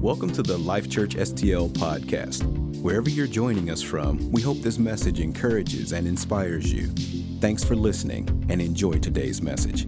Welcome 0.00 0.30
to 0.34 0.42
the 0.42 0.58
Life 0.58 0.90
Church 0.90 1.16
STL 1.16 1.70
podcast. 1.70 2.44
Wherever 2.82 3.08
you're 3.08 3.26
joining 3.26 3.70
us 3.70 3.80
from, 3.80 4.30
we 4.30 4.42
hope 4.42 4.58
this 4.58 4.78
message 4.78 5.20
encourages 5.20 5.92
and 5.92 6.06
inspires 6.06 6.70
you. 6.70 6.88
Thanks 7.40 7.64
for 7.64 7.74
listening 7.74 8.28
and 8.50 8.60
enjoy 8.60 8.98
today's 8.98 9.40
message. 9.40 9.86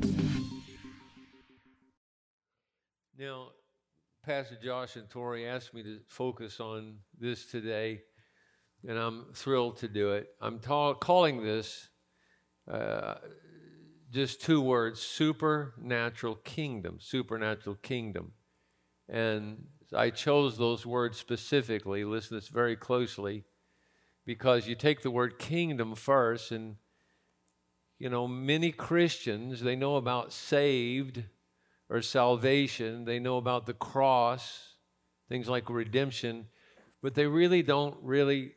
Now, 3.19 3.49
Pastor 4.25 4.57
Josh 4.61 4.97
and 4.97 5.11
Tori 5.11 5.47
asked 5.47 5.75
me 5.75 5.83
to 5.83 6.01
focus 6.09 6.59
on 6.59 7.01
this 7.21 7.45
today, 7.45 8.01
and 8.89 8.99
I'm 8.99 9.27
thrilled 9.35 9.77
to 9.81 9.89
do 9.89 10.15
it. 10.15 10.29
I'm 10.41 10.59
ta- 10.59 10.95
calling 10.95 11.45
this 11.45 11.91
uh, 12.67 13.17
just 14.11 14.41
two 14.41 14.63
words 14.63 15.01
supernatural 15.01 16.37
kingdom. 16.37 16.97
Supernatural 16.99 17.77
kingdom. 17.77 18.33
And 19.11 19.67
I 19.95 20.11
chose 20.11 20.59
those 20.59 20.85
words 20.85 21.17
specifically, 21.17 22.05
listen 22.05 22.31
to 22.31 22.35
this 22.37 22.49
very 22.49 22.77
closely, 22.77 23.45
because 24.27 24.69
you 24.69 24.75
take 24.75 25.03
the 25.03 25.11
word 25.11 25.39
kingdom 25.39 25.95
first, 25.95 26.53
and 26.53 26.77
you 27.99 28.09
know, 28.09 28.29
many 28.29 28.71
Christians, 28.71 29.61
they 29.61 29.75
know 29.75 29.97
about 29.97 30.33
saved 30.33 31.25
or 31.89 32.03
salvation, 32.03 33.05
they 33.05 33.19
know 33.19 33.39
about 33.39 33.67
the 33.67 33.75
cross, 33.75 34.75
things 35.29 35.49
like 35.49 35.69
redemption, 35.69 36.47
but 37.03 37.15
they 37.15 37.27
really 37.27 37.63
don't 37.63 37.97
really 38.03 38.53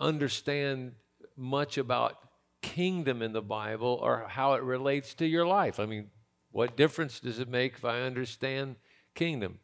understand 0.00 0.92
much 1.36 1.78
about 1.78 2.16
kingdom 2.62 3.22
in 3.22 3.32
the 3.32 3.42
Bible 3.42 3.98
or 4.02 4.26
how 4.28 4.54
it 4.54 4.62
relates 4.62 5.14
to 5.14 5.26
your 5.26 5.46
life. 5.46 5.78
I 5.78 5.86
mean, 5.86 6.10
what 6.50 6.76
difference 6.76 7.20
does 7.20 7.38
it 7.38 7.48
make 7.48 7.74
if 7.74 7.84
I 7.84 8.00
understand 8.00 8.76
kingdom? 9.14 9.58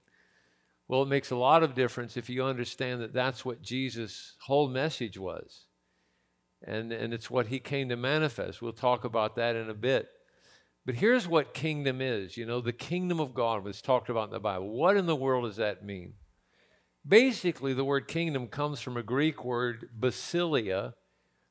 Well, 0.91 1.03
it 1.03 1.09
makes 1.09 1.31
a 1.31 1.37
lot 1.37 1.63
of 1.63 1.77
difference 1.77 2.17
if 2.17 2.29
you 2.29 2.43
understand 2.43 3.01
that 3.01 3.13
that's 3.13 3.45
what 3.45 3.63
Jesus' 3.63 4.35
whole 4.41 4.67
message 4.67 5.17
was. 5.17 5.67
And, 6.67 6.91
and 6.91 7.15
it's 7.15 7.31
what 7.31 7.47
he 7.47 7.61
came 7.61 7.91
to 7.91 7.97
manifest. 7.97 8.61
We'll 8.61 8.73
talk 8.73 9.05
about 9.05 9.37
that 9.37 9.55
in 9.55 9.71
a 9.71 9.75
bit. 9.75 10.09
But 10.85 10.97
here's 10.97 11.29
what 11.29 11.55
kingdom 11.55 12.01
is 12.01 12.37
you 12.37 12.45
know, 12.45 12.61
the 12.61 12.73
kingdom 12.73 13.21
of 13.21 13.35
God 13.35 13.63
was 13.63 13.81
talked 13.81 14.11
about 14.11 14.31
in 14.31 14.33
the 14.33 14.41
Bible. 14.41 14.69
What 14.69 14.97
in 14.97 15.07
the 15.07 15.15
world 15.15 15.45
does 15.45 15.59
that 15.59 15.85
mean? 15.85 16.15
Basically, 17.07 17.73
the 17.73 17.85
word 17.85 18.09
kingdom 18.09 18.49
comes 18.49 18.81
from 18.81 18.97
a 18.97 19.05
Greek 19.05 19.45
word, 19.45 19.91
basilia, 19.97 20.95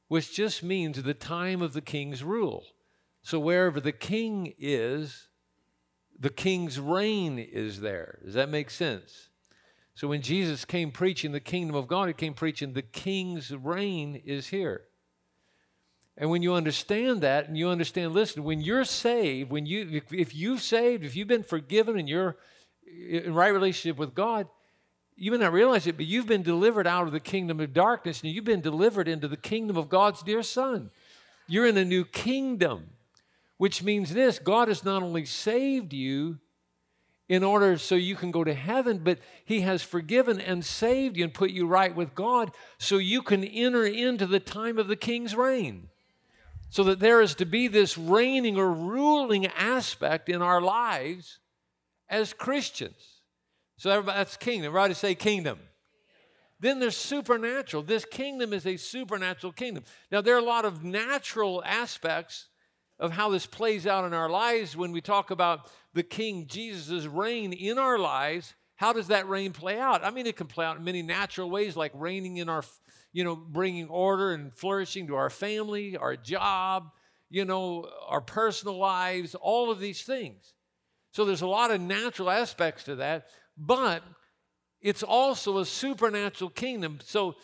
which 0.09 0.35
just 0.35 0.63
means 0.63 1.01
the 1.01 1.13
time 1.13 1.61
of 1.61 1.71
the 1.71 1.79
king's 1.79 2.25
rule. 2.25 2.65
So 3.21 3.39
wherever 3.39 3.79
the 3.79 3.93
king 3.93 4.53
is, 4.59 5.29
the 6.19 6.29
king's 6.29 6.77
reign 6.77 7.39
is 7.39 7.79
there. 7.79 8.19
Does 8.25 8.33
that 8.33 8.49
make 8.49 8.69
sense? 8.69 9.28
So 9.95 10.07
when 10.07 10.21
Jesus 10.21 10.65
came 10.65 10.91
preaching 10.91 11.31
the 11.31 11.39
kingdom 11.39 11.75
of 11.75 11.87
God, 11.87 12.07
he 12.07 12.13
came 12.13 12.33
preaching 12.33 12.73
the 12.73 12.81
king's 12.81 13.51
reign 13.51 14.21
is 14.25 14.47
here. 14.47 14.83
And 16.17 16.29
when 16.29 16.41
you 16.41 16.53
understand 16.53 17.21
that, 17.21 17.47
and 17.47 17.57
you 17.57 17.69
understand, 17.69 18.13
listen, 18.13 18.43
when 18.43 18.59
you're 18.59 18.83
saved, 18.83 19.51
when 19.51 19.65
you 19.65 20.01
if 20.11 20.35
you've 20.35 20.61
saved, 20.61 21.05
if 21.05 21.15
you've 21.15 21.29
been 21.29 21.43
forgiven 21.43 21.97
and 21.97 22.09
you're 22.09 22.37
in 22.85 23.33
right 23.33 23.53
relationship 23.53 23.97
with 23.97 24.13
God, 24.13 24.47
you 25.15 25.31
may 25.31 25.37
not 25.37 25.53
realize 25.53 25.87
it, 25.87 25.97
but 25.97 26.05
you've 26.05 26.27
been 26.27 26.43
delivered 26.43 26.87
out 26.87 27.05
of 27.05 27.13
the 27.13 27.19
kingdom 27.19 27.59
of 27.59 27.73
darkness 27.73 28.21
and 28.21 28.31
you've 28.31 28.45
been 28.45 28.61
delivered 28.61 29.07
into 29.07 29.27
the 29.27 29.37
kingdom 29.37 29.77
of 29.77 29.89
God's 29.89 30.23
dear 30.23 30.43
Son. 30.43 30.91
You're 31.47 31.67
in 31.67 31.77
a 31.77 31.85
new 31.85 32.05
kingdom, 32.05 32.91
which 33.57 33.83
means 33.83 34.13
this 34.13 34.39
God 34.39 34.67
has 34.67 34.83
not 34.83 35.03
only 35.03 35.25
saved 35.25 35.93
you, 35.93 36.39
in 37.29 37.43
order 37.43 37.77
so 37.77 37.93
you 37.93 38.15
can 38.15 38.31
go 38.31 38.43
to 38.43 38.55
heaven, 38.55 39.01
but 39.03 39.19
He 39.45 39.61
has 39.61 39.83
forgiven 39.83 40.41
and 40.41 40.65
saved 40.65 41.15
you 41.15 41.23
and 41.23 41.33
put 41.33 41.51
you 41.51 41.67
right 41.67 41.95
with 41.95 42.15
God 42.15 42.51
so 42.79 42.97
you 42.97 43.21
can 43.21 43.43
enter 43.43 43.85
into 43.85 44.25
the 44.25 44.39
time 44.39 44.79
of 44.79 44.87
the 44.87 44.95
King's 44.95 45.35
reign. 45.35 45.89
So 46.71 46.83
that 46.83 46.99
there 46.99 47.21
is 47.21 47.35
to 47.35 47.45
be 47.45 47.67
this 47.67 47.97
reigning 47.97 48.57
or 48.57 48.71
ruling 48.71 49.45
aspect 49.47 50.27
in 50.27 50.41
our 50.41 50.61
lives 50.61 51.39
as 52.09 52.33
Christians. 52.33 53.21
So 53.77 53.91
everybody, 53.91 54.17
that's 54.17 54.37
kingdom. 54.37 54.67
Everybody 54.67 54.93
say 54.93 55.15
kingdom. 55.15 55.59
Then 56.59 56.79
there's 56.79 56.97
supernatural. 56.97 57.83
This 57.83 58.05
kingdom 58.05 58.53
is 58.53 58.67
a 58.67 58.75
supernatural 58.75 59.53
kingdom. 59.53 59.83
Now, 60.11 60.21
there 60.21 60.35
are 60.35 60.39
a 60.39 60.43
lot 60.43 60.65
of 60.65 60.83
natural 60.83 61.63
aspects 61.65 62.47
of 62.99 63.11
how 63.11 63.29
this 63.29 63.45
plays 63.45 63.87
out 63.87 64.05
in 64.05 64.13
our 64.13 64.29
lives 64.29 64.75
when 64.75 64.91
we 64.91 64.99
talk 64.99 65.31
about 65.31 65.71
the 65.93 66.03
King 66.03 66.45
Jesus' 66.47 67.05
reign 67.05 67.53
in 67.53 67.77
our 67.77 67.97
lives. 67.97 68.55
How 68.75 68.93
does 68.93 69.07
that 69.07 69.27
reign 69.27 69.51
play 69.51 69.77
out? 69.79 70.05
I 70.05 70.11
mean, 70.11 70.25
it 70.25 70.37
can 70.37 70.47
play 70.47 70.65
out 70.65 70.77
in 70.77 70.83
many 70.83 71.01
natural 71.01 71.49
ways, 71.49 71.75
like 71.75 71.91
reigning 71.93 72.37
in 72.37 72.47
our, 72.47 72.63
you 73.11 73.23
know, 73.23 73.35
bringing 73.35 73.89
order 73.89 74.33
and 74.33 74.53
flourishing 74.53 75.07
to 75.07 75.15
our 75.15 75.29
family, 75.29 75.97
our 75.97 76.15
job, 76.15 76.91
you 77.29 77.45
know, 77.45 77.89
our 78.07 78.21
personal 78.21 78.77
lives, 78.77 79.35
all 79.35 79.69
of 79.69 79.79
these 79.79 80.03
things. 80.03 80.53
So 81.11 81.25
there's 81.25 81.41
a 81.41 81.47
lot 81.47 81.71
of 81.71 81.81
natural 81.81 82.29
aspects 82.29 82.83
to 82.85 82.95
that, 82.95 83.27
but 83.57 84.03
it's 84.81 85.03
also 85.03 85.57
a 85.57 85.65
supernatural 85.65 86.49
kingdom. 86.51 86.99
So 87.03 87.35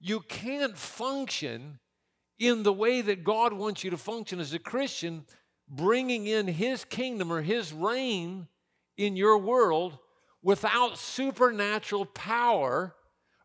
you 0.00 0.20
can't 0.20 0.76
function 0.76 1.78
in 2.38 2.62
the 2.62 2.72
way 2.72 3.00
that 3.02 3.22
God 3.22 3.52
wants 3.52 3.84
you 3.84 3.90
to 3.90 3.98
function 3.98 4.40
as 4.40 4.54
a 4.54 4.58
Christian, 4.58 5.26
bringing 5.70 6.26
in 6.26 6.48
His 6.48 6.84
kingdom 6.84 7.32
or 7.32 7.40
His 7.40 7.72
reign 7.72 8.48
in 8.96 9.16
your 9.16 9.38
world 9.38 9.98
without 10.42 10.98
supernatural 10.98 12.04
power 12.04 12.94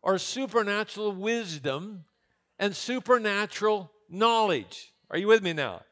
or 0.02 0.18
supernatural 0.18 1.12
wisdom 1.12 2.04
and 2.58 2.74
supernatural 2.74 3.90
knowledge. 4.10 4.92
Are 5.10 5.18
you 5.18 5.28
with 5.28 5.42
me 5.42 5.52
now? 5.52 5.82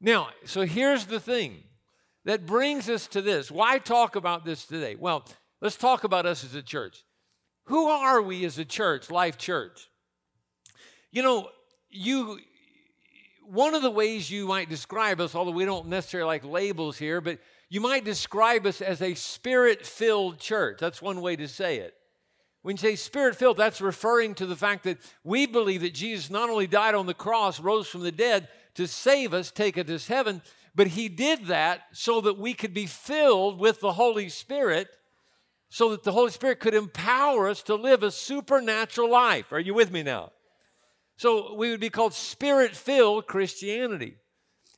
Now, 0.00 0.28
so 0.44 0.62
here's 0.62 1.06
the 1.06 1.20
thing 1.20 1.64
that 2.24 2.46
brings 2.46 2.88
us 2.88 3.06
to 3.08 3.22
this. 3.22 3.50
Why 3.50 3.78
talk 3.78 4.16
about 4.16 4.44
this 4.44 4.66
today? 4.66 4.94
Well, 4.94 5.24
let's 5.60 5.76
talk 5.76 6.04
about 6.04 6.26
us 6.26 6.44
as 6.44 6.54
a 6.54 6.62
church. 6.62 7.04
Who 7.64 7.88
are 7.88 8.22
we 8.22 8.44
as 8.44 8.58
a 8.58 8.64
church, 8.64 9.10
Life 9.10 9.38
Church? 9.38 9.90
You 11.10 11.22
know, 11.22 11.48
you 11.90 12.38
one 13.50 13.74
of 13.74 13.82
the 13.82 13.90
ways 13.90 14.30
you 14.30 14.46
might 14.46 14.68
describe 14.68 15.20
us, 15.20 15.34
although 15.34 15.50
we 15.50 15.64
don't 15.64 15.88
necessarily 15.88 16.26
like 16.26 16.44
labels 16.44 16.98
here, 16.98 17.20
but 17.20 17.38
you 17.70 17.80
might 17.80 18.04
describe 18.04 18.66
us 18.66 18.80
as 18.80 19.02
a 19.02 19.14
spirit 19.14 19.86
filled 19.86 20.38
church. 20.38 20.78
That's 20.80 21.02
one 21.02 21.20
way 21.20 21.36
to 21.36 21.48
say 21.48 21.78
it. 21.78 21.94
When 22.62 22.74
you 22.74 22.78
say 22.78 22.96
spirit 22.96 23.36
filled, 23.36 23.56
that's 23.56 23.80
referring 23.80 24.34
to 24.34 24.46
the 24.46 24.56
fact 24.56 24.84
that 24.84 24.98
we 25.24 25.46
believe 25.46 25.82
that 25.82 25.94
Jesus 25.94 26.30
not 26.30 26.50
only 26.50 26.66
died 26.66 26.94
on 26.94 27.06
the 27.06 27.14
cross, 27.14 27.60
rose 27.60 27.88
from 27.88 28.02
the 28.02 28.12
dead 28.12 28.48
to 28.74 28.86
save 28.86 29.32
us, 29.32 29.50
take 29.50 29.78
us 29.78 29.86
to 29.86 30.12
heaven, 30.12 30.42
but 30.74 30.88
he 30.88 31.08
did 31.08 31.46
that 31.46 31.82
so 31.92 32.20
that 32.20 32.38
we 32.38 32.54
could 32.54 32.74
be 32.74 32.86
filled 32.86 33.58
with 33.58 33.80
the 33.80 33.92
Holy 33.92 34.28
Spirit, 34.28 34.88
so 35.70 35.90
that 35.90 36.02
the 36.02 36.12
Holy 36.12 36.30
Spirit 36.30 36.60
could 36.60 36.74
empower 36.74 37.48
us 37.48 37.62
to 37.64 37.74
live 37.74 38.02
a 38.02 38.10
supernatural 38.10 39.10
life. 39.10 39.52
Are 39.52 39.60
you 39.60 39.74
with 39.74 39.90
me 39.90 40.02
now? 40.02 40.32
So 41.18 41.54
we 41.54 41.70
would 41.70 41.80
be 41.80 41.90
called 41.90 42.14
spirit 42.14 42.76
filled 42.76 43.26
Christianity. 43.26 44.14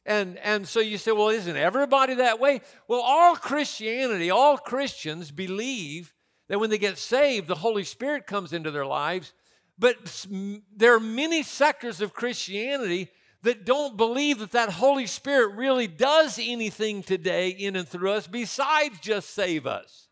And, 0.06 0.38
and 0.38 0.66
so 0.66 0.80
you 0.80 0.96
say, 0.96 1.12
well, 1.12 1.28
isn't 1.28 1.56
everybody 1.56 2.14
that 2.14 2.40
way? 2.40 2.62
Well, 2.88 3.02
all 3.02 3.36
Christianity, 3.36 4.30
all 4.30 4.56
Christians 4.56 5.30
believe 5.30 6.14
that 6.48 6.58
when 6.58 6.70
they 6.70 6.78
get 6.78 6.96
saved, 6.96 7.46
the 7.46 7.56
Holy 7.56 7.84
Spirit 7.84 8.26
comes 8.26 8.54
into 8.54 8.70
their 8.70 8.86
lives. 8.86 9.34
But 9.78 10.26
there 10.74 10.94
are 10.94 11.00
many 11.00 11.42
sectors 11.42 12.00
of 12.00 12.14
Christianity 12.14 13.10
that 13.42 13.66
don't 13.66 13.98
believe 13.98 14.38
that 14.38 14.52
that 14.52 14.70
Holy 14.70 15.06
Spirit 15.06 15.56
really 15.56 15.86
does 15.86 16.38
anything 16.38 17.02
today 17.02 17.50
in 17.50 17.76
and 17.76 17.86
through 17.86 18.12
us 18.12 18.26
besides 18.26 18.98
just 19.00 19.30
save 19.30 19.66
us. 19.66 20.08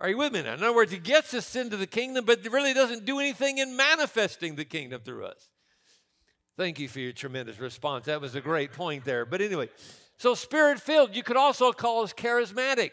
Are 0.00 0.08
you 0.08 0.16
with 0.16 0.32
me 0.32 0.42
now? 0.42 0.54
In 0.54 0.62
other 0.62 0.74
words, 0.74 0.92
he 0.92 0.98
gets 0.98 1.34
us 1.34 1.54
into 1.54 1.76
the 1.76 1.86
kingdom, 1.86 2.24
but 2.24 2.42
really 2.50 2.72
doesn't 2.72 3.04
do 3.04 3.18
anything 3.18 3.58
in 3.58 3.76
manifesting 3.76 4.54
the 4.54 4.64
kingdom 4.64 5.02
through 5.04 5.26
us. 5.26 5.50
Thank 6.56 6.78
you 6.78 6.88
for 6.88 7.00
your 7.00 7.12
tremendous 7.12 7.60
response. 7.60 8.06
That 8.06 8.20
was 8.20 8.34
a 8.34 8.40
great 8.40 8.72
point 8.72 9.04
there. 9.04 9.26
But 9.26 9.42
anyway, 9.42 9.68
so 10.16 10.34
spirit 10.34 10.80
filled, 10.80 11.14
you 11.14 11.22
could 11.22 11.36
also 11.36 11.72
call 11.72 12.02
us 12.02 12.14
charismatic. 12.14 12.92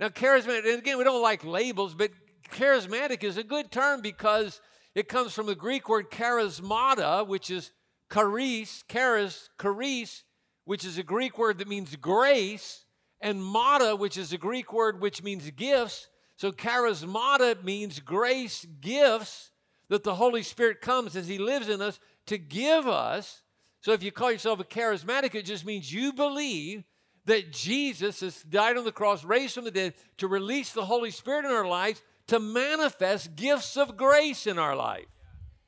Now, 0.00 0.08
charismatic, 0.08 0.64
and 0.70 0.78
again, 0.78 0.96
we 0.96 1.04
don't 1.04 1.22
like 1.22 1.44
labels, 1.44 1.94
but 1.94 2.10
charismatic 2.50 3.22
is 3.22 3.36
a 3.36 3.42
good 3.42 3.70
term 3.70 4.00
because 4.00 4.62
it 4.94 5.08
comes 5.08 5.34
from 5.34 5.46
the 5.46 5.54
Greek 5.54 5.86
word 5.86 6.10
charismata, 6.10 7.26
which 7.26 7.50
is 7.50 7.72
charis, 8.10 8.84
charis, 8.88 9.50
charis, 9.60 10.24
which 10.64 10.84
is 10.84 10.96
a 10.96 11.02
Greek 11.02 11.36
word 11.36 11.58
that 11.58 11.68
means 11.68 11.94
grace 11.96 12.85
and 13.20 13.42
mata, 13.42 13.96
which 13.96 14.16
is 14.16 14.32
a 14.32 14.38
Greek 14.38 14.72
word 14.72 15.00
which 15.00 15.22
means 15.22 15.50
gifts. 15.50 16.08
So 16.36 16.52
charismata 16.52 17.62
means 17.64 18.00
grace 18.00 18.66
gifts 18.80 19.50
that 19.88 20.04
the 20.04 20.16
Holy 20.16 20.42
Spirit 20.42 20.80
comes 20.80 21.16
as 21.16 21.28
He 21.28 21.38
lives 21.38 21.68
in 21.68 21.80
us 21.80 21.98
to 22.26 22.38
give 22.38 22.86
us. 22.86 23.42
So 23.80 23.92
if 23.92 24.02
you 24.02 24.12
call 24.12 24.32
yourself 24.32 24.60
a 24.60 24.64
charismatic, 24.64 25.34
it 25.34 25.44
just 25.44 25.64
means 25.64 25.92
you 25.92 26.12
believe 26.12 26.84
that 27.24 27.52
Jesus 27.52 28.20
has 28.20 28.42
died 28.42 28.76
on 28.76 28.84
the 28.84 28.92
cross, 28.92 29.24
raised 29.24 29.54
from 29.54 29.64
the 29.64 29.70
dead, 29.70 29.94
to 30.18 30.28
release 30.28 30.72
the 30.72 30.84
Holy 30.84 31.10
Spirit 31.10 31.44
in 31.44 31.50
our 31.50 31.66
lives, 31.66 32.02
to 32.28 32.38
manifest 32.38 33.36
gifts 33.36 33.76
of 33.76 33.96
grace 33.96 34.46
in 34.46 34.58
our 34.58 34.76
life. 34.76 35.06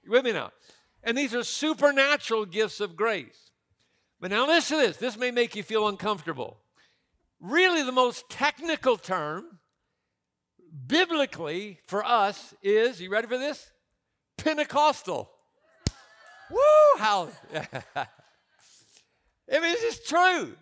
You 0.05 0.13
with 0.13 0.25
me 0.25 0.33
now? 0.33 0.51
And 1.03 1.17
these 1.17 1.35
are 1.35 1.45
supernatural 1.45 2.47
gifts 2.47 2.81
of 2.81 2.97
grace. 2.97 3.51
But 4.21 4.31
now 4.31 4.47
listen 4.47 4.79
to 4.79 4.87
this. 4.87 4.97
This 4.97 5.17
may 5.17 5.31
make 5.31 5.55
you 5.55 5.63
feel 5.63 5.87
uncomfortable. 5.87 6.59
Really, 7.41 7.83
the 7.83 7.93
most 7.93 8.29
technical 8.29 8.97
term 8.97 9.59
biblically 10.87 11.79
for 11.87 12.05
us 12.05 12.55
is, 12.63 13.01
you 13.01 13.11
ready 13.11 13.29
for 13.29 13.39
this? 13.39 13.71
Pentecostal. 14.37 15.31
Woo! 16.51 16.59
How? 16.99 17.29
I 17.97 18.07
mean, 19.51 19.63
this 19.63 19.83
is 19.83 20.01
true. 20.07 20.55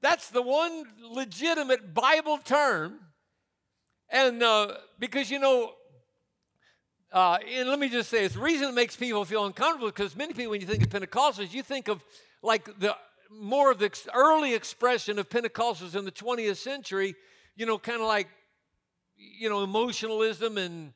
That's 0.00 0.30
the 0.30 0.42
one 0.42 0.84
legitimate 1.02 1.94
Bible 1.94 2.38
term. 2.38 2.98
And 4.10 4.42
uh, 4.42 4.74
because, 4.98 5.30
you 5.30 5.38
know, 5.38 5.72
uh, 7.12 7.38
and 7.54 7.68
let 7.68 7.78
me 7.78 7.88
just 7.88 8.08
say, 8.08 8.24
it's 8.24 8.34
the 8.34 8.40
reason 8.40 8.70
it 8.70 8.74
makes 8.74 8.96
people 8.96 9.24
feel 9.24 9.44
uncomfortable 9.44 9.88
because 9.88 10.16
many 10.16 10.32
people, 10.32 10.52
when 10.52 10.60
you 10.60 10.66
think 10.66 10.82
of 10.82 10.88
Pentecostals, 10.88 11.52
you 11.52 11.62
think 11.62 11.88
of 11.88 12.02
like 12.42 12.64
the 12.78 12.96
more 13.40 13.70
of 13.70 13.78
the 13.78 13.90
early 14.14 14.54
expression 14.54 15.18
of 15.18 15.28
Pentecostals 15.28 15.96
in 15.96 16.04
the 16.04 16.12
20th 16.12 16.56
century, 16.56 17.14
you 17.56 17.66
know, 17.66 17.78
kind 17.78 18.00
of 18.00 18.06
like, 18.06 18.28
you 19.16 19.48
know, 19.48 19.62
emotionalism 19.62 20.58
and 20.58 20.92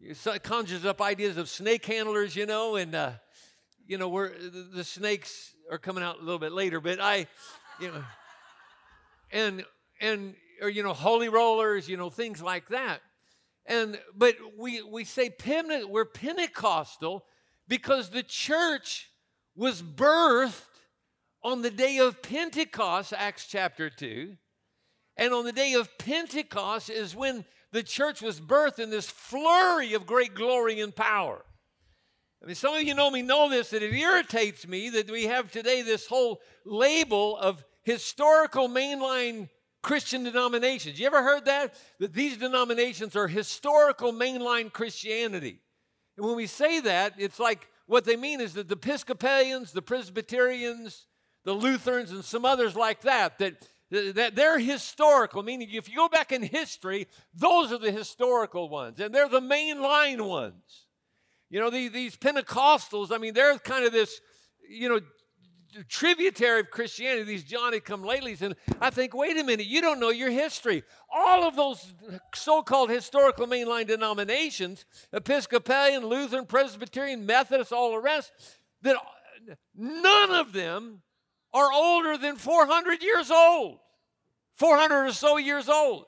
it 0.00 0.42
conjures 0.42 0.84
up 0.84 1.00
ideas 1.00 1.36
of 1.36 1.48
snake 1.48 1.84
handlers, 1.86 2.36
you 2.36 2.46
know, 2.46 2.76
and, 2.76 2.94
uh, 2.94 3.12
you 3.86 3.98
know, 3.98 4.08
where 4.08 4.32
the 4.74 4.84
snakes 4.84 5.54
are 5.70 5.78
coming 5.78 6.04
out 6.04 6.16
a 6.18 6.20
little 6.20 6.38
bit 6.38 6.52
later, 6.52 6.80
but 6.80 7.00
I, 7.00 7.26
you 7.80 7.88
know, 7.88 8.04
and, 9.32 9.64
and, 10.00 10.34
or, 10.62 10.68
you 10.68 10.82
know, 10.82 10.92
holy 10.92 11.28
rollers, 11.28 11.88
you 11.88 11.96
know, 11.96 12.10
things 12.10 12.42
like 12.42 12.68
that. 12.68 13.00
And, 13.66 13.98
but 14.16 14.36
we, 14.56 14.82
we 14.82 15.04
say 15.04 15.30
Pente- 15.30 15.84
we're 15.84 16.06
Pentecostal 16.06 17.24
because 17.66 18.10
the 18.10 18.22
church 18.22 19.10
was 19.54 19.82
birthed 19.82 20.62
on 21.42 21.62
the 21.62 21.70
day 21.70 21.98
of 21.98 22.22
Pentecost, 22.22 23.12
Acts 23.16 23.46
chapter 23.46 23.90
2. 23.90 24.36
And 25.16 25.34
on 25.34 25.44
the 25.44 25.52
day 25.52 25.74
of 25.74 25.98
Pentecost 25.98 26.90
is 26.90 27.14
when 27.14 27.44
the 27.72 27.82
church 27.82 28.22
was 28.22 28.40
birthed 28.40 28.78
in 28.78 28.90
this 28.90 29.10
flurry 29.10 29.94
of 29.94 30.06
great 30.06 30.34
glory 30.34 30.80
and 30.80 30.94
power. 30.94 31.44
I 32.42 32.46
mean, 32.46 32.54
some 32.54 32.74
of 32.74 32.82
you 32.82 32.94
know 32.94 33.10
me 33.10 33.22
know 33.22 33.50
this, 33.50 33.70
that 33.70 33.82
it 33.82 33.92
irritates 33.92 34.66
me 34.66 34.90
that 34.90 35.10
we 35.10 35.24
have 35.24 35.50
today 35.50 35.82
this 35.82 36.06
whole 36.06 36.40
label 36.64 37.36
of 37.36 37.64
historical 37.82 38.68
mainline 38.68 39.48
Christian 39.82 40.22
denominations. 40.22 41.00
You 41.00 41.06
ever 41.06 41.22
heard 41.22 41.46
that? 41.46 41.74
That 41.98 42.14
these 42.14 42.36
denominations 42.36 43.16
are 43.16 43.26
historical 43.26 44.12
mainline 44.12 44.72
Christianity. 44.72 45.60
And 46.16 46.26
when 46.26 46.36
we 46.36 46.46
say 46.46 46.80
that, 46.80 47.14
it's 47.18 47.40
like 47.40 47.68
what 47.86 48.04
they 48.04 48.16
mean 48.16 48.40
is 48.40 48.54
that 48.54 48.68
the 48.68 48.76
Episcopalians, 48.76 49.72
the 49.72 49.82
Presbyterians, 49.82 51.07
the 51.48 51.54
Lutherans, 51.54 52.10
and 52.10 52.22
some 52.22 52.44
others 52.44 52.76
like 52.76 53.00
that, 53.00 53.38
that, 53.38 53.54
that 53.90 54.34
they're 54.34 54.58
historical, 54.58 55.42
meaning 55.42 55.70
if 55.72 55.88
you 55.88 55.96
go 55.96 56.06
back 56.06 56.30
in 56.30 56.42
history, 56.42 57.08
those 57.34 57.72
are 57.72 57.78
the 57.78 57.90
historical 57.90 58.68
ones, 58.68 59.00
and 59.00 59.14
they're 59.14 59.30
the 59.30 59.40
mainline 59.40 60.28
ones. 60.28 60.84
You 61.48 61.58
know, 61.58 61.70
these, 61.70 61.90
these 61.90 62.16
Pentecostals, 62.16 63.10
I 63.10 63.16
mean, 63.16 63.32
they're 63.32 63.56
kind 63.60 63.86
of 63.86 63.92
this, 63.92 64.20
you 64.68 64.90
know, 64.90 65.00
tributary 65.88 66.60
of 66.60 66.70
Christianity, 66.70 67.22
these 67.22 67.44
Johnny 67.44 67.80
come 67.80 68.02
latelys. 68.02 68.42
And 68.42 68.54
I 68.78 68.90
think, 68.90 69.14
wait 69.14 69.38
a 69.38 69.42
minute, 69.42 69.64
you 69.64 69.80
don't 69.80 70.00
know 70.00 70.10
your 70.10 70.30
history. 70.30 70.82
All 71.10 71.48
of 71.48 71.56
those 71.56 71.94
so 72.34 72.62
called 72.62 72.90
historical 72.90 73.46
mainline 73.46 73.86
denominations, 73.86 74.84
Episcopalian, 75.14 76.04
Lutheran, 76.04 76.44
Presbyterian, 76.44 77.24
Methodist, 77.24 77.72
all 77.72 77.92
the 77.92 78.00
rest, 78.00 78.32
that 78.82 78.96
none 79.74 80.30
of 80.32 80.52
them 80.52 81.00
are 81.52 81.72
older 81.72 82.16
than 82.16 82.36
400 82.36 83.02
years 83.02 83.30
old, 83.30 83.78
400 84.54 85.06
or 85.06 85.12
so 85.12 85.36
years 85.36 85.68
old. 85.68 86.04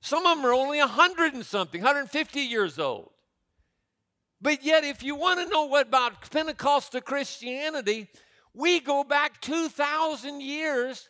Some 0.00 0.26
of 0.26 0.36
them 0.36 0.46
are 0.46 0.54
only 0.54 0.78
100 0.78 1.34
and 1.34 1.44
something, 1.44 1.80
150 1.80 2.40
years 2.40 2.78
old. 2.78 3.10
But 4.40 4.64
yet, 4.64 4.84
if 4.84 5.02
you 5.02 5.14
want 5.14 5.40
to 5.40 5.46
know 5.46 5.66
what 5.66 5.88
about 5.88 6.30
Pentecostal 6.30 7.02
Christianity, 7.02 8.08
we 8.54 8.80
go 8.80 9.04
back 9.04 9.40
2,000 9.42 10.40
years 10.40 11.08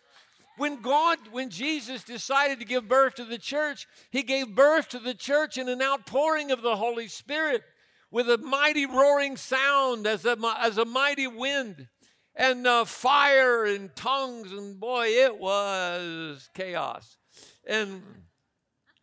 when 0.57 0.83
God, 0.83 1.19
when 1.31 1.49
Jesus 1.49 2.05
decided 2.05 2.59
to 2.59 2.67
give 2.67 2.89
birth 2.89 3.15
to 3.15 3.25
the 3.25 3.39
church, 3.39 3.87
He 4.11 4.23
gave 4.23 4.55
birth 4.55 4.89
to 4.91 4.99
the 4.99 5.15
church 5.15 5.57
in 5.57 5.69
an 5.69 5.81
outpouring 5.81 6.51
of 6.51 6.61
the 6.61 6.77
Holy 6.77 7.09
Spirit 7.09 7.63
with 8.11 8.29
a 8.29 8.39
mighty 8.39 8.85
roaring 8.85 9.37
sound 9.37 10.07
as 10.07 10.27
a, 10.27 10.37
as 10.59 10.77
a 10.77 10.85
mighty 10.85 11.29
wind 11.29 11.87
and 12.35 12.67
uh, 12.67 12.85
fire 12.85 13.65
and 13.65 13.95
tongues, 13.95 14.53
and 14.53 14.79
boy, 14.79 15.07
it 15.09 15.39
was 15.39 16.49
chaos. 16.55 17.19
And 17.67 18.03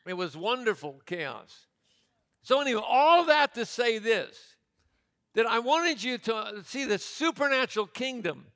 it 0.06 0.13
was 0.13 0.35
wonderful 0.35 1.01
chaos. 1.06 1.68
So, 2.41 2.62
anyway, 2.62 2.81
all 2.85 3.25
that 3.25 3.53
to 3.56 3.65
say 3.65 3.97
this 3.97 4.56
that 5.35 5.45
I 5.45 5.59
wanted 5.59 6.01
you 6.01 6.18
to 6.18 6.63
see 6.65 6.85
the 6.85 6.97
supernatural 6.97 7.85
kingdom. 7.85 8.47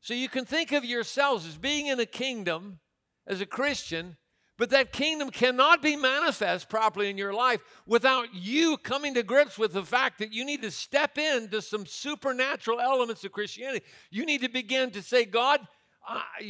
So 0.00 0.14
you 0.14 0.28
can 0.28 0.44
think 0.44 0.72
of 0.72 0.84
yourselves 0.84 1.46
as 1.46 1.56
being 1.56 1.86
in 1.86 2.00
a 2.00 2.06
kingdom 2.06 2.80
as 3.24 3.40
a 3.40 3.46
Christian, 3.46 4.16
but 4.56 4.70
that 4.70 4.92
kingdom 4.92 5.30
cannot 5.30 5.82
be 5.82 5.96
manifest 5.96 6.68
properly 6.68 7.10
in 7.10 7.18
your 7.18 7.34
life 7.34 7.60
without 7.86 8.32
you 8.32 8.76
coming 8.76 9.14
to 9.14 9.22
grips 9.22 9.58
with 9.58 9.72
the 9.72 9.82
fact 9.82 10.18
that 10.18 10.32
you 10.32 10.44
need 10.44 10.62
to 10.62 10.70
step 10.70 11.18
into 11.18 11.60
some 11.60 11.86
supernatural 11.86 12.80
elements 12.80 13.24
of 13.24 13.32
Christianity. 13.32 13.84
You 14.10 14.24
need 14.24 14.42
to 14.42 14.48
begin 14.48 14.92
to 14.92 15.02
say, 15.02 15.24
God, 15.24 15.60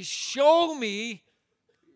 show 0.03 0.75
me 0.75 1.23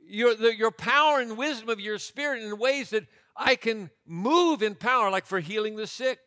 your, 0.06 0.34
the, 0.34 0.56
your 0.56 0.70
power 0.70 1.20
and 1.20 1.36
wisdom 1.36 1.68
of 1.68 1.80
your 1.80 1.98
spirit 1.98 2.42
in 2.42 2.58
ways 2.58 2.90
that 2.90 3.06
I 3.36 3.54
can 3.54 3.90
move 4.06 4.62
in 4.62 4.74
power, 4.74 5.10
like 5.10 5.26
for 5.26 5.40
healing 5.40 5.76
the 5.76 5.86
sick, 5.86 6.18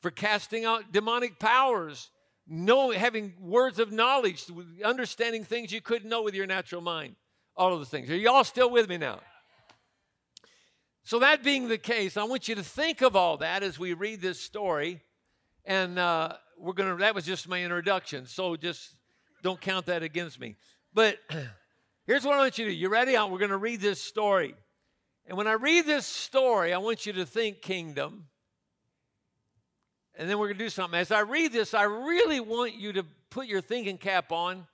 for 0.00 0.10
casting 0.10 0.64
out 0.64 0.92
demonic 0.92 1.38
powers, 1.40 2.10
know, 2.46 2.90
having 2.90 3.34
words 3.40 3.78
of 3.78 3.90
knowledge, 3.90 4.44
understanding 4.84 5.44
things 5.44 5.72
you 5.72 5.80
couldn't 5.80 6.08
know 6.08 6.22
with 6.22 6.34
your 6.34 6.46
natural 6.46 6.80
mind. 6.80 7.16
All 7.56 7.72
of 7.72 7.78
those 7.78 7.88
things. 7.88 8.10
Are 8.10 8.16
y'all 8.16 8.44
still 8.44 8.70
with 8.70 8.88
me 8.88 8.98
now? 8.98 9.20
So, 11.04 11.18
that 11.18 11.44
being 11.44 11.68
the 11.68 11.78
case, 11.78 12.16
I 12.16 12.24
want 12.24 12.48
you 12.48 12.54
to 12.54 12.62
think 12.62 13.02
of 13.02 13.14
all 13.14 13.36
that 13.38 13.62
as 13.62 13.78
we 13.78 13.92
read 13.92 14.20
this 14.20 14.40
story. 14.40 15.02
And 15.64 15.98
uh, 15.98 16.34
we're 16.58 16.72
going 16.72 16.90
to, 16.90 16.96
that 17.02 17.14
was 17.14 17.24
just 17.24 17.46
my 17.46 17.62
introduction. 17.62 18.26
So, 18.26 18.56
just 18.56 18.96
don't 19.42 19.60
count 19.60 19.86
that 19.86 20.02
against 20.02 20.40
me. 20.40 20.56
But 20.94 21.18
here's 22.06 22.24
what 22.24 22.34
I 22.34 22.38
want 22.38 22.58
you 22.58 22.64
to 22.64 22.70
do. 22.70 22.76
You 22.76 22.88
ready? 22.88 23.12
We're 23.12 23.38
going 23.38 23.50
to 23.50 23.58
read 23.58 23.80
this 23.80 24.00
story. 24.00 24.54
And 25.26 25.36
when 25.38 25.46
I 25.46 25.52
read 25.52 25.86
this 25.86 26.06
story, 26.06 26.72
I 26.72 26.78
want 26.78 27.06
you 27.06 27.12
to 27.14 27.26
think 27.26 27.60
kingdom. 27.62 28.26
And 30.16 30.28
then 30.28 30.38
we're 30.38 30.46
going 30.46 30.58
to 30.58 30.64
do 30.64 30.70
something. 30.70 30.98
As 30.98 31.10
I 31.10 31.20
read 31.20 31.52
this, 31.52 31.74
I 31.74 31.82
really 31.82 32.40
want 32.40 32.74
you 32.74 32.92
to 32.94 33.04
put 33.30 33.46
your 33.46 33.60
thinking 33.60 33.98
cap 33.98 34.32
on. 34.32 34.66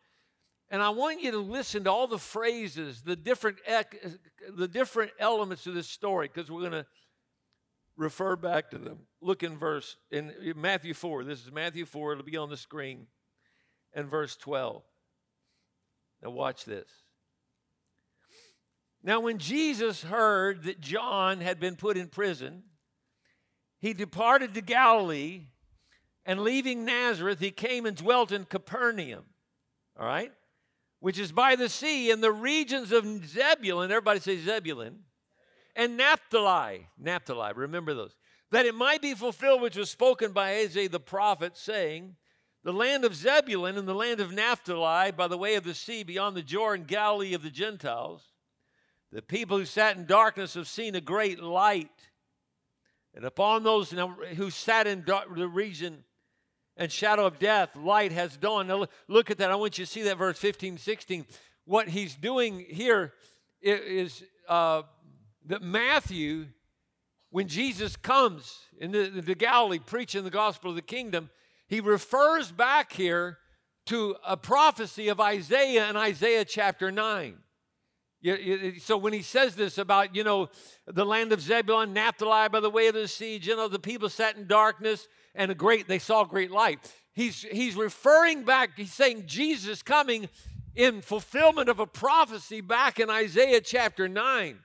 And 0.71 0.83
I 0.83 0.91
want 0.91 1.21
you 1.21 1.33
to 1.33 1.39
listen 1.39 1.85
to 1.85 1.91
all 1.91 2.07
the 2.07 2.19
phrases, 2.19 3.03
the 3.03 3.17
different, 3.17 3.59
the 4.55 4.69
different 4.69 5.11
elements 5.19 5.67
of 5.67 5.75
this 5.75 5.89
story, 5.89 6.31
because 6.33 6.51
we're 6.51 6.61
going 6.61 6.73
to 6.73 6.87
refer 7.97 8.37
back 8.37 8.71
to 8.71 8.79
them. 8.79 9.01
Look 9.21 9.43
in 9.43 9.59
verse, 9.59 9.97
in 10.11 10.33
Matthew 10.57 10.95
4. 10.95 11.25
This 11.25 11.45
is 11.45 11.51
Matthew 11.51 11.85
4. 11.85 12.13
It'll 12.13 12.25
be 12.25 12.37
on 12.37 12.51
the 12.51 12.57
screen. 12.57 13.09
And 13.93 14.09
verse 14.09 14.37
12. 14.37 14.83
Now, 16.23 16.31
watch 16.31 16.65
this. 16.65 16.89
Now, 19.03 19.21
when 19.21 19.39
Jesus 19.39 20.05
heard 20.05 20.65
that 20.65 20.81
John 20.81 21.41
had 21.41 21.59
been 21.59 21.75
put 21.75 21.97
in 21.97 22.07
prison, 22.09 22.63
he 23.81 23.95
departed 23.95 24.55
to 24.55 24.61
Galilee, 24.61 25.47
and 26.27 26.41
leaving 26.41 26.85
Nazareth, 26.85 27.41
he 27.41 27.51
came 27.51 27.87
and 27.87 27.97
dwelt 27.97 28.31
in 28.31 28.45
Capernaum, 28.45 29.25
all 29.99 30.07
right, 30.07 30.31
which 31.01 31.19
is 31.19 31.33
by 31.33 31.57
the 31.57 31.69
sea 31.69 32.11
in 32.11 32.21
the 32.21 32.33
regions 32.33 32.93
of 32.93 33.05
Zebulun. 33.27 33.91
Everybody 33.91 34.21
say 34.21 34.37
Zebulun. 34.37 35.01
And 35.75 35.97
Naphtali, 35.97 36.89
Naphtali, 36.99 37.53
remember 37.55 37.95
those. 37.95 38.15
That 38.51 38.67
it 38.67 38.75
might 38.75 39.01
be 39.01 39.15
fulfilled 39.15 39.63
which 39.63 39.77
was 39.77 39.91
spoken 39.91 40.33
by 40.33 40.57
Isaiah 40.57 40.89
the 40.89 41.01
prophet, 41.01 41.57
saying, 41.57 42.17
The 42.65 42.73
land 42.73 43.05
of 43.05 43.15
Zebulun 43.15 43.79
and 43.79 43.89
the 43.89 43.95
land 43.95 44.21
of 44.21 44.33
Naphtali 44.33 45.13
by 45.13 45.29
the 45.29 45.39
way 45.39 45.55
of 45.55 45.65
the 45.65 45.75
sea 45.75 46.03
beyond 46.03 46.37
the 46.37 46.43
Jordan, 46.43 46.85
Galilee 46.87 47.35
of 47.35 47.43
the 47.43 47.51
Gentiles. 47.51 48.25
The 49.13 49.23
people 49.23 49.59
who 49.59 49.65
sat 49.65 49.97
in 49.97 50.07
darkness 50.07 50.55
have 50.55 50.69
seen 50.69 50.95
a 50.95 51.01
great 51.01 51.41
light. 51.41 51.91
And 53.15 53.25
upon 53.25 53.63
those 53.63 53.91
who 54.37 54.51
sat 54.51 54.87
in 54.87 55.05
the 55.05 55.49
region 55.49 56.05
and 56.81 56.91
shadow 56.91 57.27
of 57.27 57.39
death, 57.39 57.77
light 57.77 58.11
has 58.11 58.39
dawned. 58.39 58.69
Now 58.69 58.87
look 59.07 59.31
at 59.31 59.37
that. 59.39 59.51
I 59.51 59.55
want 59.55 59.79
you 59.79 59.85
to 59.85 59.91
see 59.91 60.03
that 60.03 60.17
verse 60.17 60.39
15, 60.39 60.79
16. 60.79 61.27
What 61.67 61.89
he's 61.89 62.17
doing 62.17 62.65
here, 62.69 63.13
is 63.63 64.25
uh, 64.49 64.83
that 65.47 65.61
Matthew, 65.61 66.47
when 67.29 67.49
Jesus 67.49 67.97
comes 67.97 68.61
into 68.79 69.21
the 69.21 69.35
Galilee 69.35 69.79
preaching 69.79 70.25
the 70.25 70.31
gospel 70.31 70.71
of 70.71 70.77
the 70.77 70.83
kingdom, 70.83 71.29
he 71.69 71.83
refers 71.83 72.51
back 72.51 72.95
here 72.95 73.37
to 73.87 74.17
a 74.27 74.39
prophecy 74.39 75.09
of 75.09 75.21
Isaiah 75.21 75.91
in 75.91 75.97
Isaiah 75.97 76.47
chapter 76.47 76.91
9. 76.91 77.37
So 78.81 78.97
when 78.97 79.13
he 79.13 79.23
says 79.23 79.55
this 79.55 79.77
about, 79.77 80.17
you 80.17 80.25
know, 80.25 80.49
the 80.87 81.05
land 81.05 81.33
of 81.33 81.43
Zebulun, 81.43 81.93
Naphtali 81.93 82.49
by 82.49 82.61
the 82.61 82.71
way 82.71 82.87
of 82.89 82.95
the 82.95 83.07
sea, 83.07 83.37
you 83.37 83.55
know, 83.55 83.69
the 83.69 83.79
people 83.79 84.09
sat 84.09 84.37
in 84.37 84.47
darkness 84.47 85.09
and 85.35 85.51
a 85.51 85.55
great, 85.55 85.89
they 85.89 85.99
saw 85.99 86.25
great 86.25 86.51
light. 86.51 86.79
He's, 87.13 87.43
he's 87.43 87.77
referring 87.77 88.45
back, 88.45 88.71
he's 88.77 88.93
saying 88.93 89.25
Jesus 89.27 89.83
coming 89.83 90.29
in 90.75 91.03
fulfillment 91.03 91.69
of 91.69 91.81
a 91.81 91.87
prophecy 91.87 92.61
back 92.61 93.01
in 93.01 93.11
Isaiah 93.11 93.61
chapter 93.61 94.09
9. 94.09 94.59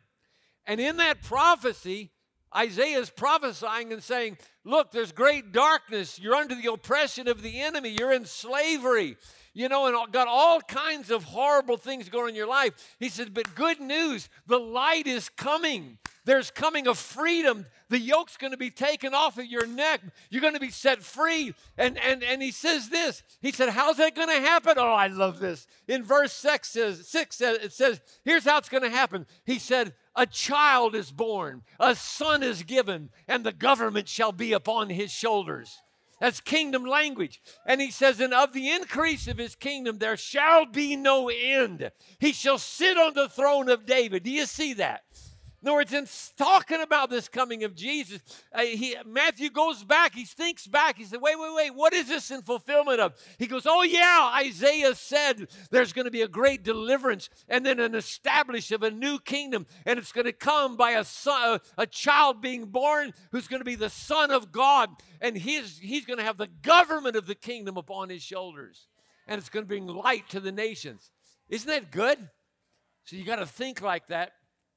And 0.68 0.82
in 0.82 0.98
that 0.98 1.22
prophecy, 1.22 2.12
Isaiah 2.56 3.00
is 3.00 3.10
prophesying 3.10 3.92
and 3.92 4.02
saying, 4.02 4.38
Look, 4.64 4.92
there's 4.92 5.12
great 5.12 5.52
darkness. 5.52 6.18
You're 6.20 6.36
under 6.36 6.56
the 6.56 6.72
oppression 6.72 7.28
of 7.28 7.42
the 7.42 7.60
enemy. 7.62 7.90
You're 7.90 8.14
in 8.14 8.26
slavery 8.26 9.18
you 9.56 9.70
know, 9.70 9.88
and 9.88 10.12
got 10.12 10.28
all 10.28 10.60
kinds 10.60 11.10
of 11.10 11.24
horrible 11.24 11.78
things 11.78 12.10
going 12.10 12.30
in 12.30 12.36
your 12.36 12.46
life. 12.46 12.96
He 13.00 13.08
says, 13.08 13.30
But 13.30 13.56
good 13.56 13.80
news, 13.80 14.30
the 14.46 14.60
light 14.60 15.08
is 15.08 15.30
coming. 15.30 15.98
There's 16.25 16.51
coming 16.51 16.88
a 16.88 16.96
freedom. 16.96 17.65
The 17.89 18.00
yoke's 18.00 18.36
going 18.36 18.51
to 18.51 18.58
be 18.58 18.72
taken 18.72 19.13
off 19.13 19.38
of 19.38 19.46
your 19.46 19.65
neck. 19.65 20.01
You're 20.29 20.41
going 20.41 20.55
to 20.55 20.60
be 20.60 20.72
set 20.72 21.01
free. 21.01 21.53
And, 21.77 21.98
and, 22.00 22.24
and 22.24 22.41
he 22.41 22.51
says 22.51 22.89
this. 22.89 23.24
He 23.41 23.51
said, 23.51 23.70
How's 23.70 23.98
that 23.98 24.15
going 24.15 24.29
to 24.29 24.41
happen? 24.41 24.75
Oh, 24.77 24.94
I 24.94 25.08
love 25.08 25.39
this. 25.39 25.67
In 25.88 26.03
verse 26.03 26.34
six 26.34 26.70
says, 26.70 27.08
six 27.08 27.39
it 27.39 27.72
says, 27.72 28.01
Here's 28.24 28.46
how 28.46 28.58
it's 28.58 28.70
going 28.70 28.84
to 28.84 28.89
happen. 28.89 29.25
He 29.46 29.60
said, 29.60 29.94
a 30.15 30.25
child 30.25 30.96
is 30.96 31.12
born, 31.12 31.63
a 31.77 31.94
son 31.94 32.41
is 32.41 32.63
given, 32.63 33.10
and 33.27 33.44
the 33.44 33.51
government 33.51 34.08
shall 34.08 34.32
be 34.32 34.53
upon 34.53 34.89
his 34.89 35.12
shoulders. 35.12 35.82
That's 36.22 36.39
kingdom 36.39 36.86
language. 36.86 37.41
And 37.65 37.82
he 37.82 37.91
says, 37.91 38.22
And 38.22 38.34
of 38.34 38.53
the 38.53 38.70
increase 38.70 39.27
of 39.27 39.38
his 39.38 39.55
kingdom 39.55 39.98
there 39.98 40.15
shall 40.15 40.65
be 40.65 40.96
no 40.96 41.29
end. 41.29 41.91
He 42.20 42.32
shall 42.32 42.58
sit 42.58 42.98
on 42.98 43.13
the 43.13 43.27
throne 43.27 43.70
of 43.70 43.86
David. 43.86 44.24
Do 44.24 44.32
you 44.32 44.46
see 44.46 44.74
that? 44.75 45.03
In 45.66 45.70
other 45.70 45.78
words, 45.78 45.94
in 45.94 46.08
talking 46.38 46.80
about 46.80 47.10
this 47.10 47.28
coming 47.28 47.64
of 47.64 47.74
Jesus, 47.74 48.22
uh, 48.54 48.62
he, 48.62 48.96
Matthew 49.04 49.50
goes 49.50 49.84
back, 49.84 50.14
he 50.14 50.24
thinks 50.24 50.68
back. 50.68 50.96
He 50.96 51.06
said, 51.06 51.20
Wait, 51.20 51.40
wait, 51.40 51.56
wait, 51.56 51.74
what 51.74 51.92
is 51.92 52.08
this 52.08 52.30
in 52.30 52.44
fulfillment 52.44 53.00
of? 53.00 53.16
He 53.40 53.48
goes, 53.48 53.66
Oh, 53.66 53.82
yeah, 53.82 54.32
Isaiah 54.36 54.94
said 54.94 55.48
there's 55.72 55.92
going 55.92 56.06
to 56.06 56.12
be 56.12 56.22
a 56.22 56.28
great 56.28 56.62
deliverance 56.62 57.32
and 57.50 57.66
then 57.66 57.80
an 57.80 57.96
establish 57.96 58.70
of 58.70 58.84
a 58.84 58.92
new 58.92 59.18
kingdom, 59.18 59.66
and 59.88 59.98
it's 59.98 60.12
going 60.12 60.26
to 60.26 60.34
come 60.34 60.78
by 60.78 60.92
a, 60.92 61.04
son, 61.04 61.60
a 61.80 61.88
child 61.88 62.44
being 62.44 62.66
born 62.66 63.12
who's 63.32 63.48
going 63.48 63.62
to 63.62 63.66
be 63.66 63.74
the 63.74 63.90
Son 63.90 64.30
of 64.30 64.52
God, 64.52 64.92
and 65.20 65.36
he's, 65.36 65.80
he's 65.80 66.06
going 66.06 66.20
to 66.20 66.26
have 66.26 66.38
the 66.38 66.50
government 66.62 67.16
of 67.16 67.26
the 67.26 67.34
kingdom 67.34 67.76
upon 67.76 68.10
his 68.10 68.22
shoulders, 68.22 68.86
and 69.26 69.40
it's 69.40 69.50
going 69.50 69.64
to 69.64 69.68
bring 69.68 69.88
light 69.88 70.30
to 70.30 70.40
the 70.40 70.52
nations. 70.52 71.10
Isn't 71.50 71.70
that 71.70 71.90
good? 71.90 72.20
So 73.06 73.16
you 73.16 73.26
got 73.26 73.38
to 73.38 73.48
think 73.48 73.82
like 73.82 74.10
that. 74.10 74.34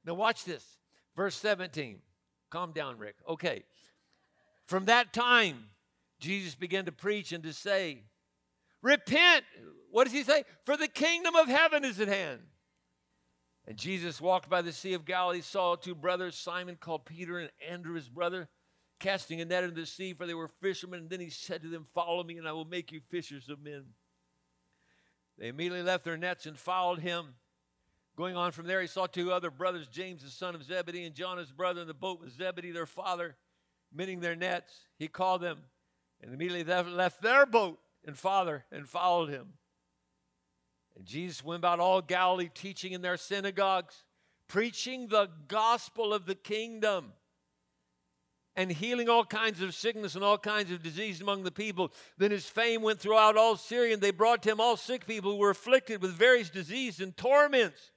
Now, 0.07 0.15
watch 0.15 0.47
this. 0.47 0.78
Verse 1.19 1.35
17. 1.35 1.99
Calm 2.49 2.71
down, 2.71 2.97
Rick. 2.97 3.17
Okay. 3.29 3.65
From 4.67 4.85
that 4.85 5.13
time, 5.13 5.65
Jesus 6.21 6.55
began 6.55 6.85
to 6.85 6.93
preach 6.93 7.33
and 7.33 7.43
to 7.43 7.53
say, 7.53 8.05
Repent. 8.83 9.45
What 9.91 10.05
does 10.05 10.13
he 10.13 10.23
say? 10.23 10.45
For 10.65 10.77
the 10.77 10.87
kingdom 10.87 11.35
of 11.35 11.49
heaven 11.49 11.85
is 11.85 11.99
at 11.99 12.07
hand. 12.07 12.43
And 13.67 13.77
Jesus 13.77 14.21
walked 14.21 14.49
by 14.49 14.63
the 14.63 14.73
Sea 14.73 14.95
of 14.95 15.05
Galilee, 15.05 15.41
saw 15.41 15.75
two 15.75 15.97
brothers, 15.97 16.37
Simon 16.37 16.77
called 16.77 17.05
Peter 17.05 17.41
and 17.41 17.51
Andrew 17.69 17.97
his 17.97 18.09
brother, 18.09 18.49
casting 19.01 19.41
a 19.41 19.45
net 19.45 19.65
into 19.65 19.75
the 19.75 19.87
sea, 19.87 20.13
for 20.15 20.25
they 20.25 20.35
were 20.35 20.53
fishermen. 20.61 21.01
And 21.01 21.11
then 21.11 21.19
he 21.19 21.31
said 21.31 21.63
to 21.63 21.69
them, 21.69 21.83
Follow 21.83 22.23
me, 22.23 22.39
and 22.39 22.47
I 22.47 22.53
will 22.53 22.65
make 22.65 22.93
you 22.93 23.01
fishers 23.11 23.49
of 23.49 23.61
men. 23.61 23.87
They 25.37 25.49
immediately 25.49 25.83
left 25.83 26.05
their 26.05 26.17
nets 26.17 26.47
and 26.47 26.57
followed 26.57 27.01
him. 27.01 27.35
Going 28.19 28.37
on 28.37 28.51
from 28.51 28.67
there, 28.67 28.81
he 28.81 28.89
saw 28.89 29.07
two 29.07 29.31
other 29.31 29.49
brothers, 29.49 29.87
James, 29.87 30.25
the 30.25 30.31
son 30.31 30.57
of 30.57 30.65
Zebedee, 30.65 31.05
and 31.05 31.15
John, 31.15 31.39
his 31.39 31.53
brother, 31.53 31.83
in 31.83 31.87
the 31.87 31.95
boat 31.95 32.19
with 32.21 32.37
Zebedee, 32.37 32.73
their 32.73 32.85
father, 32.85 33.37
mending 33.95 34.19
their 34.19 34.35
nets. 34.35 34.75
He 34.99 35.07
called 35.07 35.41
them, 35.41 35.59
and 36.21 36.35
immediately 36.35 36.65
they 36.65 36.83
left 36.83 37.23
their 37.23 37.47
boat 37.47 37.79
and 38.05 38.19
father 38.19 38.65
and 38.73 38.89
followed 38.89 39.31
him. 39.31 39.53
And 40.97 41.07
Jesus 41.07 41.45
went 41.45 41.61
about 41.61 41.79
all 41.79 42.03
Galilee, 42.03 42.51
teaching 42.53 42.91
in 42.91 43.03
their 43.03 43.17
synagogues, 43.17 44.03
preaching 44.49 45.07
the 45.07 45.29
gospel 45.47 46.13
of 46.13 46.27
the 46.27 46.35
kingdom, 46.35 47.13
and 48.57 48.73
healing 48.73 49.09
all 49.09 49.25
kinds 49.25 49.63
of 49.63 49.77
sickness 49.77 50.17
and 50.17 50.25
all 50.25 50.39
kinds 50.39 50.73
of 50.73 50.83
disease 50.83 51.21
among 51.21 51.45
the 51.45 51.53
people. 51.53 51.93
Then 52.17 52.33
his 52.33 52.47
fame 52.47 52.83
went 52.83 52.99
throughout 52.99 53.37
all 53.37 53.55
Syria, 53.55 53.95
and 53.95 54.03
they 54.03 54.11
brought 54.11 54.43
to 54.43 54.51
him 54.51 54.61
all 54.61 54.77
sick 54.77 55.07
people 55.07 55.31
who 55.31 55.39
were 55.39 55.51
afflicted 55.51 56.03
with 56.03 56.15
various 56.15 56.51
diseases 56.51 57.01
and 57.01 57.17
torments 57.17 57.93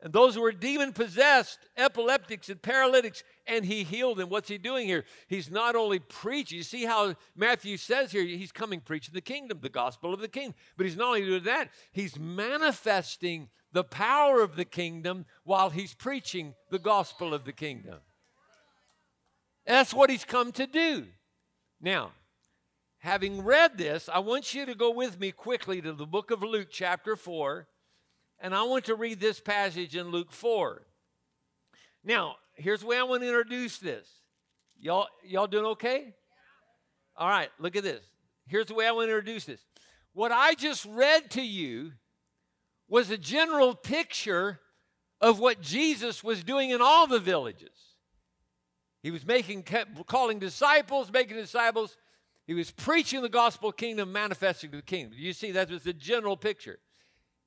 and 0.00 0.12
those 0.12 0.36
who 0.36 0.42
were 0.42 0.52
demon 0.52 0.92
possessed, 0.92 1.58
epileptics, 1.76 2.48
and 2.48 2.62
paralytics, 2.62 3.24
and 3.46 3.64
he 3.64 3.82
healed 3.82 4.18
them. 4.18 4.28
What's 4.28 4.48
he 4.48 4.56
doing 4.56 4.86
here? 4.86 5.04
He's 5.26 5.50
not 5.50 5.74
only 5.74 5.98
preaching, 5.98 6.58
you 6.58 6.62
see 6.62 6.84
how 6.84 7.16
Matthew 7.34 7.76
says 7.76 8.12
here, 8.12 8.22
he's 8.22 8.52
coming 8.52 8.80
preaching 8.80 9.14
the 9.14 9.20
kingdom, 9.20 9.58
the 9.60 9.68
gospel 9.68 10.14
of 10.14 10.20
the 10.20 10.28
kingdom. 10.28 10.54
But 10.76 10.86
he's 10.86 10.96
not 10.96 11.08
only 11.08 11.24
doing 11.24 11.44
that, 11.44 11.70
he's 11.90 12.16
manifesting 12.16 13.48
the 13.72 13.82
power 13.82 14.40
of 14.40 14.54
the 14.54 14.64
kingdom 14.64 15.26
while 15.42 15.70
he's 15.70 15.94
preaching 15.94 16.54
the 16.70 16.78
gospel 16.78 17.34
of 17.34 17.44
the 17.44 17.52
kingdom. 17.52 17.98
That's 19.66 19.92
what 19.92 20.10
he's 20.10 20.24
come 20.24 20.52
to 20.52 20.66
do. 20.66 21.06
Now, 21.80 22.12
having 23.00 23.42
read 23.42 23.76
this, 23.76 24.08
I 24.08 24.20
want 24.20 24.54
you 24.54 24.64
to 24.64 24.76
go 24.76 24.92
with 24.92 25.18
me 25.18 25.32
quickly 25.32 25.82
to 25.82 25.92
the 25.92 26.06
book 26.06 26.30
of 26.30 26.42
Luke, 26.42 26.68
chapter 26.70 27.16
4 27.16 27.66
and 28.40 28.54
I 28.54 28.62
want 28.62 28.84
to 28.86 28.94
read 28.94 29.20
this 29.20 29.40
passage 29.40 29.96
in 29.96 30.10
Luke 30.10 30.32
4. 30.32 30.82
Now, 32.04 32.36
here's 32.54 32.80
the 32.80 32.86
way 32.86 32.98
I 32.98 33.02
want 33.02 33.22
to 33.22 33.28
introduce 33.28 33.78
this. 33.78 34.08
Y'all, 34.80 35.08
y'all 35.24 35.46
doing 35.46 35.66
okay? 35.66 36.14
All 37.16 37.28
right, 37.28 37.50
look 37.58 37.76
at 37.76 37.82
this. 37.82 38.04
Here's 38.46 38.66
the 38.66 38.74
way 38.74 38.86
I 38.86 38.92
want 38.92 39.08
to 39.08 39.16
introduce 39.16 39.44
this. 39.44 39.60
What 40.12 40.32
I 40.32 40.54
just 40.54 40.84
read 40.86 41.30
to 41.32 41.42
you 41.42 41.92
was 42.88 43.10
a 43.10 43.18
general 43.18 43.74
picture 43.74 44.60
of 45.20 45.40
what 45.40 45.60
Jesus 45.60 46.22
was 46.22 46.44
doing 46.44 46.70
in 46.70 46.80
all 46.80 47.06
the 47.06 47.18
villages. 47.18 47.88
He 49.02 49.10
was 49.10 49.26
making, 49.26 49.64
calling 50.06 50.38
disciples, 50.38 51.12
making 51.12 51.36
disciples. 51.36 51.96
He 52.46 52.54
was 52.54 52.70
preaching 52.70 53.20
the 53.22 53.28
gospel 53.28 53.72
kingdom, 53.72 54.12
manifesting 54.12 54.70
the 54.70 54.82
kingdom. 54.82 55.14
You 55.16 55.32
see, 55.32 55.52
that 55.52 55.70
was 55.70 55.82
the 55.82 55.92
general 55.92 56.36
picture. 56.36 56.78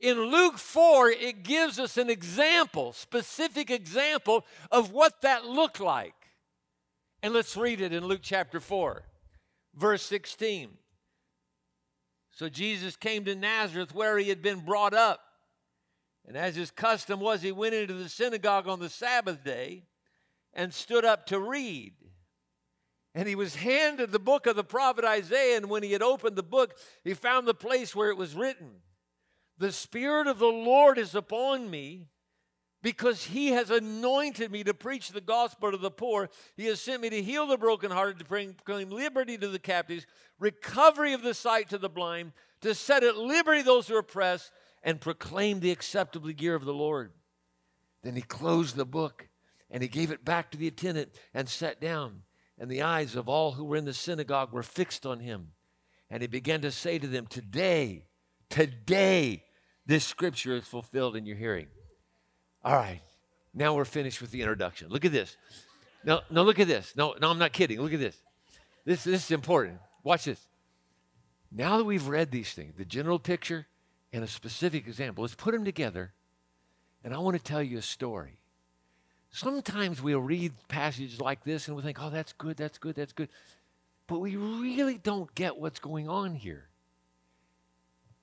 In 0.02 0.20
Luke 0.20 0.58
4, 0.58 1.12
it 1.12 1.44
gives 1.44 1.80
us 1.80 1.96
an 1.96 2.10
example, 2.10 2.92
specific 2.92 3.70
example 3.70 4.46
of 4.72 4.92
what 4.92 5.22
that 5.22 5.46
looked 5.46 5.80
like. 5.80 6.16
And 7.22 7.34
let's 7.36 7.56
read 7.56 7.82
it 7.82 7.94
in 7.94 8.06
Luke 8.06 8.22
chapter 8.24 8.60
4, 8.60 9.04
verse 9.76 10.02
16. 10.02 10.72
So 12.32 12.50
Jesus 12.50 12.96
came 12.96 13.26
to 13.26 13.36
Nazareth 13.36 13.94
where 13.94 14.18
he 14.18 14.30
had 14.30 14.42
been 14.42 14.62
brought 14.62 14.96
up. 14.96 15.20
And 16.28 16.36
as 16.36 16.56
his 16.56 16.72
custom 16.72 17.20
was, 17.20 17.44
he 17.44 17.52
went 17.52 17.76
into 17.76 17.94
the 17.94 18.10
synagogue 18.10 18.68
on 18.68 18.80
the 18.80 18.90
Sabbath 18.90 19.44
day 19.44 19.84
and 20.54 20.74
stood 20.74 21.06
up 21.06 21.28
to 21.28 21.40
read. 21.40 21.94
And 23.14 23.28
he 23.28 23.36
was 23.36 23.56
handed 23.56 24.12
the 24.12 24.20
book 24.20 24.48
of 24.48 24.56
the 24.56 24.64
prophet 24.64 25.06
Isaiah. 25.06 25.58
And 25.58 25.70
when 25.70 25.84
he 25.84 25.92
had 25.92 26.02
opened 26.02 26.36
the 26.36 26.44
book, 26.44 26.74
he 27.04 27.14
found 27.14 27.48
the 27.48 27.54
place 27.54 27.96
where 27.96 28.10
it 28.10 28.18
was 28.18 28.34
written. 28.34 28.72
The 29.62 29.72
Spirit 29.72 30.26
of 30.26 30.40
the 30.40 30.48
Lord 30.48 30.98
is 30.98 31.14
upon 31.14 31.70
me 31.70 32.08
because 32.82 33.26
he 33.26 33.50
has 33.50 33.70
anointed 33.70 34.52
me 34.52 34.64
to 34.64 34.74
preach 34.74 35.10
the 35.10 35.22
gospel 35.22 35.70
to 35.70 35.78
the 35.78 35.92
poor. 35.92 36.32
He 36.58 36.66
has 36.66 36.82
sent 36.82 37.04
me 37.04 37.12
to 37.12 37.22
heal 37.22 37.46
the 37.46 37.60
brokenhearted, 37.60 38.18
to 38.18 38.26
proclaim 38.26 38.90
liberty 38.90 39.38
to 39.38 39.48
the 39.48 39.60
captives, 39.60 40.08
recovery 40.40 41.14
of 41.14 41.22
the 41.22 41.36
sight 41.36 41.70
to 41.70 41.78
the 41.78 41.90
blind, 41.90 42.32
to 42.62 42.74
set 42.74 43.04
at 43.04 43.18
liberty 43.18 43.62
those 43.62 43.88
who 43.88 43.94
are 43.94 44.00
oppressed, 44.00 44.52
and 44.82 45.00
proclaim 45.00 45.60
the 45.60 45.70
acceptable 45.70 46.32
year 46.32 46.56
of 46.56 46.66
the 46.66 46.74
Lord. 46.74 47.12
Then 48.02 48.16
he 48.16 48.24
closed 48.24 48.76
the 48.76 48.84
book 48.84 49.30
and 49.70 49.84
he 49.84 49.90
gave 49.90 50.10
it 50.10 50.26
back 50.26 50.50
to 50.52 50.58
the 50.58 50.70
attendant 50.70 51.12
and 51.36 51.48
sat 51.48 51.80
down. 51.80 52.24
And 52.58 52.68
the 52.68 52.82
eyes 52.82 53.16
of 53.16 53.30
all 53.30 53.52
who 53.52 53.66
were 53.66 53.78
in 53.78 53.86
the 53.86 53.94
synagogue 53.94 54.54
were 54.54 54.64
fixed 54.64 55.06
on 55.06 55.20
him. 55.20 55.50
And 56.10 56.24
he 56.24 56.28
began 56.28 56.62
to 56.62 56.72
say 56.72 56.98
to 56.98 57.06
them, 57.06 57.28
Today, 57.28 58.06
today, 58.50 59.44
this 59.92 60.06
scripture 60.06 60.56
is 60.56 60.64
fulfilled 60.64 61.18
in 61.18 61.26
your 61.26 61.36
hearing. 61.36 61.68
All 62.64 62.76
right, 62.76 63.02
now 63.54 63.76
we're 63.76 63.84
finished 63.84 64.22
with 64.22 64.32
the 64.32 64.42
introduction. 64.42 64.88
Look 64.88 65.04
at 65.04 65.12
this. 65.12 65.36
No, 66.06 66.22
no, 66.30 66.44
look 66.44 66.60
at 66.60 66.68
this. 66.70 66.94
No, 66.96 67.16
no, 67.20 67.30
I'm 67.30 67.38
not 67.38 67.52
kidding. 67.52 67.82
Look 67.82 67.92
at 67.92 68.00
this. 68.00 68.16
This, 68.86 69.04
this 69.04 69.26
is 69.26 69.32
important. 69.32 69.80
Watch 70.04 70.24
this. 70.26 70.48
Now 71.52 71.78
that 71.78 71.84
we've 71.84 72.08
read 72.08 72.32
these 72.32 72.54
things, 72.54 72.76
the 72.78 72.86
general 72.86 73.20
picture 73.20 73.68
and 74.14 74.24
a 74.24 74.28
specific 74.28 74.88
example, 74.88 75.24
let's 75.24 75.36
put 75.36 75.52
them 75.52 75.66
together 75.66 76.14
And 77.04 77.14
I 77.14 77.20
want 77.20 77.38
to 77.38 77.44
tell 77.44 77.62
you 77.62 77.78
a 77.78 77.82
story. 77.82 78.40
Sometimes 79.32 80.02
we'll 80.02 80.20
read 80.22 80.54
passages 80.70 81.20
like 81.20 81.44
this 81.44 81.68
and 81.68 81.76
we 81.76 81.84
think, 81.84 81.98
oh, 82.02 82.10
that's 82.10 82.34
good, 82.34 82.56
that's 82.56 82.78
good, 82.78 82.96
that's 82.96 83.14
good. 83.14 83.30
But 84.08 84.20
we 84.20 84.38
really 84.38 84.98
don't 84.98 85.34
get 85.36 85.58
what's 85.58 85.80
going 85.80 86.08
on 86.08 86.36
here. 86.36 86.71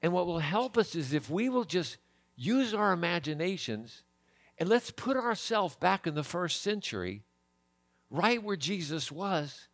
And 0.03 0.13
what 0.13 0.27
will 0.27 0.39
help 0.39 0.79
us 0.79 0.95
is 0.95 1.13
if 1.13 1.29
we 1.29 1.49
will 1.49 1.65
just 1.65 1.99
use 2.37 2.73
our 2.73 2.93
imaginations 2.93 4.03
and 4.59 4.69
let's 4.69 4.91
put 4.91 5.17
ourselves 5.17 5.77
back 5.77 6.07
in 6.07 6.15
the 6.15 6.25
first 6.25 6.63
century, 6.63 7.23
right 8.11 8.43
where 8.43 8.57
Jesus 8.57 9.11
was, 9.11 9.69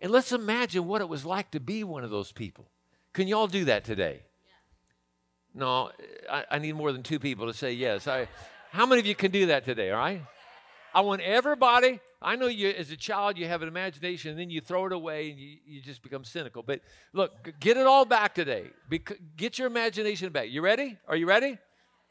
and 0.00 0.10
let's 0.10 0.32
imagine 0.32 0.86
what 0.86 1.00
it 1.00 1.08
was 1.08 1.24
like 1.24 1.50
to 1.52 1.60
be 1.60 1.84
one 1.84 2.04
of 2.04 2.10
those 2.10 2.32
people. 2.32 2.68
Can 3.12 3.28
you 3.28 3.36
all 3.36 3.46
do 3.46 3.66
that 3.66 3.84
today? 3.84 4.22
No, 5.54 5.90
I, 6.30 6.44
I, 6.50 6.58
need 6.58 6.74
more 6.74 6.90
than 6.90 7.04
two 7.04 7.20
people 7.20 7.46
to 7.46 7.54
say 7.54 7.72
yes. 7.72 8.08
I, 8.08 8.26
how 8.72 8.86
many 8.86 9.00
of 9.00 9.06
you 9.06 9.14
can 9.14 9.30
do 9.30 9.46
that 9.46 9.64
today, 9.64 9.92
all 9.92 9.98
right? 9.98 10.20
I 10.92 11.02
want 11.02 11.20
everybody. 11.20 12.00
I 12.24 12.36
know 12.36 12.46
you, 12.46 12.70
as 12.70 12.90
a 12.90 12.96
child, 12.96 13.36
you 13.36 13.46
have 13.46 13.60
an 13.60 13.68
imagination 13.68 14.30
and 14.30 14.40
then 14.40 14.48
you 14.48 14.62
throw 14.62 14.86
it 14.86 14.92
away 14.92 15.30
and 15.30 15.38
you, 15.38 15.58
you 15.66 15.82
just 15.82 16.02
become 16.02 16.24
cynical. 16.24 16.62
But 16.62 16.80
look, 17.12 17.60
get 17.60 17.76
it 17.76 17.86
all 17.86 18.06
back 18.06 18.34
today. 18.34 18.64
get 19.36 19.58
your 19.58 19.66
imagination 19.66 20.32
back. 20.32 20.48
You 20.48 20.62
ready? 20.62 20.96
Are 21.06 21.16
you 21.16 21.26
ready? 21.26 21.58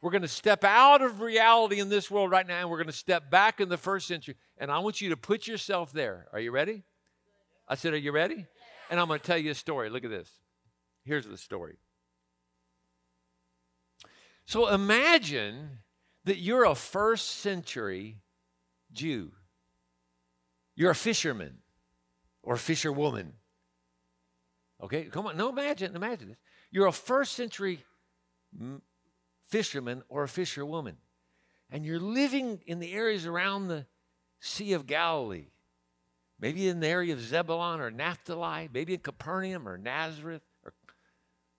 We're 0.01 0.11
going 0.11 0.21
to 0.21 0.27
step 0.27 0.63
out 0.63 1.01
of 1.01 1.21
reality 1.21 1.79
in 1.79 1.89
this 1.89 2.11
world 2.11 2.29
right 2.29 2.45
now 2.45 2.59
and 2.59 2.69
we're 2.69 2.77
going 2.77 2.87
to 2.87 2.93
step 2.93 3.31
back 3.31 3.59
in 3.59 3.69
the 3.69 3.77
first 3.77 4.07
century. 4.07 4.35
And 4.59 4.69
I 4.69 4.79
want 4.79 5.01
you 5.01 5.09
to 5.09 5.17
put 5.17 5.47
yourself 5.47 5.91
there. 5.91 6.27
Are 6.31 6.39
you 6.39 6.51
ready? 6.51 6.83
I 7.67 7.75
said, 7.75 7.93
Are 7.93 7.97
you 7.97 8.11
ready? 8.11 8.45
And 8.91 8.99
I'm 8.99 9.07
going 9.07 9.19
to 9.19 9.25
tell 9.25 9.37
you 9.37 9.51
a 9.51 9.55
story. 9.55 9.89
Look 9.89 10.03
at 10.03 10.11
this. 10.11 10.29
Here's 11.03 11.25
the 11.25 11.37
story. 11.37 11.77
So 14.45 14.69
imagine 14.69 15.79
that 16.25 16.37
you're 16.37 16.65
a 16.65 16.75
first 16.75 17.39
century 17.39 18.17
Jew. 18.91 19.31
You're 20.75 20.91
a 20.91 20.95
fisherman 20.95 21.59
or 22.41 22.55
a 22.55 22.59
fisherwoman. 22.59 23.33
Okay, 24.81 25.05
come 25.05 25.27
on. 25.27 25.37
No, 25.37 25.49
imagine, 25.49 25.95
imagine 25.95 26.29
this. 26.29 26.37
You're 26.71 26.87
a 26.87 26.91
first 26.91 27.33
century 27.33 27.83
fisherman 29.47 30.03
or 30.09 30.23
a 30.23 30.27
fisherwoman, 30.27 30.97
and 31.69 31.85
you're 31.85 31.99
living 31.99 32.61
in 32.65 32.79
the 32.79 32.93
areas 32.93 33.25
around 33.25 33.67
the 33.67 33.85
Sea 34.39 34.73
of 34.73 34.85
Galilee. 34.85 35.47
Maybe 36.39 36.67
in 36.67 36.81
the 36.81 36.87
area 36.87 37.13
of 37.13 37.21
Zebulon 37.21 37.79
or 37.79 37.89
Naphtali, 37.89 38.67
maybe 38.73 38.95
in 38.95 38.99
Capernaum 38.99 39.67
or 39.67 39.77
Nazareth 39.77 40.41
or 40.65 40.73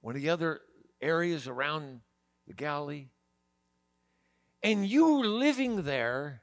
one 0.02 0.14
of 0.14 0.20
the 0.20 0.28
other 0.28 0.60
areas 1.00 1.48
around 1.48 2.00
the 2.46 2.52
Galilee. 2.52 3.06
And 4.62 4.86
you 4.86 5.24
living 5.24 5.84
there 5.84 6.42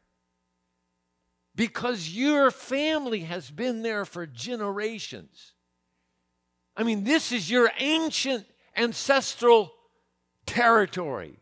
because 1.56 2.10
your 2.10 2.52
family 2.52 3.22
has 3.22 3.52
been 3.52 3.82
there 3.82 4.06
for 4.06 4.26
generations. 4.26 5.54
I 6.76 6.84
mean, 6.84 7.04
this 7.04 7.32
is 7.32 7.52
your 7.52 7.72
ancient 7.78 8.46
ancestral 8.76 9.74
territory. 10.46 11.40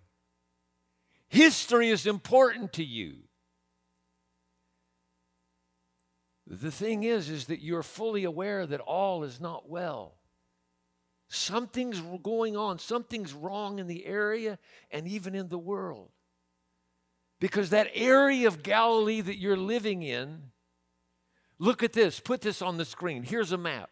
History 1.28 1.90
is 1.90 2.08
important 2.08 2.74
to 2.74 2.84
you. 2.84 3.18
The 6.48 6.72
thing 6.72 7.04
is, 7.04 7.30
is 7.30 7.46
that 7.46 7.62
you're 7.62 7.84
fully 7.84 8.24
aware 8.24 8.66
that 8.66 8.80
all 8.80 9.24
is 9.24 9.40
not 9.40 9.70
well. 9.70 10.16
Something's 11.28 12.02
going 12.24 12.58
on, 12.58 12.80
something's 12.80 13.34
wrong 13.34 13.78
in 13.78 13.86
the 13.86 14.08
area 14.08 14.58
and 14.90 15.08
even 15.08 15.36
in 15.36 15.50
the 15.50 15.60
world. 15.60 16.10
Because 17.40 17.70
that 17.70 17.90
area 17.94 18.48
of 18.48 18.64
Galilee 18.64 19.22
that 19.22 19.38
you're 19.38 19.58
living 19.58 20.04
in, 20.04 20.52
look 21.58 21.84
at 21.84 21.94
this, 21.94 22.20
put 22.20 22.42
this 22.42 22.62
on 22.62 22.78
the 22.78 22.86
screen. 22.86 23.24
Here's 23.24 23.52
a 23.52 23.58
map. 23.58 23.90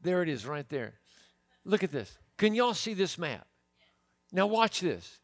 There 0.00 0.22
it 0.22 0.28
is, 0.28 0.46
right 0.46 0.68
there. 0.68 0.94
Look 1.64 1.82
at 1.82 1.90
this. 1.90 2.16
Can 2.36 2.54
y'all 2.54 2.74
see 2.74 2.94
this 2.94 3.18
map? 3.18 3.46
Now, 4.30 4.46
watch 4.46 4.80
this. 4.80 5.20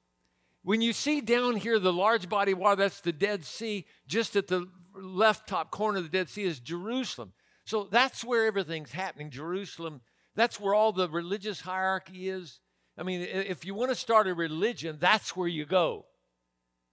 When 0.62 0.80
you 0.80 0.94
see 0.94 1.20
down 1.20 1.56
here 1.56 1.78
the 1.78 1.92
large 1.92 2.28
body 2.28 2.52
of 2.52 2.58
water, 2.58 2.76
that's 2.76 3.00
the 3.00 3.12
Dead 3.12 3.44
Sea, 3.44 3.84
just 4.06 4.34
at 4.34 4.46
the 4.46 4.66
left 4.94 5.46
top 5.46 5.70
corner 5.70 5.98
of 5.98 6.04
the 6.04 6.10
Dead 6.10 6.30
Sea 6.30 6.44
is 6.44 6.58
Jerusalem. 6.58 7.34
So 7.66 7.86
that's 7.90 8.24
where 8.24 8.46
everything's 8.46 8.92
happening. 8.92 9.30
Jerusalem, 9.30 10.00
that's 10.34 10.58
where 10.58 10.74
all 10.74 10.92
the 10.92 11.08
religious 11.08 11.60
hierarchy 11.60 12.30
is. 12.30 12.60
I 12.96 13.02
mean, 13.02 13.20
if 13.22 13.64
you 13.64 13.74
want 13.74 13.90
to 13.90 13.94
start 13.94 14.26
a 14.26 14.34
religion, 14.34 14.96
that's 14.98 15.36
where 15.36 15.48
you 15.48 15.66
go. 15.66 16.06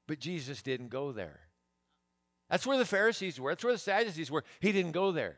But 0.07 0.19
Jesus 0.19 0.61
didn't 0.61 0.89
go 0.89 1.11
there. 1.11 1.39
That's 2.49 2.67
where 2.67 2.77
the 2.77 2.85
Pharisees 2.85 3.39
were. 3.39 3.51
That's 3.51 3.63
where 3.63 3.73
the 3.73 3.79
Sadducees 3.79 4.29
were. 4.29 4.43
He 4.59 4.71
didn't 4.71 4.91
go 4.91 5.11
there. 5.11 5.37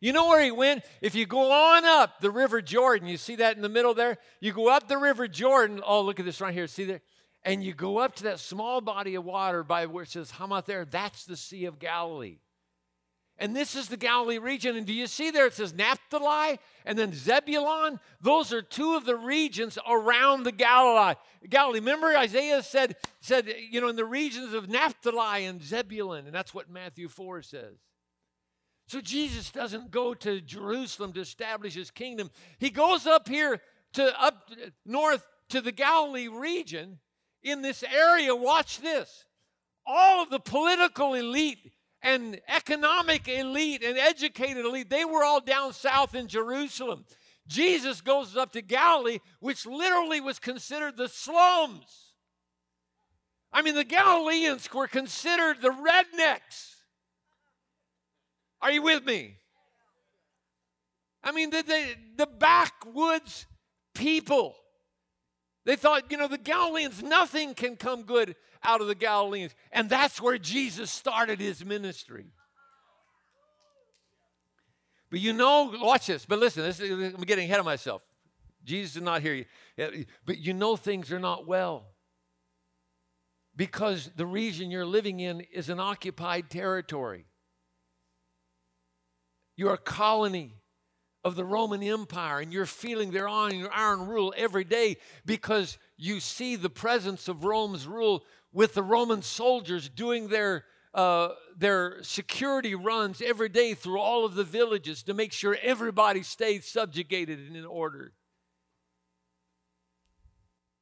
You 0.00 0.12
know 0.12 0.28
where 0.28 0.42
he 0.42 0.50
went? 0.50 0.84
If 1.00 1.14
you 1.14 1.26
go 1.26 1.50
on 1.50 1.84
up 1.84 2.20
the 2.20 2.30
River 2.30 2.60
Jordan, 2.60 3.08
you 3.08 3.16
see 3.16 3.36
that 3.36 3.56
in 3.56 3.62
the 3.62 3.68
middle 3.68 3.94
there? 3.94 4.18
You 4.40 4.52
go 4.52 4.68
up 4.68 4.88
the 4.88 4.98
River 4.98 5.28
Jordan. 5.28 5.80
Oh, 5.86 6.02
look 6.02 6.18
at 6.18 6.26
this 6.26 6.40
right 6.40 6.54
here. 6.54 6.66
See 6.66 6.84
there? 6.84 7.00
And 7.42 7.62
you 7.62 7.74
go 7.74 7.98
up 7.98 8.14
to 8.16 8.24
that 8.24 8.40
small 8.40 8.80
body 8.80 9.14
of 9.14 9.24
water 9.24 9.62
by 9.62 9.86
where 9.86 10.04
it 10.04 10.10
says 10.10 10.30
Hamath 10.32 10.66
there. 10.66 10.84
That's 10.84 11.24
the 11.24 11.36
Sea 11.36 11.66
of 11.66 11.78
Galilee. 11.78 12.38
And 13.38 13.54
this 13.54 13.74
is 13.74 13.88
the 13.88 13.96
Galilee 13.96 14.38
region. 14.38 14.76
And 14.76 14.86
do 14.86 14.92
you 14.92 15.06
see 15.06 15.30
there 15.30 15.46
it 15.46 15.54
says 15.54 15.74
Naphtali 15.74 16.60
and 16.84 16.96
then 16.96 17.12
Zebulon? 17.12 17.98
Those 18.20 18.52
are 18.52 18.62
two 18.62 18.94
of 18.94 19.04
the 19.04 19.16
regions 19.16 19.76
around 19.88 20.44
the 20.44 20.52
Galilee. 20.52 21.14
Galilee. 21.48 21.80
Remember 21.80 22.16
Isaiah 22.16 22.62
said, 22.62 22.96
said, 23.20 23.52
you 23.70 23.80
know, 23.80 23.88
in 23.88 23.96
the 23.96 24.04
regions 24.04 24.54
of 24.54 24.68
Naphtali 24.68 25.46
and 25.46 25.60
Zebulun, 25.62 26.26
and 26.26 26.34
that's 26.34 26.54
what 26.54 26.70
Matthew 26.70 27.08
4 27.08 27.42
says. 27.42 27.76
So 28.86 29.00
Jesus 29.00 29.50
doesn't 29.50 29.90
go 29.90 30.14
to 30.14 30.40
Jerusalem 30.40 31.12
to 31.14 31.20
establish 31.20 31.74
his 31.74 31.90
kingdom. 31.90 32.30
He 32.58 32.70
goes 32.70 33.06
up 33.06 33.28
here 33.28 33.60
to 33.94 34.22
up 34.22 34.50
north 34.84 35.26
to 35.48 35.60
the 35.60 35.72
Galilee 35.72 36.28
region 36.28 36.98
in 37.42 37.62
this 37.62 37.82
area. 37.82 38.34
Watch 38.34 38.80
this. 38.80 39.24
All 39.86 40.22
of 40.22 40.30
the 40.30 40.40
political 40.40 41.14
elite 41.14 41.72
and 42.04 42.38
economic 42.48 43.26
elite 43.28 43.82
and 43.82 43.96
educated 43.96 44.64
elite, 44.64 44.90
they 44.90 45.06
were 45.06 45.24
all 45.24 45.40
down 45.40 45.72
south 45.72 46.14
in 46.14 46.28
Jerusalem. 46.28 47.06
Jesus 47.48 48.02
goes 48.02 48.36
up 48.36 48.52
to 48.52 48.62
Galilee, 48.62 49.18
which 49.40 49.66
literally 49.66 50.20
was 50.20 50.38
considered 50.38 50.98
the 50.98 51.08
slums. 51.08 52.12
I 53.52 53.62
mean, 53.62 53.74
the 53.74 53.84
Galileans 53.84 54.72
were 54.72 54.86
considered 54.86 55.62
the 55.62 55.70
rednecks. 55.70 56.74
Are 58.60 58.70
you 58.70 58.82
with 58.82 59.04
me? 59.04 59.38
I 61.22 61.32
mean, 61.32 61.50
the, 61.50 61.62
the, 61.62 61.84
the 62.16 62.26
backwoods 62.26 63.46
people. 63.94 64.56
They 65.64 65.76
thought, 65.76 66.10
you 66.10 66.18
know, 66.18 66.28
the 66.28 66.36
Galileans, 66.36 67.02
nothing 67.02 67.54
can 67.54 67.76
come 67.76 68.02
good 68.02 68.36
out 68.64 68.80
of 68.80 68.86
the 68.86 68.94
Galileans. 68.94 69.54
And 69.72 69.88
that's 69.88 70.20
where 70.20 70.38
Jesus 70.38 70.90
started 70.90 71.40
his 71.40 71.64
ministry. 71.64 72.26
But 75.10 75.20
you 75.20 75.32
know, 75.32 75.72
watch 75.80 76.08
this. 76.08 76.26
But 76.26 76.40
listen, 76.40 76.64
this, 76.64 76.80
I'm 76.80 77.22
getting 77.22 77.44
ahead 77.44 77.60
of 77.60 77.64
myself. 77.64 78.02
Jesus 78.64 78.94
did 78.94 79.02
not 79.02 79.22
hear 79.22 79.34
you. 79.34 80.04
But 80.24 80.38
you 80.38 80.54
know 80.54 80.76
things 80.76 81.12
are 81.12 81.20
not 81.20 81.46
well. 81.46 81.86
Because 83.54 84.10
the 84.16 84.26
region 84.26 84.70
you're 84.70 84.86
living 84.86 85.20
in 85.20 85.42
is 85.52 85.68
an 85.68 85.78
occupied 85.78 86.50
territory. 86.50 87.26
You're 89.56 89.74
a 89.74 89.78
colony 89.78 90.56
of 91.22 91.36
the 91.36 91.44
Roman 91.44 91.82
Empire, 91.82 92.40
and 92.40 92.52
you're 92.52 92.66
feeling 92.66 93.10
their 93.10 93.28
iron 93.28 94.06
rule 94.06 94.34
every 94.36 94.64
day 94.64 94.96
because 95.24 95.78
you 95.96 96.20
see 96.20 96.56
the 96.56 96.68
presence 96.68 97.28
of 97.28 97.44
Rome's 97.44 97.86
rule 97.86 98.24
with 98.54 98.72
the 98.72 98.82
Roman 98.82 99.20
soldiers 99.20 99.88
doing 99.90 100.28
their 100.28 100.64
uh, 100.94 101.30
their 101.56 102.00
security 102.04 102.76
runs 102.76 103.20
every 103.20 103.48
day 103.48 103.74
through 103.74 103.98
all 103.98 104.24
of 104.24 104.36
the 104.36 104.44
villages 104.44 105.02
to 105.02 105.12
make 105.12 105.32
sure 105.32 105.58
everybody 105.60 106.22
stays 106.22 106.66
subjugated 106.66 107.40
and 107.40 107.56
in 107.56 107.66
order. 107.66 108.12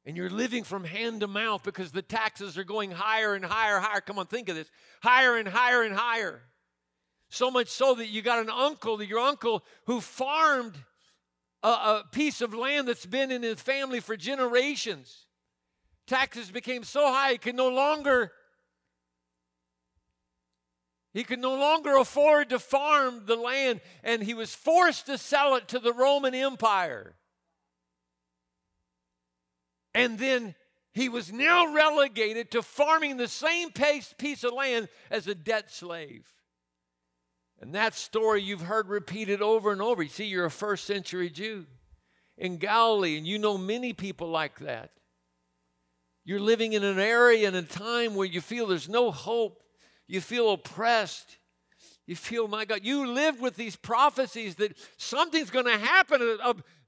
And 0.05 0.15
you're 0.15 0.29
living 0.29 0.63
from 0.63 0.83
hand 0.83 1.21
to 1.21 1.27
mouth 1.27 1.63
because 1.63 1.91
the 1.91 2.03
taxes 2.03 2.59
are 2.59 2.63
going 2.63 2.91
higher 2.91 3.33
and 3.33 3.43
higher, 3.43 3.79
higher. 3.79 4.01
Come 4.01 4.19
on, 4.19 4.27
think 4.27 4.49
of 4.49 4.55
this 4.55 4.69
higher 5.01 5.35
and 5.35 5.47
higher 5.47 5.81
and 5.81 5.95
higher. 5.95 6.43
So 7.29 7.49
much 7.49 7.69
so 7.69 7.95
that 7.95 8.09
you 8.09 8.21
got 8.21 8.37
an 8.37 8.51
uncle, 8.51 9.01
your 9.01 9.17
uncle, 9.17 9.63
who 9.87 9.99
farmed 9.99 10.75
a, 11.63 11.67
a 11.69 12.03
piece 12.11 12.41
of 12.41 12.53
land 12.53 12.87
that's 12.87 13.07
been 13.07 13.31
in 13.31 13.41
his 13.41 13.59
family 13.59 13.99
for 13.99 14.15
generations. 14.15 15.22
Taxes 16.07 16.51
became 16.51 16.83
so 16.83 17.11
high 17.11 17.33
he 17.33 17.37
could 17.37 17.55
no 17.55 17.69
longer 17.69 18.31
he 21.13 21.23
could 21.23 21.39
no 21.39 21.55
longer 21.55 21.95
afford 21.95 22.49
to 22.49 22.57
farm 22.57 23.25
the 23.27 23.35
land, 23.35 23.81
and 24.03 24.23
he 24.23 24.33
was 24.33 24.55
forced 24.55 25.05
to 25.05 25.19
sell 25.19 25.55
it 25.55 25.67
to 25.67 25.77
the 25.77 25.93
Roman 25.93 26.33
Empire. 26.33 27.13
And 29.93 30.17
then 30.17 30.55
he 30.91 31.09
was 31.09 31.31
now 31.31 31.71
relegated 31.71 32.49
to 32.51 32.63
farming 32.63 33.17
the 33.17 33.27
same 33.27 33.69
piece 33.71 34.43
of 34.43 34.53
land 34.53 34.89
as 35.11 35.27
a 35.27 35.35
debt 35.35 35.71
slave. 35.71 36.27
And 37.61 37.75
that 37.75 37.93
story 37.93 38.41
you've 38.41 38.61
heard 38.61 38.89
repeated 38.89 39.41
over 39.41 39.71
and 39.71 39.83
over. 39.83 40.01
You 40.01 40.09
see, 40.09 40.25
you're 40.25 40.45
a 40.45 40.51
first 40.51 40.85
century 40.85 41.29
Jew 41.29 41.67
in 42.39 42.57
Galilee, 42.57 43.17
and 43.17 43.27
you 43.27 43.37
know 43.37 43.57
many 43.57 43.93
people 43.93 44.29
like 44.29 44.59
that. 44.59 44.89
You're 46.25 46.39
living 46.39 46.73
in 46.73 46.83
an 46.83 46.99
area 46.99 47.47
and 47.47 47.55
a 47.55 47.63
time 47.63 48.15
where 48.15 48.27
you 48.27 48.41
feel 48.41 48.67
there's 48.67 48.89
no 48.89 49.11
hope, 49.11 49.61
you 50.07 50.21
feel 50.21 50.51
oppressed. 50.51 51.37
You 52.05 52.17
feel, 52.17 52.49
my 52.49 52.65
God, 52.65 52.81
you 52.83 53.07
live 53.07 53.39
with 53.39 53.55
these 53.55 53.77
prophecies 53.77 54.55
that 54.55 54.77
something's 54.97 55.49
going 55.49 55.65
to 55.65 55.77
happen. 55.77 56.37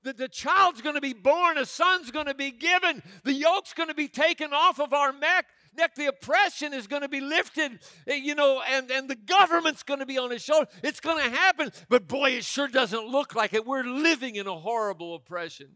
that 0.04 0.18
the 0.18 0.28
child's 0.28 0.82
going 0.82 0.96
to 0.96 1.02
be 1.02 1.14
born, 1.14 1.58
a 1.58 1.66
son's 1.66 2.12
going 2.12 2.26
to 2.26 2.34
be 2.34 2.52
given, 2.52 3.02
the 3.24 3.34
yoke's 3.34 3.74
going 3.74 3.88
to 3.88 3.96
be 3.96 4.10
taken 4.10 4.52
off 4.52 4.80
of 4.80 4.92
our 4.92 5.14
neck, 5.14 5.46
neck 5.78 5.96
the 5.96 6.08
oppression 6.08 6.74
is 6.74 6.86
going 6.88 7.02
to 7.02 7.08
be 7.08 7.22
lifted, 7.22 7.80
eh, 8.08 8.16
you 8.16 8.36
know, 8.36 8.62
and, 8.70 8.92
and 8.92 9.10
the 9.10 9.16
government's 9.16 9.84
going 9.84 10.02
to 10.02 10.06
be 10.06 10.18
on 10.18 10.32
his 10.32 10.44
shoulder. 10.44 10.68
It's 10.84 11.00
going 11.00 11.24
to 11.24 11.30
happen. 11.30 11.72
But 11.90 12.08
boy, 12.08 12.32
it 12.32 12.44
sure 12.44 12.68
doesn't 12.68 13.08
look 13.08 13.36
like 13.36 13.54
it. 13.54 13.66
We're 13.66 13.84
living 13.84 14.36
in 14.36 14.48
a 14.48 14.56
horrible 14.56 15.16
oppression. 15.16 15.70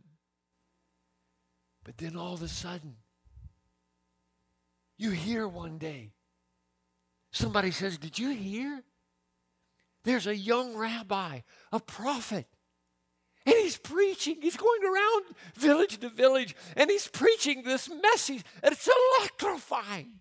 But 1.85 1.97
then 1.97 2.17
all 2.17 2.33
of 2.33 2.43
a 2.43 2.47
sudden, 2.47 2.95
you 4.99 5.11
hear 5.11 5.47
one 5.47 5.77
day, 5.77 6.11
somebody 7.31 7.71
says, 7.71 7.97
Did 7.97 8.19
you 8.19 8.31
hear? 8.31 8.83
There's 10.03 10.27
a 10.27 10.35
young 10.35 10.75
rabbi, 10.75 11.41
a 11.71 11.79
prophet, 11.79 12.45
and 13.45 13.55
he's 13.55 13.77
preaching. 13.77 14.37
He's 14.41 14.57
going 14.57 14.83
around 14.83 15.25
village 15.55 15.97
to 15.99 16.09
village, 16.09 16.55
and 16.75 16.89
he's 16.89 17.07
preaching 17.07 17.63
this 17.63 17.89
message, 17.89 18.43
and 18.61 18.73
it's 18.73 18.89
electrifying. 19.19 20.19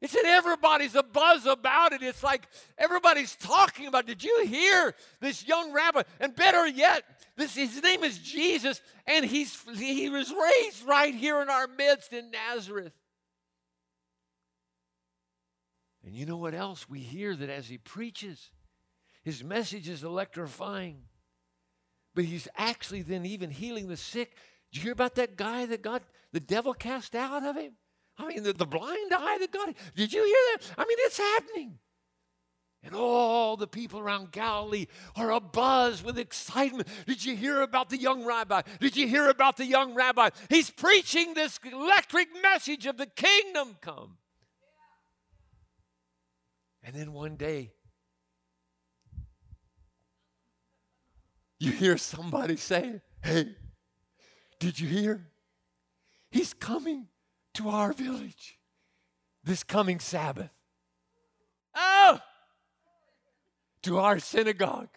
It's 0.00 0.14
that 0.14 0.24
everybody's 0.24 0.94
a 0.94 1.02
buzz 1.02 1.44
about 1.44 1.92
it. 1.92 2.02
It's 2.02 2.22
like 2.22 2.46
everybody's 2.78 3.36
talking 3.36 3.86
about. 3.86 4.06
Did 4.06 4.24
you 4.24 4.46
hear 4.46 4.94
this 5.20 5.46
young 5.46 5.72
rabbi? 5.72 6.02
And 6.20 6.34
better 6.34 6.66
yet, 6.66 7.04
this 7.36 7.54
his 7.54 7.82
name 7.82 8.02
is 8.02 8.18
Jesus, 8.18 8.80
and 9.06 9.26
he's 9.26 9.62
he 9.76 10.08
was 10.08 10.32
raised 10.32 10.86
right 10.88 11.14
here 11.14 11.42
in 11.42 11.50
our 11.50 11.66
midst 11.66 12.14
in 12.14 12.30
Nazareth. 12.30 12.92
And 16.10 16.18
you 16.18 16.26
know 16.26 16.38
what 16.38 16.54
else? 16.54 16.90
We 16.90 16.98
hear 16.98 17.36
that 17.36 17.48
as 17.48 17.68
he 17.68 17.78
preaches, 17.78 18.50
his 19.22 19.44
message 19.44 19.88
is 19.88 20.02
electrifying. 20.02 21.02
But 22.16 22.24
he's 22.24 22.48
actually 22.56 23.02
then 23.02 23.24
even 23.24 23.48
healing 23.48 23.86
the 23.86 23.96
sick. 23.96 24.34
Did 24.72 24.78
you 24.78 24.82
hear 24.82 24.92
about 24.92 25.14
that 25.14 25.36
guy 25.36 25.66
that 25.66 25.82
got 25.82 26.02
the 26.32 26.40
devil 26.40 26.74
cast 26.74 27.14
out 27.14 27.44
of 27.44 27.54
him? 27.54 27.74
I 28.18 28.26
mean, 28.26 28.42
the, 28.42 28.52
the 28.52 28.66
blind 28.66 29.12
eye 29.12 29.38
that 29.38 29.52
got 29.52 29.68
him. 29.68 29.76
Did 29.94 30.12
you 30.12 30.24
hear 30.24 30.34
that? 30.58 30.74
I 30.76 30.84
mean, 30.84 30.98
it's 30.98 31.18
happening. 31.18 31.78
And 32.82 32.92
all 32.92 33.56
the 33.56 33.68
people 33.68 34.00
around 34.00 34.32
Galilee 34.32 34.86
are 35.14 35.28
abuzz 35.28 36.02
with 36.02 36.18
excitement. 36.18 36.88
Did 37.06 37.24
you 37.24 37.36
hear 37.36 37.60
about 37.60 37.88
the 37.88 37.98
young 37.98 38.24
rabbi? 38.24 38.62
Did 38.80 38.96
you 38.96 39.06
hear 39.06 39.28
about 39.28 39.58
the 39.58 39.64
young 39.64 39.94
rabbi? 39.94 40.30
He's 40.48 40.70
preaching 40.70 41.34
this 41.34 41.60
electric 41.62 42.30
message 42.42 42.86
of 42.86 42.96
the 42.96 43.06
kingdom 43.06 43.76
come. 43.80 44.16
And 46.82 46.94
then 46.94 47.12
one 47.12 47.36
day, 47.36 47.72
you 51.58 51.72
hear 51.72 51.98
somebody 51.98 52.56
say, 52.56 53.00
Hey, 53.22 53.54
did 54.58 54.80
you 54.80 54.88
hear? 54.88 55.26
He's 56.30 56.54
coming 56.54 57.08
to 57.54 57.68
our 57.68 57.92
village 57.92 58.56
this 59.44 59.64
coming 59.64 59.98
Sabbath. 59.98 60.50
Oh! 61.74 62.18
To 63.82 63.98
our 63.98 64.18
synagogue. 64.18 64.88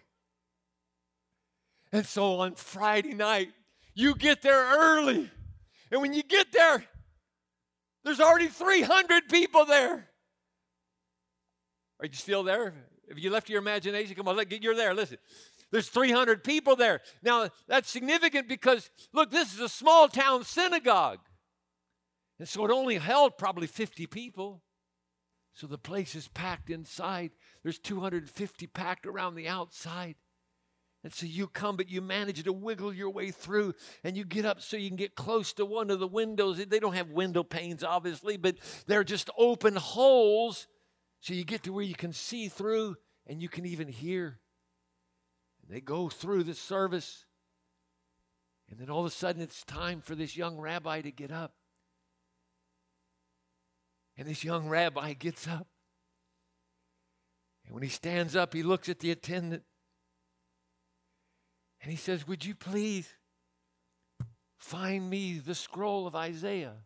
And 1.91 2.06
so 2.06 2.39
on 2.39 2.56
Friday 2.56 3.13
night, 3.13 3.52
you 3.93 4.15
get 4.15 4.41
there 4.41 4.78
early. 4.78 5.30
And 5.91 6.02
when 6.02 6.13
you 6.13 6.24
get 6.24 6.52
there, 6.52 6.84
there's 8.04 8.19
already 8.19 8.48
300 8.48 9.30
people 9.30 9.65
there. 9.65 10.10
Are 12.00 12.06
you 12.06 12.14
still 12.14 12.44
there? 12.44 12.74
If 13.08 13.20
you 13.20 13.30
left 13.30 13.50
your 13.50 13.60
imagination, 13.60 14.16
come 14.16 14.28
on, 14.28 14.42
you're 14.62 14.76
there. 14.76 14.94
Listen. 14.94 15.18
There's 15.74 15.90
300 15.90 16.44
people 16.44 16.76
there. 16.76 17.02
Now, 17.24 17.50
that's 17.68 17.90
significant 17.90 18.48
because, 18.48 18.92
look, 19.12 19.32
this 19.32 19.56
is 19.56 19.60
a 19.60 19.68
small 19.68 20.08
town 20.08 20.44
synagogue. 20.44 21.18
And 22.38 22.48
so 22.48 22.64
it 22.64 22.70
only 22.70 22.98
held 22.98 23.40
probably 23.40 23.66
50 23.66 24.06
people. 24.06 24.62
So 25.54 25.66
the 25.66 25.80
place 25.80 26.14
is 26.14 26.28
packed 26.28 26.70
inside. 26.70 27.32
There's 27.64 27.80
250 27.80 28.68
packed 28.68 29.08
around 29.08 29.34
the 29.34 29.48
outside. 29.48 30.14
And 31.04 31.12
so 31.12 31.26
you 31.26 31.48
come, 31.48 31.76
but 31.76 31.90
you 31.90 32.02
manage 32.02 32.44
to 32.44 32.54
wiggle 32.54 32.94
your 32.94 33.10
way 33.10 33.32
through 33.32 33.74
and 34.04 34.16
you 34.16 34.26
get 34.26 34.46
up 34.46 34.62
so 34.62 34.78
you 34.78 34.90
can 34.90 34.96
get 34.96 35.16
close 35.16 35.54
to 35.54 35.66
one 35.66 35.90
of 35.90 36.00
the 36.00 36.08
windows. 36.08 36.64
They 36.64 36.80
don't 36.80 36.94
have 36.94 37.10
window 37.10 37.42
panes, 37.42 37.84
obviously, 37.84 38.38
but 38.38 38.58
they're 38.86 39.04
just 39.04 39.32
open 39.40 39.76
holes 39.76 40.68
so 41.24 41.34
you 41.34 41.46
get 41.46 41.64
to 41.64 41.72
where 41.72 41.86
you 41.86 41.96
can 41.96 42.12
see 42.12 42.50
through 42.50 42.98
and 43.26 43.42
you 43.42 43.48
can 43.48 43.66
even 43.66 43.88
hear. 43.88 44.42
And 45.62 45.74
they 45.74 45.80
go 45.80 46.10
through 46.10 46.44
the 46.44 46.54
service. 46.54 47.24
And 48.70 48.78
then 48.78 48.90
all 48.90 49.00
of 49.00 49.06
a 49.06 49.10
sudden 49.10 49.42
it's 49.42 49.64
time 49.64 50.02
for 50.02 50.16
this 50.16 50.36
young 50.36 50.60
rabbi 50.60 51.00
to 51.00 51.12
get 51.12 51.32
up. 51.32 51.54
And 54.18 54.28
this 54.28 54.44
young 54.44 54.68
rabbi 54.68 55.14
gets 55.14 55.48
up. 55.48 55.68
And 57.66 57.74
when 57.74 57.84
he 57.84 57.90
stands 57.90 58.36
up, 58.36 58.54
he 58.54 58.62
looks 58.62 58.90
at 58.90 59.00
the 59.00 59.12
attendant 59.12 59.64
and 61.82 61.90
he 61.90 61.96
says, 61.96 62.28
Would 62.28 62.44
you 62.44 62.54
please 62.54 63.14
find 64.58 65.10
me 65.10 65.40
the 65.40 65.56
scroll 65.56 66.06
of 66.06 66.18
Isaiah? 66.18 66.80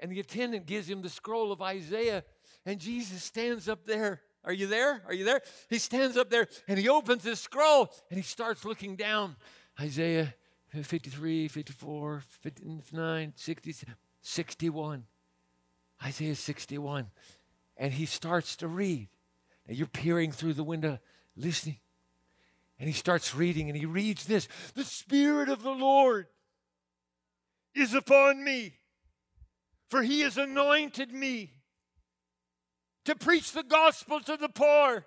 And 0.00 0.10
the 0.10 0.20
attendant 0.20 0.66
gives 0.66 0.88
him 0.88 1.02
the 1.02 1.10
scroll 1.10 1.52
of 1.52 1.60
Isaiah, 1.60 2.24
and 2.64 2.80
Jesus 2.80 3.22
stands 3.22 3.68
up 3.68 3.84
there. 3.84 4.22
Are 4.44 4.52
you 4.52 4.66
there? 4.66 5.02
Are 5.06 5.12
you 5.12 5.24
there? 5.24 5.42
He 5.68 5.78
stands 5.78 6.16
up 6.16 6.30
there 6.30 6.48
and 6.66 6.78
he 6.78 6.88
opens 6.88 7.24
his 7.24 7.40
scroll 7.40 7.90
and 8.08 8.16
he 8.16 8.22
starts 8.22 8.64
looking 8.64 8.96
down. 8.96 9.36
Isaiah 9.78 10.34
53, 10.82 11.48
54, 11.48 12.22
59, 12.26 13.32
60, 13.36 13.74
61. 14.22 15.04
Isaiah 16.02 16.34
61. 16.34 17.06
And 17.76 17.92
he 17.92 18.06
starts 18.06 18.56
to 18.56 18.68
read. 18.68 19.08
Now 19.68 19.74
you're 19.74 19.86
peering 19.86 20.32
through 20.32 20.54
the 20.54 20.64
window, 20.64 20.98
listening. 21.36 21.80
And 22.78 22.88
he 22.88 22.94
starts 22.94 23.34
reading 23.34 23.68
and 23.68 23.76
he 23.76 23.84
reads 23.84 24.24
this 24.24 24.48
The 24.74 24.84
Spirit 24.84 25.50
of 25.50 25.62
the 25.62 25.70
Lord 25.70 26.28
is 27.74 27.92
upon 27.92 28.42
me 28.42 28.79
for 29.90 30.02
he 30.02 30.20
has 30.20 30.38
anointed 30.38 31.12
me 31.12 31.50
to 33.04 33.14
preach 33.16 33.52
the 33.52 33.64
gospel 33.64 34.20
to 34.20 34.36
the 34.36 34.48
poor. 34.48 35.04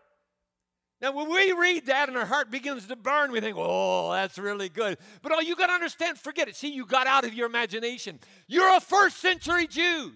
Now, 1.02 1.12
when 1.12 1.30
we 1.30 1.52
read 1.54 1.88
that 1.88 2.10
and 2.10 2.18
our 2.18 2.26
heart 2.26 2.52
begins 2.52 2.88
to 2.88 2.96
burn, 2.96 3.32
we 3.32 3.42
think, 3.42 3.58
oh, 3.60 4.12
that's 4.12 4.38
really 4.38 4.70
good. 4.70 4.98
But 5.22 5.32
all 5.32 5.42
you 5.42 5.56
got 5.56 5.68
to 5.68 5.74
understand, 5.74 6.18
forget 6.18 6.48
it. 6.48 6.56
See, 6.56 6.72
you 6.72 6.86
got 6.86 7.08
out 7.08 7.26
of 7.26 7.34
your 7.34 7.46
imagination. 7.46 8.20
You're 8.48 8.78
a 8.78 8.80
first 8.80 9.18
century 9.18 9.68
Jew. 9.68 10.14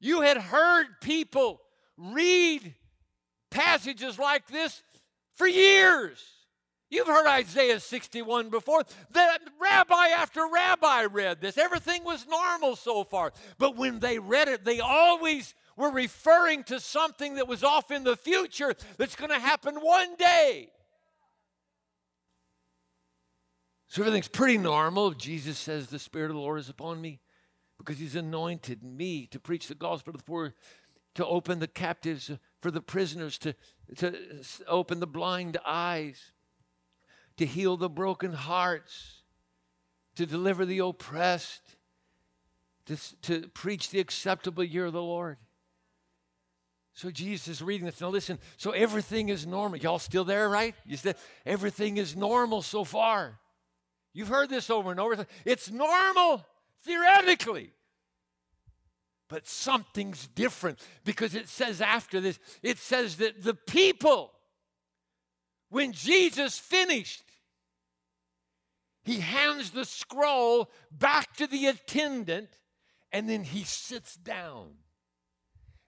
You 0.00 0.20
had 0.22 0.36
heard 0.36 0.86
people 1.00 1.60
read 1.96 2.74
passages 3.50 4.18
like 4.18 4.46
this 4.48 4.82
for 5.34 5.46
years. 5.46 6.24
You've 6.90 7.06
heard 7.06 7.26
Isaiah 7.26 7.80
61 7.80 8.48
before. 8.48 8.82
The 9.12 9.26
rabbi 9.60 10.08
after 10.08 10.46
rabbi 10.48 11.04
read 11.04 11.40
this. 11.40 11.58
Everything 11.58 12.02
was 12.02 12.26
normal 12.26 12.76
so 12.76 13.04
far. 13.04 13.32
But 13.58 13.76
when 13.76 13.98
they 13.98 14.18
read 14.18 14.48
it, 14.48 14.64
they 14.64 14.80
always 14.80 15.54
were 15.76 15.90
referring 15.90 16.64
to 16.64 16.80
something 16.80 17.34
that 17.34 17.46
was 17.46 17.62
off 17.62 17.90
in 17.90 18.04
the 18.04 18.16
future 18.16 18.74
that's 18.96 19.16
going 19.16 19.30
to 19.30 19.38
happen 19.38 19.76
one 19.76 20.16
day. 20.16 20.70
So 23.88 24.02
everything's 24.02 24.28
pretty 24.28 24.58
normal. 24.58 25.12
Jesus 25.12 25.58
says, 25.58 25.88
The 25.88 25.98
Spirit 25.98 26.30
of 26.30 26.36
the 26.36 26.42
Lord 26.42 26.58
is 26.58 26.68
upon 26.70 27.00
me 27.00 27.20
because 27.76 27.98
He's 27.98 28.16
anointed 28.16 28.82
me 28.82 29.26
to 29.26 29.38
preach 29.38 29.68
the 29.68 29.74
gospel 29.74 30.12
to 30.12 30.16
the 30.16 30.24
poor, 30.24 30.54
to 31.14 31.26
open 31.26 31.58
the 31.58 31.68
captives, 31.68 32.30
for 32.60 32.70
the 32.70 32.80
prisoners, 32.80 33.38
to, 33.38 33.54
to 33.96 34.14
open 34.66 35.00
the 35.00 35.06
blind 35.06 35.58
eyes 35.66 36.32
to 37.38 37.46
heal 37.46 37.76
the 37.76 37.88
broken 37.88 38.32
hearts, 38.32 39.22
to 40.16 40.26
deliver 40.26 40.64
the 40.64 40.80
oppressed, 40.80 41.62
to, 42.86 42.96
to 43.22 43.48
preach 43.48 43.90
the 43.90 44.00
acceptable 44.00 44.64
year 44.64 44.86
of 44.86 44.92
the 44.92 45.02
Lord. 45.02 45.36
So 46.94 47.10
Jesus 47.10 47.46
is 47.46 47.62
reading 47.62 47.86
this. 47.86 48.00
Now 48.00 48.08
listen, 48.08 48.38
so 48.56 48.72
everything 48.72 49.28
is 49.28 49.46
normal. 49.46 49.78
Y'all 49.78 50.00
still 50.00 50.24
there, 50.24 50.48
right? 50.48 50.74
You 50.84 50.96
said 50.96 51.16
everything 51.46 51.96
is 51.96 52.16
normal 52.16 52.60
so 52.60 52.82
far. 52.82 53.38
You've 54.12 54.28
heard 54.28 54.50
this 54.50 54.68
over 54.68 54.90
and 54.90 54.98
over. 54.98 55.24
It's 55.44 55.70
normal 55.70 56.44
theoretically. 56.82 57.70
But 59.28 59.46
something's 59.46 60.26
different 60.26 60.80
because 61.04 61.34
it 61.36 61.48
says 61.48 61.80
after 61.80 62.20
this, 62.20 62.40
it 62.62 62.78
says 62.78 63.18
that 63.18 63.44
the 63.44 63.54
people, 63.54 64.32
when 65.68 65.92
Jesus 65.92 66.58
finished, 66.58 67.22
he 69.08 69.20
hands 69.20 69.70
the 69.70 69.86
scroll 69.86 70.70
back 70.92 71.34
to 71.34 71.46
the 71.46 71.64
attendant 71.64 72.50
and 73.10 73.26
then 73.26 73.42
he 73.42 73.64
sits 73.64 74.14
down. 74.16 74.72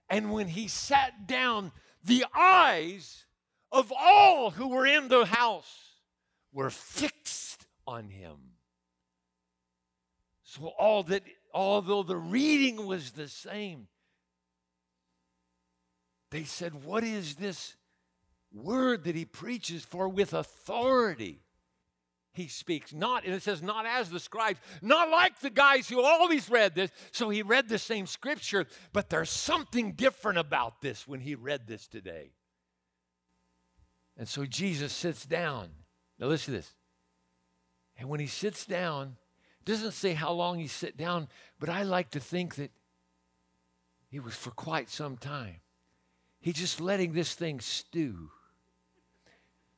And 0.09 0.31
when 0.31 0.47
he 0.47 0.67
sat 0.67 1.27
down, 1.27 1.71
the 2.03 2.25
eyes 2.35 3.25
of 3.71 3.93
all 3.95 4.49
who 4.49 4.69
were 4.69 4.87
in 4.87 5.07
the 5.07 5.25
house 5.25 5.99
were 6.51 6.71
fixed 6.71 7.67
on 7.85 8.09
him. 8.09 8.37
So 10.41 10.73
all 10.79 11.03
that 11.03 11.21
although 11.53 12.01
the 12.01 12.17
reading 12.17 12.87
was 12.87 13.11
the 13.11 13.27
same, 13.27 13.87
they 16.31 16.43
said, 16.43 16.83
What 16.83 17.03
is 17.03 17.35
this 17.35 17.75
word 18.51 19.03
that 19.03 19.15
he 19.15 19.25
preaches 19.25 19.85
for 19.85 20.09
with 20.09 20.33
authority? 20.33 21.43
He 22.33 22.47
speaks 22.47 22.93
not, 22.93 23.25
and 23.25 23.33
it 23.33 23.43
says, 23.43 23.61
not 23.61 23.85
as 23.85 24.09
the 24.09 24.19
scribes, 24.19 24.59
not 24.81 25.09
like 25.09 25.39
the 25.39 25.49
guys 25.49 25.89
who 25.89 26.01
always 26.01 26.49
read 26.49 26.75
this. 26.75 26.89
So 27.11 27.29
he 27.29 27.41
read 27.41 27.67
the 27.67 27.77
same 27.77 28.07
scripture, 28.07 28.67
but 28.93 29.09
there's 29.09 29.29
something 29.29 29.93
different 29.93 30.37
about 30.37 30.81
this 30.81 31.07
when 31.07 31.19
he 31.19 31.35
read 31.35 31.67
this 31.67 31.87
today. 31.87 32.31
And 34.17 34.29
so 34.29 34.45
Jesus 34.45 34.93
sits 34.93 35.25
down. 35.25 35.71
Now 36.19 36.27
listen 36.27 36.53
to 36.53 36.59
this. 36.59 36.73
And 37.97 38.07
when 38.07 38.21
he 38.21 38.27
sits 38.27 38.65
down, 38.65 39.17
doesn't 39.65 39.91
say 39.91 40.13
how 40.13 40.31
long 40.31 40.57
he 40.57 40.67
sat 40.67 40.95
down, 40.95 41.27
but 41.59 41.69
I 41.69 41.83
like 41.83 42.11
to 42.11 42.19
think 42.19 42.55
that 42.55 42.71
it 44.09 44.23
was 44.23 44.35
for 44.35 44.51
quite 44.51 44.89
some 44.89 45.17
time. 45.17 45.57
He's 46.39 46.55
just 46.55 46.81
letting 46.81 47.13
this 47.13 47.35
thing 47.35 47.59
stew. 47.59 48.31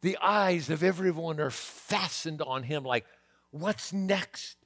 The 0.03 0.17
eyes 0.17 0.69
of 0.69 0.83
everyone 0.83 1.39
are 1.39 1.49
fastened 1.49 2.41
on 2.41 2.63
him, 2.63 2.83
like, 2.83 3.05
what's 3.51 3.93
next? 3.93 4.57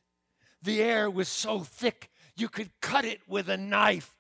The 0.64 0.82
air 0.82 1.12
was 1.12 1.28
so 1.28 1.60
thick 1.60 2.10
you 2.36 2.50
could 2.50 2.72
cut 2.82 3.06
it 3.06 3.20
with 3.28 3.48
a 3.48 3.56
knife. 3.56 4.18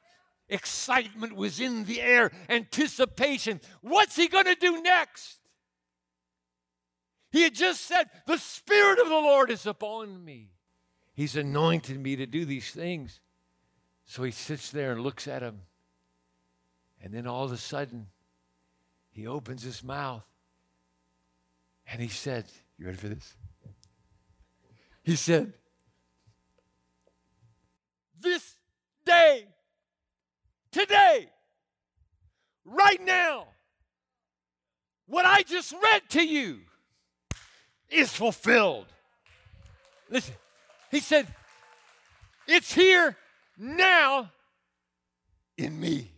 Excitement 0.48 1.36
was 1.36 1.60
in 1.60 1.86
the 1.86 2.02
air, 2.02 2.32
anticipation. 2.48 3.62
What's 3.82 4.16
he 4.16 4.28
going 4.28 4.46
to 4.46 4.54
do 4.54 4.80
next? 4.84 5.40
He 7.32 7.42
had 7.42 7.56
just 7.56 7.82
said, 7.82 8.12
The 8.28 8.38
Spirit 8.38 9.00
of 9.00 9.10
the 9.10 9.16
Lord 9.16 9.50
is 9.50 9.66
upon 9.66 10.24
me. 10.24 10.52
He's 11.16 11.36
anointed 11.36 12.00
me 12.00 12.16
to 12.16 12.28
do 12.28 12.46
these 12.46 12.70
things. 12.70 13.22
So 14.06 14.22
he 14.22 14.30
sits 14.30 14.70
there 14.70 14.92
and 14.92 15.02
looks 15.02 15.28
at 15.28 15.42
him. 15.42 15.62
And 17.02 17.12
then 17.12 17.26
all 17.26 17.46
of 17.46 17.52
a 17.52 17.58
sudden, 17.58 18.06
he 19.10 19.26
opens 19.26 19.64
his 19.64 19.84
mouth 19.84 20.24
and 21.92 22.02
he 22.02 22.08
said, 22.08 22.46
You 22.78 22.88
ready 22.88 22.98
for 22.98 23.10
this? 23.10 23.36
He 25.04 25.16
said, 25.16 25.54
This 28.20 28.56
day, 29.06 29.46
today, 30.72 31.30
right 32.66 33.02
now, 33.04 33.48
what 35.08 35.26
I 35.26 35.44
just 35.44 35.74
read 35.82 36.02
to 36.10 36.26
you 36.26 36.60
is 37.90 38.12
fulfilled. 38.12 38.88
Listen, 40.10 40.36
he 40.92 41.00
said, 41.00 41.28
It's 42.48 42.74
here 42.74 43.16
now 43.58 44.32
in 45.58 45.80
me. 45.80 46.12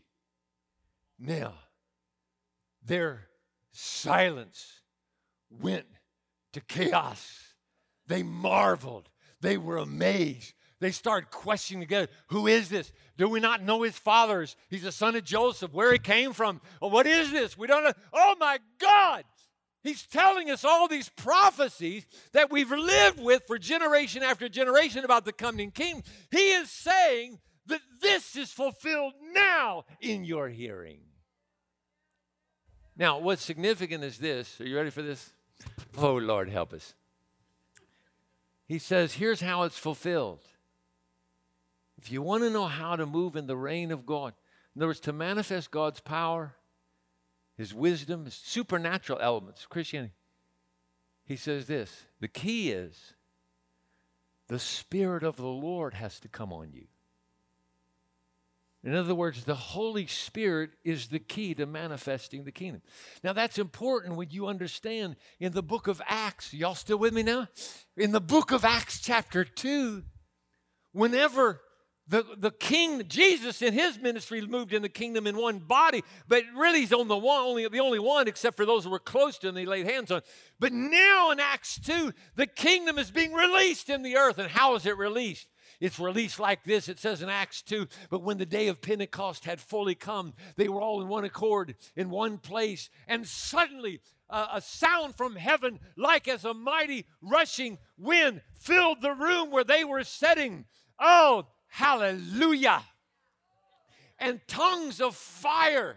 Now, 1.19 1.53
their 2.83 3.27
silence 3.71 4.78
went 5.49 5.85
to 6.53 6.61
chaos. 6.61 7.53
They 8.07 8.23
marveled. 8.23 9.09
They 9.41 9.57
were 9.57 9.77
amazed. 9.77 10.53
They 10.79 10.91
started 10.91 11.29
questioning 11.29 11.81
together 11.81 12.07
Who 12.27 12.47
is 12.47 12.69
this? 12.69 12.91
Do 13.17 13.27
we 13.27 13.39
not 13.39 13.61
know 13.61 13.81
his 13.81 13.97
fathers? 13.97 14.55
He's 14.69 14.83
the 14.83 14.91
son 14.91 15.15
of 15.15 15.23
Joseph, 15.23 15.73
where 15.73 15.91
he 15.91 15.99
came 15.99 16.33
from. 16.33 16.61
Oh, 16.81 16.87
what 16.87 17.05
is 17.05 17.31
this? 17.31 17.57
We 17.57 17.67
don't 17.67 17.83
know. 17.83 17.93
Oh 18.13 18.35
my 18.39 18.59
God! 18.79 19.25
He's 19.83 20.05
telling 20.05 20.49
us 20.49 20.65
all 20.65 20.87
these 20.87 21.09
prophecies 21.09 22.05
that 22.33 22.51
we've 22.51 22.71
lived 22.71 23.19
with 23.19 23.43
for 23.47 23.57
generation 23.57 24.23
after 24.23 24.49
generation 24.49 25.05
about 25.05 25.25
the 25.25 25.33
coming 25.33 25.71
king. 25.71 26.03
He 26.31 26.51
is 26.51 26.69
saying 26.69 27.39
that 27.67 27.81
this 28.01 28.35
is 28.35 28.51
fulfilled 28.51 29.13
now 29.33 29.85
in 30.01 30.25
your 30.25 30.49
hearing. 30.49 31.01
Now, 32.97 33.19
what's 33.19 33.43
significant 33.43 34.03
is 34.03 34.17
this. 34.17 34.59
Are 34.59 34.65
you 34.65 34.75
ready 34.75 34.89
for 34.89 35.01
this? 35.01 35.31
Oh, 35.97 36.15
Lord, 36.15 36.49
help 36.49 36.73
us. 36.73 36.93
He 38.67 38.77
says, 38.77 39.13
here's 39.13 39.41
how 39.41 39.63
it's 39.63 39.77
fulfilled. 39.77 40.41
If 41.97 42.11
you 42.11 42.21
want 42.21 42.43
to 42.43 42.49
know 42.49 42.67
how 42.67 42.95
to 42.95 43.05
move 43.05 43.35
in 43.35 43.47
the 43.47 43.57
reign 43.57 43.91
of 43.91 44.05
God, 44.05 44.33
in 44.75 44.81
other 44.81 44.87
words, 44.87 44.99
to 45.01 45.13
manifest 45.13 45.71
God's 45.71 45.99
power, 45.99 46.55
his 47.57 47.73
wisdom, 47.73 48.25
his 48.25 48.35
supernatural 48.35 49.19
elements 49.19 49.65
Christianity. 49.65 50.13
He 51.25 51.35
says 51.35 51.67
this 51.67 52.05
the 52.19 52.27
key 52.27 52.71
is 52.71 53.13
the 54.47 54.59
Spirit 54.59 55.23
of 55.23 55.35
the 55.35 55.45
Lord 55.45 55.93
has 55.93 56.19
to 56.21 56.27
come 56.27 56.53
on 56.53 56.71
you. 56.73 56.87
In 58.83 58.95
other 58.95 59.13
words, 59.13 59.43
the 59.43 59.55
Holy 59.55 60.07
Spirit 60.07 60.71
is 60.85 61.07
the 61.07 61.19
key 61.19 61.53
to 61.55 61.65
manifesting 61.65 62.45
the 62.45 62.51
kingdom. 62.51 62.81
Now, 63.23 63.33
that's 63.33 63.57
important 63.57 64.15
when 64.15 64.29
you 64.31 64.47
understand 64.47 65.17
in 65.39 65.51
the 65.51 65.63
book 65.63 65.87
of 65.87 66.01
Acts. 66.07 66.53
Y'all 66.53 66.75
still 66.75 66.97
with 66.97 67.13
me 67.13 67.23
now? 67.23 67.49
In 67.97 68.13
the 68.13 68.21
book 68.21 68.51
of 68.51 68.63
Acts, 68.63 69.01
chapter 69.01 69.43
2, 69.43 70.03
whenever 70.93 71.59
the, 72.07 72.25
the 72.37 72.51
king, 72.51 73.03
Jesus 73.07 73.61
in 73.61 73.73
his 73.73 73.99
ministry 73.99 74.41
moved 74.41 74.73
in 74.73 74.81
the 74.81 74.89
kingdom 74.89 75.27
in 75.27 75.37
one 75.37 75.59
body, 75.59 76.03
but 76.27 76.43
really 76.55 76.79
he's 76.79 76.93
on 76.93 77.07
the 77.07 77.17
one, 77.17 77.41
only 77.41 77.67
the 77.67 77.81
only 77.81 77.99
one, 77.99 78.27
except 78.27 78.57
for 78.57 78.65
those 78.65 78.85
who 78.85 78.89
were 78.89 78.97
close 78.97 79.37
to 79.39 79.49
him, 79.49 79.57
he 79.57 79.65
laid 79.65 79.85
hands 79.85 80.09
on. 80.09 80.21
But 80.59 80.73
now 80.73 81.31
in 81.31 81.39
Acts 81.39 81.79
2, 81.81 82.11
the 82.35 82.47
kingdom 82.47 82.97
is 82.97 83.11
being 83.11 83.33
released 83.33 83.89
in 83.89 84.01
the 84.01 84.17
earth. 84.17 84.39
And 84.39 84.49
how 84.49 84.75
is 84.75 84.87
it 84.87 84.97
released? 84.97 85.47
It's 85.79 85.99
released 85.99 86.39
like 86.39 86.63
this. 86.63 86.89
It 86.89 86.99
says 86.99 87.21
in 87.21 87.29
Acts 87.29 87.61
2 87.61 87.87
But 88.09 88.23
when 88.23 88.37
the 88.37 88.45
day 88.45 88.67
of 88.67 88.81
Pentecost 88.81 89.45
had 89.45 89.59
fully 89.59 89.95
come, 89.95 90.33
they 90.55 90.67
were 90.67 90.81
all 90.81 91.01
in 91.01 91.07
one 91.07 91.23
accord, 91.23 91.75
in 91.95 92.09
one 92.09 92.37
place. 92.37 92.89
And 93.07 93.25
suddenly, 93.25 94.01
uh, 94.29 94.47
a 94.53 94.61
sound 94.61 95.15
from 95.15 95.35
heaven, 95.35 95.79
like 95.95 96.27
as 96.27 96.45
a 96.45 96.53
mighty 96.53 97.05
rushing 97.21 97.77
wind, 97.97 98.41
filled 98.53 99.01
the 99.01 99.13
room 99.13 99.51
where 99.51 99.63
they 99.63 99.83
were 99.83 100.03
sitting. 100.03 100.65
Oh, 100.99 101.47
Hallelujah. 101.69 102.83
And 104.17 104.41
tongues 104.47 104.99
of 104.99 105.15
fire. 105.15 105.95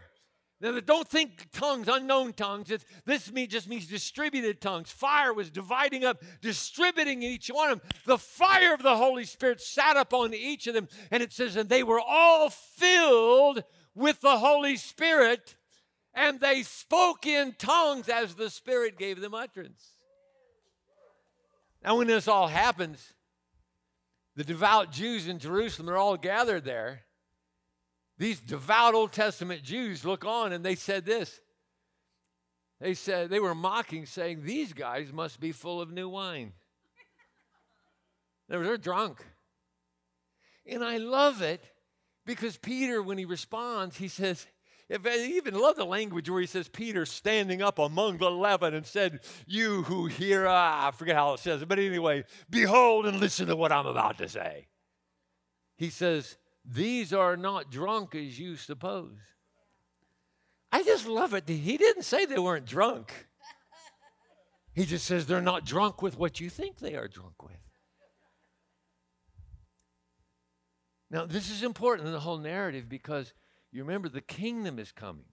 Now, 0.63 0.79
don't 0.79 1.09
think 1.09 1.49
tongues, 1.53 1.89
unknown 1.89 2.35
tongues. 2.35 2.71
It's, 2.71 2.85
this 3.05 3.33
mean, 3.33 3.49
just 3.49 3.69
means 3.69 3.89
distributed 3.89 4.61
tongues. 4.61 4.93
Fire 4.93 5.35
was 5.35 5.51
dividing 5.51 6.05
up, 6.05 6.23
distributing 6.41 7.21
each 7.25 7.49
one 7.49 7.73
of 7.73 7.81
them. 7.81 7.91
The 8.07 8.17
fire 8.17 8.73
of 8.73 8.81
the 8.81 8.97
Holy 8.97 9.25
Spirit 9.25 9.61
sat 9.61 9.97
upon 9.97 10.33
each 10.33 10.69
of 10.69 10.75
them. 10.75 10.87
And 11.11 11.21
it 11.21 11.33
says, 11.33 11.57
and 11.57 11.69
they 11.69 11.83
were 11.83 12.01
all 12.01 12.49
filled 12.49 13.65
with 13.97 14.21
the 14.21 14.39
Holy 14.39 14.77
Spirit, 14.77 15.57
and 16.15 16.39
they 16.39 16.63
spoke 16.63 17.27
in 17.27 17.57
tongues 17.59 18.09
as 18.09 18.37
the 18.37 18.49
Spirit 18.49 18.97
gave 18.97 19.21
them 19.21 19.35
utterance. 19.35 19.85
Now, 21.85 21.99
when 21.99 22.07
this 22.07 22.29
all 22.29 22.47
happens, 22.47 23.15
the 24.37 24.45
devout 24.45 24.93
Jews 24.93 25.27
in 25.27 25.41
Jerusalem 25.41 25.91
are 25.91 25.97
all 25.97 26.17
gathered 26.17 26.65
there. 26.65 27.03
These 28.19 28.41
devout 28.41 28.95
Old 28.95 29.13
Testament 29.13 29.63
Jews 29.63 30.05
look 30.05 30.25
on 30.25 30.53
and 30.53 30.65
they 30.65 30.75
said 30.75 31.05
this. 31.05 31.41
They 32.81 32.95
said, 32.95 33.31
they 33.31 33.41
were 33.41 33.55
mocking, 33.55 34.07
saying, 34.07 34.45
These 34.45 34.73
guys 34.73 35.13
must 35.13 35.41
be 35.41 35.53
full 35.53 35.81
of 35.81 35.91
new 35.91 36.09
wine. 36.09 36.53
They're 38.49 38.77
drunk. 38.77 39.25
And 40.67 40.85
I 40.85 40.99
love 40.99 41.43
it 41.43 41.65
because 42.27 42.57
Peter, 42.57 43.03
when 43.03 43.19
he 43.19 43.25
responds, 43.25 43.97
he 43.97 44.09
says, 44.09 44.47
if 44.89 45.07
I 45.07 45.17
even 45.17 45.55
love 45.55 45.77
the 45.77 45.87
language 45.87 46.29
where 46.29 46.41
he 46.41 46.47
says, 46.47 46.69
Peter 46.69 47.07
standing 47.07 47.63
up 47.63 47.79
among 47.79 48.19
the 48.19 48.27
eleven 48.27 48.75
and 48.75 48.85
said, 48.85 49.21
You 49.47 49.85
who 49.85 50.07
hear, 50.07 50.47
ah, 50.47 50.89
I 50.89 50.91
forget 50.91 51.17
how 51.17 51.33
it 51.33 51.41
says 51.41 51.63
it, 51.63 51.69
but 51.69 51.79
anyway, 51.79 52.25
behold 52.51 53.07
and 53.07 53.19
listen 53.19 53.47
to 53.47 53.57
what 53.57 53.73
I'm 53.73 53.87
about 53.87 54.19
to 54.19 54.29
say. 54.29 54.67
He 55.79 55.89
says, 55.89 56.37
These 56.65 57.13
are 57.13 57.37
not 57.37 57.71
drunk 57.71 58.15
as 58.15 58.39
you 58.39 58.57
suppose. 58.57 59.19
I 60.71 60.83
just 60.83 61.07
love 61.07 61.35
it. 61.35 61.49
He 61.49 61.77
didn't 61.77 62.05
say 62.05 62.25
they 62.25 62.39
weren't 62.39 62.67
drunk. 62.67 63.27
He 64.75 64.87
just 64.87 65.05
says 65.05 65.27
they're 65.27 65.43
not 65.43 65.67
drunk 65.67 66.01
with 66.01 66.19
what 66.19 66.41
you 66.41 66.49
think 66.49 66.79
they 66.79 66.95
are 66.95 67.09
drunk 67.09 67.43
with. 67.43 67.57
Now, 71.11 71.27
this 71.27 71.51
is 71.51 71.63
important 71.63 72.07
in 72.07 72.15
the 72.15 72.21
whole 72.21 72.39
narrative 72.39 72.89
because 72.89 73.35
you 73.71 73.83
remember 73.83 74.09
the 74.09 74.23
kingdom 74.23 74.79
is 74.79 74.93
coming 74.93 75.27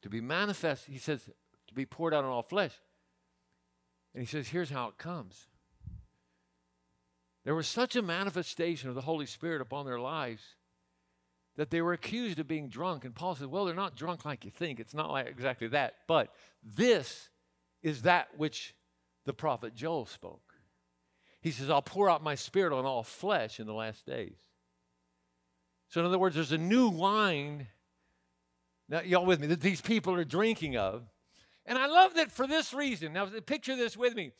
to 0.00 0.08
be 0.08 0.22
manifest. 0.22 0.86
He 0.86 0.96
says, 0.96 1.28
to 1.66 1.74
be 1.74 1.84
poured 1.84 2.14
out 2.14 2.24
on 2.24 2.30
all 2.30 2.42
flesh. 2.42 2.72
And 4.14 4.22
he 4.22 4.26
says, 4.26 4.48
here's 4.48 4.70
how 4.70 4.88
it 4.88 4.96
comes. 4.96 5.46
There 7.46 7.54
was 7.54 7.68
such 7.68 7.94
a 7.94 8.02
manifestation 8.02 8.88
of 8.88 8.96
the 8.96 9.02
Holy 9.02 9.24
Spirit 9.24 9.62
upon 9.62 9.86
their 9.86 10.00
lives 10.00 10.42
that 11.56 11.70
they 11.70 11.80
were 11.80 11.92
accused 11.92 12.40
of 12.40 12.48
being 12.48 12.68
drunk. 12.68 13.04
And 13.04 13.14
Paul 13.14 13.36
said, 13.36 13.46
Well, 13.46 13.64
they're 13.64 13.72
not 13.72 13.96
drunk 13.96 14.24
like 14.24 14.44
you 14.44 14.50
think. 14.50 14.80
It's 14.80 14.92
not 14.92 15.12
like 15.12 15.28
exactly 15.28 15.68
that. 15.68 15.94
But 16.08 16.34
this 16.64 17.30
is 17.84 18.02
that 18.02 18.36
which 18.36 18.74
the 19.26 19.32
prophet 19.32 19.76
Joel 19.76 20.06
spoke. 20.06 20.54
He 21.40 21.52
says, 21.52 21.70
I'll 21.70 21.82
pour 21.82 22.10
out 22.10 22.20
my 22.20 22.34
spirit 22.34 22.76
on 22.76 22.84
all 22.84 23.04
flesh 23.04 23.60
in 23.60 23.68
the 23.68 23.74
last 23.74 24.04
days. 24.04 24.38
So, 25.88 26.00
in 26.00 26.06
other 26.06 26.18
words, 26.18 26.34
there's 26.34 26.50
a 26.50 26.58
new 26.58 26.88
wine, 26.88 27.68
now, 28.88 29.02
y'all 29.02 29.24
with 29.24 29.38
me, 29.38 29.46
that 29.46 29.60
these 29.60 29.80
people 29.80 30.14
are 30.14 30.24
drinking 30.24 30.76
of. 30.76 31.04
And 31.64 31.78
I 31.78 31.86
love 31.86 32.14
that 32.14 32.32
for 32.32 32.48
this 32.48 32.74
reason. 32.74 33.12
Now, 33.12 33.26
picture 33.46 33.76
this 33.76 33.96
with 33.96 34.16
me. 34.16 34.32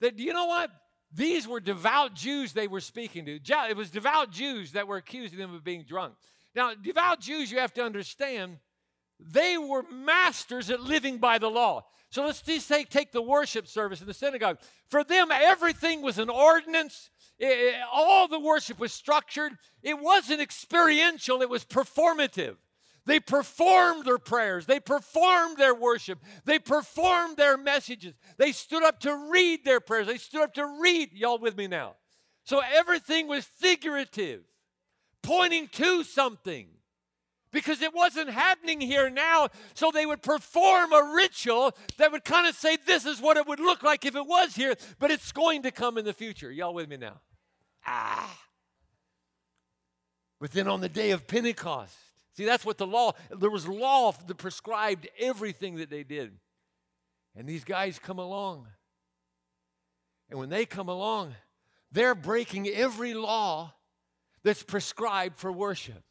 That, 0.00 0.20
you 0.20 0.32
know 0.32 0.46
what? 0.46 0.70
These 1.14 1.46
were 1.46 1.60
devout 1.60 2.14
Jews 2.14 2.52
they 2.52 2.66
were 2.66 2.80
speaking 2.80 3.24
to. 3.26 3.38
It 3.68 3.76
was 3.76 3.90
devout 3.90 4.30
Jews 4.30 4.72
that 4.72 4.88
were 4.88 4.96
accusing 4.96 5.38
them 5.38 5.54
of 5.54 5.62
being 5.62 5.84
drunk. 5.84 6.14
Now, 6.54 6.74
devout 6.74 7.20
Jews, 7.20 7.52
you 7.52 7.58
have 7.58 7.72
to 7.74 7.84
understand, 7.84 8.58
they 9.20 9.56
were 9.56 9.84
masters 9.90 10.70
at 10.70 10.80
living 10.80 11.18
by 11.18 11.38
the 11.38 11.48
law. 11.48 11.84
So 12.10 12.24
let's 12.24 12.42
just 12.42 12.68
take, 12.68 12.90
take 12.90 13.12
the 13.12 13.22
worship 13.22 13.66
service 13.66 14.00
in 14.00 14.06
the 14.06 14.14
synagogue. 14.14 14.58
For 14.86 15.02
them, 15.02 15.28
everything 15.32 16.02
was 16.02 16.18
an 16.18 16.30
ordinance. 16.30 17.10
It, 17.38 17.46
it, 17.46 17.74
all 17.92 18.28
the 18.28 18.38
worship 18.38 18.78
was 18.78 18.92
structured. 18.92 19.52
It 19.82 19.98
wasn't 19.98 20.40
experiential, 20.40 21.42
it 21.42 21.48
was 21.48 21.64
performative. 21.64 22.56
They 23.06 23.20
performed 23.20 24.06
their 24.06 24.18
prayers. 24.18 24.66
They 24.66 24.80
performed 24.80 25.58
their 25.58 25.74
worship. 25.74 26.20
They 26.44 26.58
performed 26.58 27.36
their 27.36 27.56
messages. 27.56 28.14
They 28.38 28.52
stood 28.52 28.82
up 28.82 29.00
to 29.00 29.28
read 29.30 29.64
their 29.64 29.80
prayers. 29.80 30.06
They 30.06 30.16
stood 30.16 30.42
up 30.42 30.54
to 30.54 30.66
read. 30.80 31.12
Y'all 31.12 31.38
with 31.38 31.56
me 31.56 31.66
now? 31.66 31.96
So 32.44 32.60
everything 32.74 33.28
was 33.28 33.44
figurative, 33.44 34.42
pointing 35.22 35.68
to 35.68 36.02
something 36.02 36.68
because 37.52 37.80
it 37.80 37.94
wasn't 37.94 38.30
happening 38.30 38.80
here 38.80 39.08
now. 39.08 39.48
So 39.74 39.90
they 39.90 40.06
would 40.06 40.22
perform 40.22 40.92
a 40.92 41.12
ritual 41.14 41.74
that 41.98 42.10
would 42.12 42.24
kind 42.24 42.46
of 42.46 42.54
say, 42.54 42.76
This 42.86 43.06
is 43.06 43.20
what 43.20 43.36
it 43.36 43.46
would 43.46 43.60
look 43.60 43.82
like 43.82 44.04
if 44.04 44.16
it 44.16 44.26
was 44.26 44.54
here, 44.54 44.74
but 44.98 45.10
it's 45.10 45.32
going 45.32 45.62
to 45.62 45.70
come 45.70 45.98
in 45.98 46.04
the 46.04 46.12
future. 46.12 46.50
Y'all 46.50 46.74
with 46.74 46.88
me 46.88 46.96
now? 46.96 47.20
Ah. 47.86 48.40
But 50.40 50.52
then 50.52 50.68
on 50.68 50.80
the 50.80 50.88
day 50.88 51.12
of 51.12 51.26
Pentecost, 51.26 51.96
see, 52.34 52.44
that's 52.44 52.64
what 52.64 52.78
the 52.78 52.86
law, 52.86 53.12
there 53.30 53.50
was 53.50 53.66
law 53.66 54.12
that 54.12 54.36
prescribed 54.36 55.08
everything 55.18 55.76
that 55.76 55.90
they 55.90 56.04
did. 56.04 56.32
And 57.36 57.48
these 57.48 57.64
guys 57.64 57.98
come 57.98 58.18
along. 58.18 58.68
And 60.30 60.38
when 60.38 60.48
they 60.48 60.66
come 60.66 60.88
along, 60.88 61.34
they're 61.90 62.14
breaking 62.14 62.68
every 62.68 63.14
law 63.14 63.74
that's 64.42 64.62
prescribed 64.62 65.38
for 65.38 65.50
worship. 65.50 66.02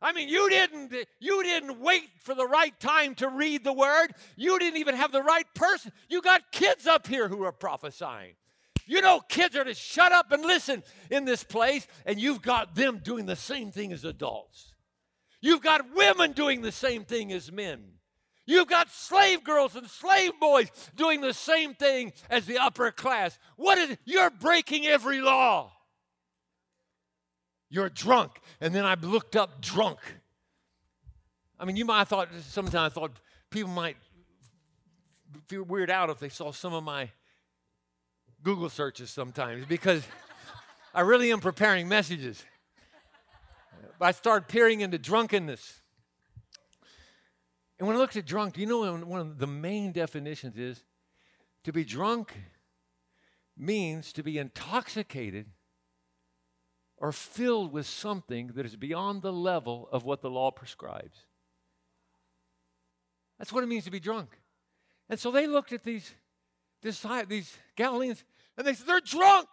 I 0.00 0.12
mean, 0.12 0.28
you 0.28 0.48
didn't 0.48 0.94
you 1.18 1.42
didn't 1.42 1.80
wait 1.80 2.08
for 2.22 2.34
the 2.34 2.46
right 2.46 2.78
time 2.78 3.16
to 3.16 3.28
read 3.28 3.64
the 3.64 3.72
word. 3.72 4.08
You 4.36 4.58
didn't 4.58 4.78
even 4.78 4.94
have 4.94 5.10
the 5.10 5.22
right 5.22 5.46
person. 5.54 5.92
You 6.08 6.22
got 6.22 6.52
kids 6.52 6.86
up 6.86 7.06
here 7.06 7.28
who 7.28 7.42
are 7.42 7.52
prophesying. 7.52 8.34
You 8.86 9.00
know, 9.02 9.20
kids 9.28 9.56
are 9.56 9.64
to 9.64 9.74
shut 9.74 10.12
up 10.12 10.32
and 10.32 10.42
listen 10.42 10.82
in 11.10 11.24
this 11.24 11.44
place, 11.44 11.86
and 12.06 12.18
you've 12.18 12.40
got 12.40 12.74
them 12.74 13.00
doing 13.02 13.26
the 13.26 13.36
same 13.36 13.70
thing 13.70 13.92
as 13.92 14.04
adults. 14.04 14.67
You've 15.40 15.62
got 15.62 15.94
women 15.94 16.32
doing 16.32 16.62
the 16.62 16.72
same 16.72 17.04
thing 17.04 17.32
as 17.32 17.52
men. 17.52 17.84
You've 18.46 18.66
got 18.68 18.90
slave 18.90 19.44
girls 19.44 19.76
and 19.76 19.86
slave 19.86 20.32
boys 20.40 20.70
doing 20.96 21.20
the 21.20 21.34
same 21.34 21.74
thing 21.74 22.14
as 22.30 22.46
the 22.46 22.58
upper 22.58 22.90
class. 22.90 23.38
What 23.56 23.76
is? 23.76 23.96
You're 24.06 24.30
breaking 24.30 24.86
every 24.86 25.20
law. 25.20 25.72
You're 27.68 27.90
drunk. 27.90 28.40
And 28.60 28.74
then 28.74 28.86
I 28.86 28.94
looked 28.94 29.36
up 29.36 29.60
drunk. 29.60 29.98
I 31.60 31.66
mean, 31.66 31.76
you 31.76 31.84
might 31.84 31.98
have 31.98 32.08
thought, 32.08 32.28
sometimes 32.48 32.74
I 32.74 32.88
thought 32.88 33.12
people 33.50 33.70
might 33.70 33.96
feel 35.46 35.64
weird 35.64 35.90
out 35.90 36.08
if 36.08 36.18
they 36.18 36.28
saw 36.28 36.52
some 36.52 36.72
of 36.72 36.82
my 36.82 37.10
Google 38.42 38.70
searches 38.70 39.10
sometimes 39.10 39.66
because 39.66 40.04
I 40.94 41.02
really 41.02 41.32
am 41.32 41.40
preparing 41.40 41.88
messages. 41.88 42.42
I 44.00 44.12
started 44.12 44.48
peering 44.48 44.80
into 44.80 44.98
drunkenness. 44.98 45.80
And 47.78 47.86
when 47.86 47.96
I 47.96 48.00
looked 48.00 48.16
at 48.16 48.26
drunk, 48.26 48.58
you 48.58 48.66
know 48.66 48.96
one 48.96 49.20
of 49.20 49.38
the 49.38 49.46
main 49.46 49.92
definitions 49.92 50.56
is 50.56 50.82
to 51.64 51.72
be 51.72 51.84
drunk 51.84 52.34
means 53.56 54.12
to 54.12 54.22
be 54.22 54.38
intoxicated 54.38 55.46
or 56.96 57.12
filled 57.12 57.72
with 57.72 57.86
something 57.86 58.48
that 58.54 58.66
is 58.66 58.76
beyond 58.76 59.22
the 59.22 59.32
level 59.32 59.88
of 59.92 60.04
what 60.04 60.20
the 60.20 60.30
law 60.30 60.50
prescribes. 60.50 61.26
That's 63.38 63.52
what 63.52 63.62
it 63.62 63.68
means 63.68 63.84
to 63.84 63.90
be 63.90 64.00
drunk. 64.00 64.30
And 65.08 65.18
so 65.18 65.30
they 65.30 65.46
looked 65.46 65.72
at 65.72 65.84
these, 65.84 66.12
these 66.82 67.56
Galileans 67.76 68.24
and 68.56 68.66
they 68.66 68.74
said, 68.74 68.86
They're 68.86 69.00
drunk. 69.00 69.48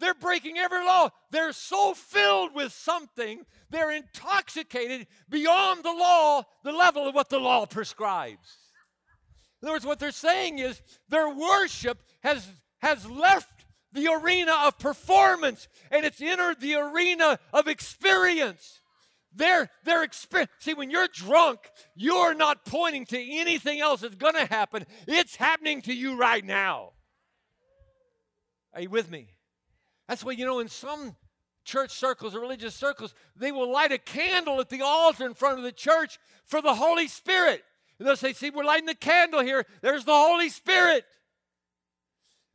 They're 0.00 0.14
breaking 0.14 0.58
every 0.58 0.84
law. 0.84 1.10
They're 1.30 1.52
so 1.52 1.94
filled 1.94 2.54
with 2.54 2.72
something, 2.72 3.44
they're 3.68 3.90
intoxicated 3.90 5.06
beyond 5.28 5.84
the 5.84 5.92
law, 5.92 6.42
the 6.64 6.72
level 6.72 7.06
of 7.06 7.14
what 7.14 7.28
the 7.28 7.38
law 7.38 7.66
prescribes. 7.66 8.56
In 9.62 9.68
other 9.68 9.74
words, 9.74 9.86
what 9.86 9.98
they're 9.98 10.10
saying 10.10 10.58
is 10.58 10.80
their 11.08 11.28
worship 11.28 11.98
has, 12.22 12.48
has 12.78 13.08
left 13.08 13.66
the 13.92 14.08
arena 14.08 14.52
of 14.64 14.78
performance 14.78 15.68
and 15.90 16.04
it's 16.04 16.22
entered 16.22 16.60
the 16.60 16.76
arena 16.76 17.38
of 17.52 17.68
experience. 17.68 18.80
They're, 19.34 19.68
they're 19.84 20.02
experience. 20.02 20.50
See, 20.60 20.74
when 20.74 20.90
you're 20.90 21.08
drunk, 21.12 21.60
you're 21.94 22.34
not 22.34 22.64
pointing 22.64 23.04
to 23.06 23.18
anything 23.18 23.80
else 23.80 24.00
that's 24.00 24.14
going 24.14 24.34
to 24.34 24.46
happen. 24.46 24.86
It's 25.06 25.36
happening 25.36 25.82
to 25.82 25.94
you 25.94 26.16
right 26.16 26.44
now. 26.44 26.92
Are 28.72 28.80
you 28.80 28.90
with 28.90 29.10
me? 29.10 29.28
That's 30.10 30.24
why, 30.24 30.32
you 30.32 30.44
know, 30.44 30.58
in 30.58 30.66
some 30.66 31.14
church 31.64 31.92
circles 31.92 32.34
or 32.34 32.40
religious 32.40 32.74
circles, 32.74 33.14
they 33.36 33.52
will 33.52 33.70
light 33.70 33.92
a 33.92 33.98
candle 33.98 34.58
at 34.58 34.68
the 34.68 34.82
altar 34.82 35.24
in 35.24 35.34
front 35.34 35.58
of 35.58 35.62
the 35.62 35.70
church 35.70 36.18
for 36.44 36.60
the 36.60 36.74
Holy 36.74 37.06
Spirit. 37.06 37.62
And 37.96 38.08
they'll 38.08 38.16
say, 38.16 38.32
See, 38.32 38.50
we're 38.50 38.64
lighting 38.64 38.86
the 38.86 38.96
candle 38.96 39.40
here. 39.40 39.64
There's 39.82 40.04
the 40.04 40.12
Holy 40.12 40.48
Spirit. 40.48 41.04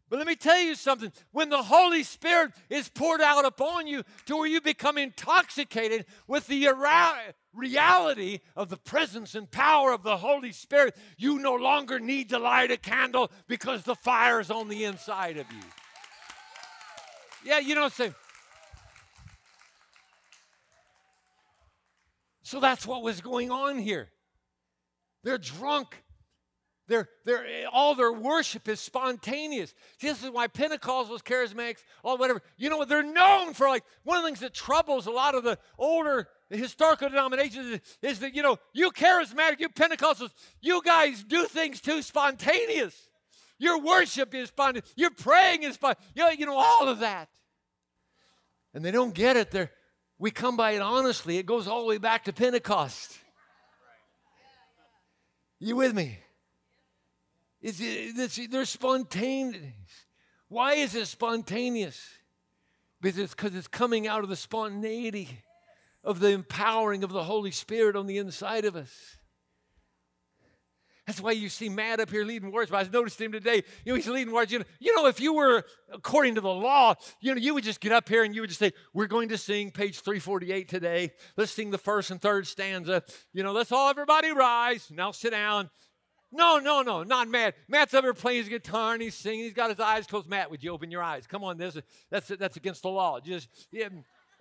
But 0.10 0.20
let 0.20 0.28
me 0.28 0.36
tell 0.36 0.60
you 0.60 0.76
something. 0.76 1.14
When 1.32 1.48
the 1.48 1.64
Holy 1.64 2.04
Spirit 2.04 2.52
is 2.70 2.90
poured 2.90 3.22
out 3.22 3.46
upon 3.46 3.88
you 3.88 4.04
to 4.26 4.36
where 4.36 4.48
you 4.48 4.60
become 4.60 4.98
intoxicated 4.98 6.08
with 6.28 6.48
the 6.48 6.68
reality 7.54 8.40
of 8.58 8.68
the 8.68 8.76
presence 8.76 9.34
and 9.34 9.50
power 9.50 9.94
of 9.94 10.04
the 10.04 10.18
Holy 10.18 10.52
Spirit, 10.52 10.94
you 11.18 11.40
no 11.40 11.56
longer 11.56 12.02
need 12.02 12.28
to 12.32 12.38
light 12.38 12.70
a 12.70 12.76
candle 12.76 13.32
because 13.48 13.84
the 13.84 13.96
fire 13.96 14.42
is 14.42 14.52
on 14.52 14.68
the 14.68 14.84
inside 14.84 15.38
of 15.38 15.50
you. 15.54 15.64
Yeah, 17.46 17.60
you 17.60 17.76
know 17.76 17.88
saying? 17.90 18.16
So 22.44 22.60
that's 22.60 22.86
what 22.86 23.04
was 23.04 23.22
going 23.22 23.52
on 23.52 23.80
here. 23.80 24.10
They're 25.24 25.38
drunk 25.38 26.04
they're, 26.88 27.10
they're, 27.26 27.46
all 27.72 27.96
their 27.96 28.12
worship 28.12 28.68
is 28.68 28.80
spontaneous. 28.80 29.74
This 30.00 30.24
is 30.24 30.30
why 30.30 30.48
Pentecostals, 30.48 31.24
charismatics, 31.24 31.80
all 32.04 32.18
whatever, 32.18 32.42
you 32.58 32.70
know 32.70 32.78
what? 32.78 32.90
They're 32.90 33.02
known 33.02 33.54
for 33.54 33.68
like 33.68 33.84
one 34.04 34.18
of 34.18 34.24
the 34.24 34.28
things 34.28 34.40
that 34.42 34.54
troubles 34.54 35.08
a 35.08 35.12
lot 35.12 35.34
of 35.34 35.44
the 35.44 35.58
older 35.80 36.28
historical 36.50 37.10
denominations 37.10 37.66
is, 37.68 37.80
is 38.04 38.20
that, 38.20 38.36
you 38.36 38.44
know, 38.44 38.58
you 38.74 38.92
charismatic, 38.92 39.60
you 39.60 39.70
Pentecostals, 39.70 40.30
you 40.62 40.82
guys 40.84 41.24
do 41.24 41.46
things 41.46 41.82
too 41.82 42.04
spontaneous. 42.04 43.10
Your 43.58 43.80
worship 43.80 44.34
is 44.34 44.50
spontaneous. 44.50 44.92
Your 44.96 45.12
praying 45.12 45.64
is 45.64 45.76
spontaneous. 45.76 46.12
You 46.16 46.24
know, 46.24 46.30
you 46.30 46.46
know, 46.46 46.58
all 46.58 46.88
of 46.90 47.00
that. 47.00 47.30
And 48.74 48.84
they 48.84 48.92
don't 48.92 49.14
get 49.14 49.38
it. 49.38 49.52
They're, 49.52 49.72
we 50.20 50.32
come 50.32 50.58
by 50.58 50.72
it 50.72 50.82
honestly. 50.82 51.38
It 51.38 51.46
goes 51.46 51.68
all 51.68 51.82
the 51.82 51.88
way 51.88 51.98
back 51.98 52.26
to 52.26 52.34
Pentecost. 52.34 53.18
You 55.60 55.78
with 55.78 55.94
me? 55.94 56.20
It's, 57.62 57.80
it's, 57.82 58.48
they're 58.48 58.66
spontaneous. 58.66 59.74
Why 60.50 60.74
is 60.74 60.94
it 60.94 61.08
spontaneous? 61.08 62.00
Because 63.02 63.18
it's, 63.18 63.34
because 63.34 63.56
it's 63.56 63.68
coming 63.68 64.08
out 64.08 64.24
of 64.24 64.30
the 64.30 64.36
spontaneity 64.36 65.42
of 66.04 66.20
the 66.20 66.30
empowering 66.30 67.04
of 67.04 67.12
the 67.12 67.24
Holy 67.24 67.52
Spirit 67.52 67.96
on 67.96 68.06
the 68.06 68.18
inside 68.18 68.66
of 68.66 68.76
us. 68.76 69.18
That's 71.06 71.22
why 71.22 71.34
you 71.34 71.50
see 71.50 71.70
Matt 71.70 72.00
up 72.00 72.10
here 72.10 72.26
leading 72.26 72.52
words. 72.52 72.72
But 72.72 72.86
I 72.86 72.90
noticed 72.90 73.22
him 73.22 73.32
today. 73.32 73.64
You 73.84 73.92
know, 73.92 73.96
he's 73.96 74.08
leading 74.08 74.34
words. 74.34 74.52
You 74.52 74.60
know, 74.60 74.66
you 74.80 74.96
know, 74.96 75.06
if 75.06 75.20
you 75.20 75.34
were 75.36 75.64
according 75.94 76.36
to 76.36 76.42
the 76.42 76.50
law, 76.50 76.96
you 77.22 77.36
know, 77.36 77.40
you 77.40 77.54
would 77.54 77.64
just 77.64 77.80
get 77.80 77.92
up 77.92 78.10
here 78.10 78.24
and 78.24 78.34
you 78.34 78.42
would 78.42 78.50
just 78.50 78.60
say, 78.60 78.74
"We're 78.94 79.06
going 79.06 79.30
to 79.30 79.38
sing 79.38 79.70
page 79.70 80.00
348 80.00 80.68
today. 80.68 81.12
Let's 81.38 81.52
sing 81.52 81.70
the 81.70 81.78
first 81.78 82.10
and 82.10 82.20
third 82.20 82.48
stanza. 82.48 83.04
You 83.34 83.44
know, 83.44 83.52
let's 83.52 83.72
all 83.72 83.90
everybody 83.90 84.32
rise. 84.32 84.90
Now 84.90 85.12
sit 85.12 85.32
down." 85.32 85.70
No, 86.32 86.58
no, 86.58 86.82
no, 86.82 87.04
not 87.04 87.30
Matt. 87.30 87.56
Matt's 87.70 87.94
up 87.94 88.04
here 88.04 88.14
playing 88.14 88.40
his 88.40 88.50
guitar 88.50 88.94
and 88.94 89.02
he's 89.02 89.16
singing. 89.16 89.46
He's 89.46 89.54
got 89.54 89.70
his 89.70 89.80
eyes 89.80 90.06
closed. 90.06 90.28
Matt, 90.28 90.52
would 90.52 90.64
you 90.64 90.72
open 90.72 90.92
your 90.92 91.02
eyes? 91.02 91.26
Come 91.28 91.46
on, 91.46 91.58
this 91.58 91.78
that's 92.10 92.28
that's 92.28 92.58
against 92.58 92.82
the 92.82 92.90
law. 92.90 93.20
Just 93.22 93.48
yeah, 93.72 93.88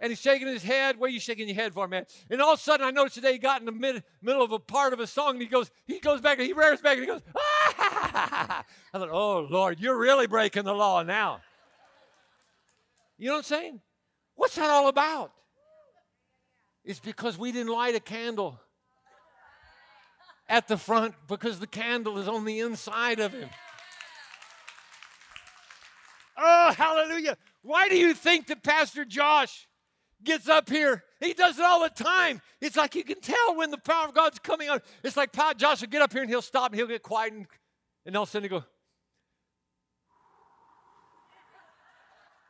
and 0.05 0.11
he's 0.11 0.21
shaking 0.21 0.47
his 0.47 0.63
head. 0.63 0.99
What 0.99 1.07
are 1.07 1.13
you 1.15 1.19
shaking 1.19 1.49
your 1.49 1.55
head 1.55 1.73
for, 1.73 1.89
man? 1.89 2.05
And 2.29 2.43
all 2.43 2.53
of 2.53 2.59
a 2.59 2.63
sudden, 2.63 2.87
I 2.87 2.91
noticed 2.91 3.15
today 3.15 3.33
he 3.33 3.39
got 3.39 3.61
in 3.61 3.65
the 3.65 3.73
mid, 3.73 4.03
middle 4.21 4.43
of 4.43 4.53
a 4.53 4.59
part 4.59 4.93
of 4.93 5.01
a 5.01 5.07
song, 5.07 5.31
and 5.31 5.41
he 5.41 5.49
goes, 5.49 5.71
he 5.87 5.99
goes 5.99 6.21
back, 6.21 6.37
and 6.37 6.47
he 6.47 6.53
rears 6.53 6.83
back, 6.83 6.99
and 6.99 7.01
he 7.01 7.07
goes, 7.07 7.23
ah! 7.35 8.65
I 8.93 8.99
thought, 8.99 9.09
oh 9.11 9.49
Lord, 9.51 9.81
you're 9.81 9.99
really 9.99 10.27
breaking 10.27 10.65
the 10.65 10.75
law 10.75 11.03
now. 11.03 11.41
You 13.17 13.29
know 13.29 13.33
what 13.33 13.39
I'm 13.39 13.45
saying? 13.45 13.81
What's 14.35 14.57
that 14.57 14.69
all 14.69 14.89
about? 14.89 15.33
It's 16.85 17.01
because 17.01 17.39
we 17.39 17.51
didn't 17.51 17.73
light 17.73 17.95
a 17.95 18.01
candle 18.01 18.61
at 20.51 20.69
the 20.69 20.77
front 20.77 21.15
because 21.29 21.61
the 21.61 21.67
candle 21.67 22.19
is 22.19 22.29
on 22.29 22.45
the 22.45 22.61
inside 22.61 23.21
of 23.21 23.33
him. 23.33 23.49
Oh, 26.37 26.75
hallelujah. 26.77 27.39
Why 27.63 27.89
do 27.89 27.97
you 27.97 28.13
think 28.13 28.49
that 28.49 28.63
Pastor 28.63 29.07
Josh 29.07 29.67
gets 30.25 30.49
up 30.49 30.69
here. 30.69 31.05
He 31.21 31.33
does 31.33 31.59
it 31.59 31.65
all 31.65 31.83
the 31.83 31.91
time. 31.91 32.41
It's 32.61 32.77
like 32.77 32.95
you 32.95 33.05
can 33.05 33.21
tell 33.21 33.57
when 33.57 33.71
the 33.71 33.79
power 33.79 34.09
of 34.09 34.15
God's 34.15 34.39
coming 34.39 34.69
out. 34.69 34.83
It's 35.03 35.17
like 35.17 35.33
Josh 35.57 35.81
will 35.81 35.89
get 35.89 36.03
up 36.03 36.13
here 36.13 36.23
and 36.23 36.31
he'll 36.31 36.43
stop 36.43 36.71
and 36.71 36.79
he'll 36.79 36.87
get 36.87 37.03
quiet 37.03 37.33
and, 37.33 37.47
and 38.07 38.17
all 38.17 38.25
of 38.25 38.29
a 38.29 38.33
sudden 38.33 38.49
he'll 38.49 38.61
go. 38.61 38.67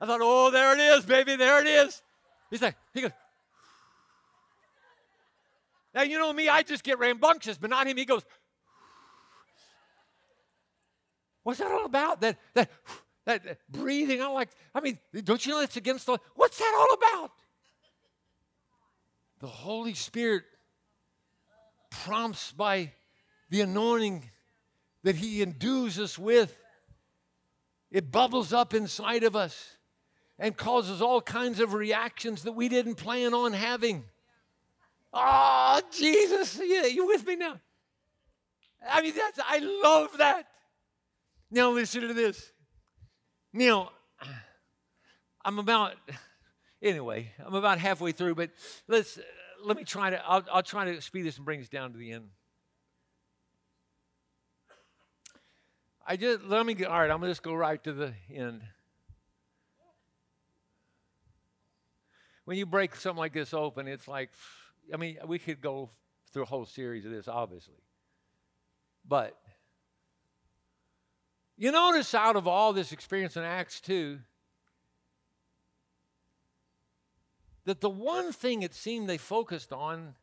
I 0.01 0.07
thought, 0.07 0.21
oh, 0.23 0.51
there 0.51 0.75
it 0.75 0.81
is, 0.81 1.05
baby, 1.05 1.37
there 1.37 1.61
it 1.61 1.67
is. 1.67 2.03
He's 2.51 2.63
like, 2.63 2.77
he 2.93 3.01
goes. 3.01 3.13
Now 5.95 6.03
you 6.03 6.19
know 6.19 6.33
me, 6.33 6.49
I 6.49 6.63
just 6.63 6.83
get 6.83 6.99
rambunctious, 6.99 7.57
but 7.57 7.71
not 7.71 7.87
him. 7.87 7.97
He 7.97 8.05
goes. 8.05 8.23
What's 11.45 11.61
that 11.61 11.71
all 11.71 11.85
about? 11.85 12.21
That 12.21 12.39
that 12.55 12.71
that 13.27 13.59
breathing. 13.69 14.21
I 14.21 14.27
like. 14.29 14.51
I 14.75 14.81
mean, 14.81 14.99
don't 15.23 15.45
you 15.45 15.53
know 15.53 15.61
it's 15.61 15.77
against 15.77 16.07
the? 16.07 16.19
What's 16.35 16.59
that 16.59 16.75
all 16.77 16.95
about? 16.95 17.31
The 19.45 19.51
Holy 19.51 19.93
Spirit 19.93 20.43
prompts 21.91 22.53
by 22.53 22.93
the 23.51 23.61
anointing 23.61 24.25
that 25.03 25.17
He 25.17 25.43
endues 25.43 25.99
us 25.99 26.19
with. 26.19 26.57
It 27.91 28.11
bubbles 28.11 28.55
up 28.55 28.73
inside 28.73 29.23
of 29.23 29.37
us 29.37 29.77
and 30.39 30.57
causes 30.57 31.03
all 31.03 31.21
kinds 31.21 31.61
of 31.61 31.75
reactions 31.75 32.45
that 32.45 32.53
we 32.53 32.71
didn't 32.71 32.95
plan 32.95 33.35
on 33.35 33.53
having. 33.53 34.05
Oh, 35.13 35.79
Jesus, 35.93 36.59
yeah, 36.65 36.87
you 36.87 37.07
with 37.07 37.27
me 37.27 37.37
now? 37.37 37.61
I 38.89 39.03
mean, 39.03 39.15
that's, 39.15 39.41
I 39.47 39.59
love 39.59 40.09
that. 40.17 40.47
Now, 41.51 41.71
listen 41.71 42.01
to 42.01 42.15
this. 42.15 42.51
Now, 43.53 43.91
I'm 45.45 45.59
about 45.59 45.97
anyway, 46.85 47.33
I'm 47.45 47.55
about 47.55 47.79
halfway 47.79 48.13
through, 48.13 48.35
but 48.37 48.51
let's 48.87 49.19
uh, 49.19 49.23
let 49.65 49.77
me 49.77 49.85
try 49.85 50.11
to 50.11 50.25
I'll, 50.25 50.45
I'll 50.53 50.63
try 50.63 50.85
to 50.85 51.01
speed 51.01 51.23
this 51.23 51.37
and 51.37 51.45
bring 51.45 51.59
this 51.59 51.69
down 51.69 51.93
to 51.93 51.99
the 51.99 52.13
end. 52.13 52.29
I 56.07 56.17
just 56.17 56.45
let 56.45 56.65
me 56.65 56.75
get 56.75 56.89
all 56.89 57.01
right, 57.01 57.11
I'm 57.11 57.19
gonna 57.19 57.31
just 57.31 57.43
go 57.43 57.55
right 57.55 57.83
to 57.85 57.93
the 57.93 58.13
end. 58.33 58.63
When 62.45 62.59
you 62.59 62.67
break 62.67 62.95
something 62.95 63.19
like 63.19 63.33
this 63.33 63.55
open, 63.55 63.89
it's 63.89 64.07
like 64.07 64.31
I 64.93 64.99
mean, 64.99 65.17
we 65.27 65.39
could 65.39 65.63
go 65.63 65.91
through 66.31 66.43
a 66.43 66.47
whole 66.47 66.67
series 66.67 67.07
of 67.07 67.11
this, 67.11 67.27
obviously. 67.27 67.75
But 69.07 69.39
you 71.57 71.71
notice 71.71 72.15
out 72.15 72.37
of 72.37 72.47
all 72.49 72.73
this 72.73 72.93
experience 72.93 73.37
in 73.37 73.45
Acts 73.45 73.81
2, 73.81 74.19
that 77.65 77.81
the 77.81 77.91
one 77.91 78.33
thing 78.33 78.63
it 78.63 78.75
seemed 78.75 79.09
they 79.09 79.19
focused 79.19 79.73
on 79.73 80.15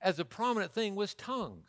as 0.00 0.18
a 0.18 0.24
prominent 0.24 0.72
thing 0.72 0.94
was 0.94 1.14
tongues. 1.14 1.68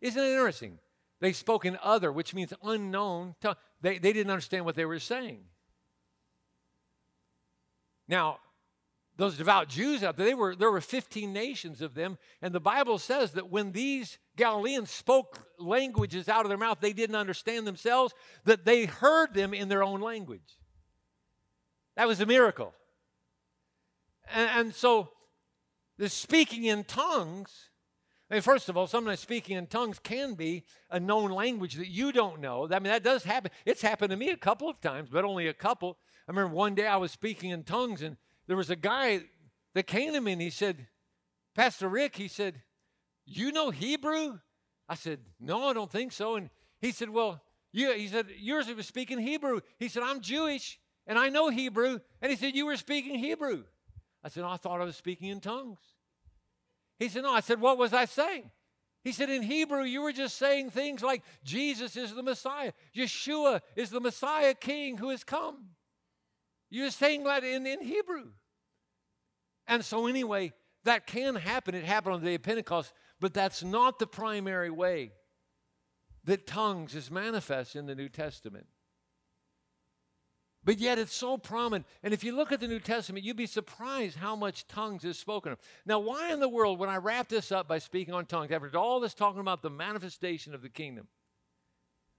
Isn't 0.00 0.22
it 0.22 0.30
interesting? 0.30 0.78
They 1.20 1.32
spoke 1.32 1.64
in 1.64 1.78
other, 1.82 2.12
which 2.12 2.34
means 2.34 2.52
unknown. 2.62 3.34
Tongue. 3.40 3.56
They, 3.80 3.98
they 3.98 4.12
didn't 4.12 4.30
understand 4.30 4.64
what 4.64 4.76
they 4.76 4.84
were 4.84 4.98
saying. 4.98 5.40
Now, 8.06 8.38
those 9.16 9.36
devout 9.36 9.68
Jews 9.68 10.04
out 10.04 10.16
there, 10.16 10.26
they 10.26 10.34
were, 10.34 10.54
there 10.54 10.70
were 10.70 10.80
15 10.80 11.32
nations 11.32 11.82
of 11.82 11.94
them, 11.94 12.18
and 12.40 12.54
the 12.54 12.60
Bible 12.60 12.98
says 12.98 13.32
that 13.32 13.50
when 13.50 13.72
these 13.72 14.18
Galileans 14.36 14.90
spoke 14.90 15.44
languages 15.58 16.28
out 16.28 16.44
of 16.44 16.48
their 16.48 16.56
mouth 16.56 16.78
they 16.80 16.92
didn't 16.92 17.16
understand 17.16 17.66
themselves, 17.66 18.14
that 18.44 18.64
they 18.64 18.84
heard 18.86 19.34
them 19.34 19.52
in 19.52 19.68
their 19.68 19.82
own 19.82 20.00
language. 20.00 20.60
That 21.96 22.06
was 22.06 22.20
a 22.20 22.26
miracle. 22.26 22.72
And, 24.34 24.50
and 24.50 24.74
so, 24.74 25.10
the 25.98 26.08
speaking 26.08 26.64
in 26.64 26.84
tongues, 26.84 27.70
I 28.30 28.34
mean, 28.34 28.42
first 28.42 28.68
of 28.68 28.76
all, 28.76 28.86
sometimes 28.86 29.20
speaking 29.20 29.56
in 29.56 29.66
tongues 29.66 29.98
can 29.98 30.34
be 30.34 30.64
a 30.90 31.00
known 31.00 31.30
language 31.30 31.74
that 31.74 31.88
you 31.88 32.12
don't 32.12 32.40
know. 32.40 32.66
I 32.70 32.78
mean, 32.78 32.92
that 32.92 33.02
does 33.02 33.24
happen. 33.24 33.50
It's 33.64 33.82
happened 33.82 34.10
to 34.10 34.16
me 34.16 34.30
a 34.30 34.36
couple 34.36 34.68
of 34.68 34.80
times, 34.80 35.08
but 35.10 35.24
only 35.24 35.48
a 35.48 35.54
couple. 35.54 35.98
I 36.28 36.32
remember 36.32 36.54
one 36.54 36.74
day 36.74 36.86
I 36.86 36.96
was 36.96 37.10
speaking 37.10 37.50
in 37.50 37.64
tongues, 37.64 38.02
and 38.02 38.16
there 38.46 38.56
was 38.56 38.70
a 38.70 38.76
guy 38.76 39.22
that 39.74 39.86
came 39.86 40.12
to 40.12 40.20
me 40.20 40.32
and 40.32 40.42
he 40.42 40.50
said, 40.50 40.86
Pastor 41.54 41.88
Rick, 41.88 42.16
he 42.16 42.28
said, 42.28 42.62
You 43.24 43.50
know 43.50 43.70
Hebrew? 43.70 44.38
I 44.88 44.94
said, 44.94 45.20
No, 45.40 45.68
I 45.68 45.72
don't 45.72 45.90
think 45.90 46.12
so. 46.12 46.36
And 46.36 46.50
he 46.80 46.92
said, 46.92 47.10
Well, 47.10 47.42
you, 47.72 47.92
he 47.92 48.08
said, 48.08 48.26
Yours 48.38 48.72
was 48.74 48.86
speaking 48.86 49.18
Hebrew. 49.18 49.60
He 49.78 49.88
said, 49.88 50.02
I'm 50.02 50.20
Jewish 50.20 50.78
and 51.06 51.18
I 51.18 51.30
know 51.30 51.48
Hebrew. 51.48 52.00
And 52.20 52.30
he 52.30 52.36
said, 52.36 52.54
You 52.54 52.66
were 52.66 52.76
speaking 52.76 53.18
Hebrew. 53.18 53.64
I 54.22 54.28
said, 54.28 54.44
oh, 54.44 54.48
I 54.48 54.56
thought 54.56 54.80
I 54.80 54.84
was 54.84 54.96
speaking 54.96 55.28
in 55.28 55.40
tongues. 55.40 55.78
He 56.98 57.08
said, 57.08 57.22
No. 57.22 57.32
I 57.32 57.40
said, 57.40 57.60
What 57.60 57.78
was 57.78 57.92
I 57.92 58.04
saying? 58.04 58.50
He 59.04 59.12
said, 59.12 59.30
In 59.30 59.42
Hebrew, 59.42 59.82
you 59.82 60.02
were 60.02 60.12
just 60.12 60.36
saying 60.36 60.70
things 60.70 61.02
like 61.02 61.22
Jesus 61.44 61.96
is 61.96 62.14
the 62.14 62.22
Messiah, 62.22 62.72
Yeshua 62.94 63.60
is 63.76 63.90
the 63.90 64.00
Messiah 64.00 64.54
King 64.54 64.98
who 64.98 65.10
has 65.10 65.24
come. 65.24 65.70
You 66.70 66.84
were 66.84 66.90
saying 66.90 67.24
that 67.24 67.44
in, 67.44 67.66
in 67.66 67.80
Hebrew. 67.80 68.26
And 69.66 69.84
so, 69.84 70.06
anyway, 70.06 70.52
that 70.84 71.06
can 71.06 71.34
happen. 71.34 71.74
It 71.74 71.84
happened 71.84 72.14
on 72.14 72.20
the 72.20 72.26
day 72.26 72.34
of 72.34 72.42
Pentecost, 72.42 72.92
but 73.20 73.32
that's 73.32 73.62
not 73.62 73.98
the 73.98 74.06
primary 74.06 74.70
way 74.70 75.12
that 76.24 76.46
tongues 76.46 76.94
is 76.94 77.10
manifest 77.10 77.74
in 77.74 77.86
the 77.86 77.94
New 77.94 78.08
Testament. 78.08 78.66
But 80.64 80.78
yet 80.78 80.98
it's 80.98 81.14
so 81.14 81.38
prominent. 81.38 81.86
And 82.02 82.12
if 82.12 82.24
you 82.24 82.34
look 82.34 82.52
at 82.52 82.60
the 82.60 82.68
New 82.68 82.80
Testament, 82.80 83.24
you'd 83.24 83.36
be 83.36 83.46
surprised 83.46 84.18
how 84.18 84.36
much 84.36 84.66
tongues 84.66 85.04
is 85.04 85.18
spoken 85.18 85.52
of. 85.52 85.58
Now, 85.86 85.98
why 85.98 86.32
in 86.32 86.40
the 86.40 86.48
world, 86.48 86.78
when 86.78 86.90
I 86.90 86.96
wrap 86.96 87.28
this 87.28 87.52
up 87.52 87.68
by 87.68 87.78
speaking 87.78 88.12
on 88.12 88.26
tongues, 88.26 88.50
after 88.50 88.76
all 88.76 89.00
this 89.00 89.14
talking 89.14 89.40
about 89.40 89.62
the 89.62 89.70
manifestation 89.70 90.54
of 90.54 90.62
the 90.62 90.68
kingdom? 90.68 91.06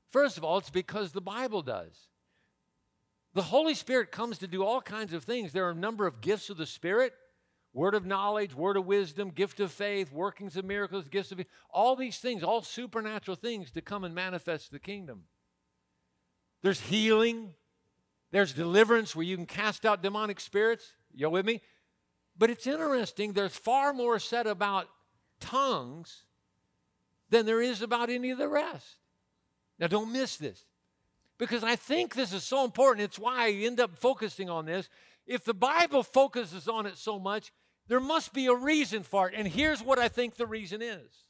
First 0.09 0.37
of 0.37 0.43
all, 0.43 0.57
it's 0.57 0.69
because 0.69 1.11
the 1.11 1.21
Bible 1.21 1.61
does. 1.61 2.07
The 3.33 3.43
Holy 3.43 3.75
Spirit 3.75 4.11
comes 4.11 4.39
to 4.39 4.47
do 4.47 4.63
all 4.63 4.81
kinds 4.81 5.13
of 5.13 5.23
things. 5.23 5.51
There 5.51 5.67
are 5.67 5.71
a 5.71 5.75
number 5.75 6.07
of 6.07 6.21
gifts 6.21 6.49
of 6.49 6.57
the 6.57 6.65
Spirit 6.65 7.13
word 7.73 7.93
of 7.93 8.05
knowledge, 8.05 8.55
word 8.55 8.77
of 8.77 8.85
wisdom, 8.85 9.29
gift 9.29 9.59
of 9.59 9.71
faith, 9.71 10.11
workings 10.11 10.57
of 10.57 10.65
miracles, 10.65 11.07
gifts 11.07 11.31
of 11.31 11.39
all 11.69 11.95
these 11.95 12.17
things, 12.17 12.43
all 12.43 12.61
supernatural 12.61 13.35
things 13.35 13.71
to 13.71 13.81
come 13.81 14.03
and 14.03 14.15
manifest 14.15 14.71
the 14.71 14.79
kingdom. 14.79 15.23
There's 16.61 16.81
healing, 16.81 17.53
there's 18.31 18.53
deliverance 18.53 19.15
where 19.15 19.25
you 19.25 19.35
can 19.35 19.45
cast 19.45 19.85
out 19.85 20.03
demonic 20.03 20.39
spirits. 20.39 20.93
You 21.13 21.29
with 21.29 21.45
me? 21.45 21.61
But 22.37 22.49
it's 22.49 22.67
interesting, 22.67 23.33
there's 23.33 23.55
far 23.55 23.93
more 23.93 24.19
said 24.19 24.47
about 24.47 24.87
tongues 25.39 26.23
than 27.29 27.45
there 27.45 27.61
is 27.61 27.81
about 27.81 28.09
any 28.09 28.31
of 28.31 28.37
the 28.37 28.47
rest. 28.47 28.97
Now, 29.77 29.87
don't 29.87 30.11
miss 30.11 30.37
this 30.37 30.65
because 31.37 31.63
I 31.63 31.75
think 31.75 32.13
this 32.13 32.33
is 32.33 32.43
so 32.43 32.65
important. 32.65 33.05
It's 33.05 33.19
why 33.19 33.47
I 33.47 33.51
end 33.51 33.79
up 33.79 33.97
focusing 33.97 34.49
on 34.49 34.65
this. 34.65 34.89
If 35.25 35.43
the 35.43 35.53
Bible 35.53 36.03
focuses 36.03 36.67
on 36.67 36.85
it 36.85 36.97
so 36.97 37.19
much, 37.19 37.51
there 37.87 37.99
must 37.99 38.33
be 38.33 38.47
a 38.47 38.55
reason 38.55 39.03
for 39.03 39.29
it. 39.29 39.35
And 39.35 39.47
here's 39.47 39.81
what 39.81 39.99
I 39.99 40.07
think 40.07 40.35
the 40.35 40.47
reason 40.47 40.81
is 40.81 41.25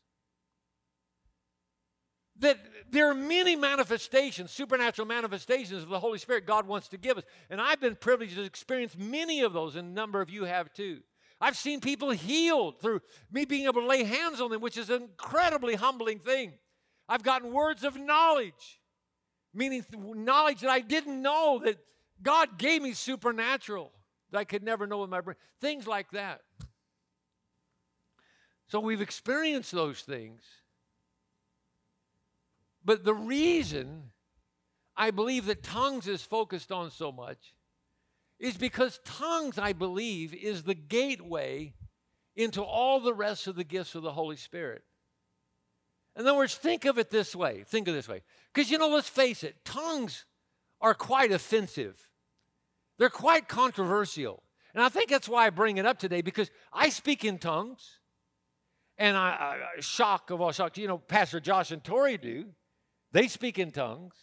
that 2.39 2.57
there 2.89 3.09
are 3.09 3.13
many 3.13 3.55
manifestations, 3.55 4.51
supernatural 4.51 5.07
manifestations 5.07 5.83
of 5.83 5.89
the 5.89 5.99
Holy 5.99 6.17
Spirit 6.17 6.45
God 6.45 6.67
wants 6.67 6.87
to 6.89 6.97
give 6.97 7.17
us. 7.17 7.23
And 7.49 7.61
I've 7.61 7.81
been 7.81 7.95
privileged 7.95 8.35
to 8.35 8.43
experience 8.43 8.95
many 8.97 9.41
of 9.41 9.53
those, 9.53 9.75
and 9.75 9.89
a 9.89 9.93
number 9.93 10.21
of 10.21 10.29
you 10.29 10.45
have 10.45 10.73
too. 10.73 11.01
I've 11.41 11.55
seen 11.57 11.79
people 11.79 12.11
healed 12.11 12.81
through 12.81 13.01
me 13.31 13.45
being 13.45 13.65
able 13.65 13.81
to 13.81 13.87
lay 13.87 14.03
hands 14.03 14.41
on 14.41 14.51
them, 14.51 14.61
which 14.61 14.77
is 14.77 14.89
an 14.89 15.03
incredibly 15.03 15.75
humbling 15.75 16.19
thing. 16.19 16.53
I've 17.07 17.23
gotten 17.23 17.53
words 17.53 17.83
of 17.83 17.97
knowledge, 17.97 18.79
meaning 19.53 19.85
knowledge 19.93 20.61
that 20.61 20.69
I 20.69 20.79
didn't 20.79 21.21
know 21.21 21.61
that 21.63 21.77
God 22.21 22.57
gave 22.57 22.81
me 22.81 22.93
supernatural 22.93 23.91
that 24.31 24.39
I 24.39 24.43
could 24.43 24.63
never 24.63 24.85
know 24.85 24.99
with 24.99 25.09
my 25.09 25.21
brain. 25.21 25.37
Things 25.61 25.87
like 25.87 26.11
that. 26.11 26.41
So 28.67 28.79
we've 28.79 29.01
experienced 29.01 29.71
those 29.71 30.01
things. 30.01 30.41
But 32.83 33.03
the 33.03 33.13
reason 33.13 34.11
I 34.95 35.11
believe 35.11 35.45
that 35.45 35.63
tongues 35.63 36.07
is 36.07 36.21
focused 36.21 36.71
on 36.71 36.91
so 36.91 37.11
much 37.11 37.53
is 38.39 38.57
because 38.57 38.99
tongues, 39.03 39.57
I 39.57 39.73
believe, 39.73 40.33
is 40.33 40.63
the 40.63 40.73
gateway 40.73 41.73
into 42.35 42.63
all 42.63 42.99
the 42.99 43.13
rest 43.13 43.47
of 43.47 43.55
the 43.55 43.63
gifts 43.63 43.95
of 43.95 44.03
the 44.03 44.13
Holy 44.13 44.37
Spirit. 44.37 44.83
In 46.15 46.25
other 46.25 46.37
words, 46.37 46.55
think 46.55 46.85
of 46.85 46.97
it 46.97 47.09
this 47.09 47.35
way. 47.35 47.63
Think 47.67 47.87
of 47.87 47.93
it 47.93 47.97
this 47.97 48.07
way. 48.07 48.21
Because, 48.53 48.71
you 48.71 48.77
know, 48.77 48.89
let's 48.89 49.09
face 49.09 49.43
it, 49.43 49.63
tongues 49.65 50.25
are 50.81 50.93
quite 50.93 51.31
offensive, 51.31 52.09
they're 52.97 53.09
quite 53.09 53.47
controversial. 53.47 54.43
And 54.73 54.83
I 54.83 54.89
think 54.89 55.09
that's 55.09 55.27
why 55.27 55.47
I 55.47 55.49
bring 55.49 55.77
it 55.77 55.85
up 55.85 55.97
today 55.97 56.21
because 56.21 56.51
I 56.71 56.89
speak 56.89 57.25
in 57.25 57.39
tongues. 57.39 57.99
And 58.97 59.15
I, 59.15 59.29
I 59.77 59.81
shock 59.81 60.29
of 60.29 60.41
all 60.41 60.51
shocks, 60.51 60.77
you 60.77 60.87
know, 60.87 60.97
Pastor 60.97 61.39
Josh 61.39 61.71
and 61.71 61.81
Tori 61.81 62.17
do. 62.17 62.47
They 63.11 63.27
speak 63.27 63.59
in 63.59 63.71
tongues. 63.71 64.15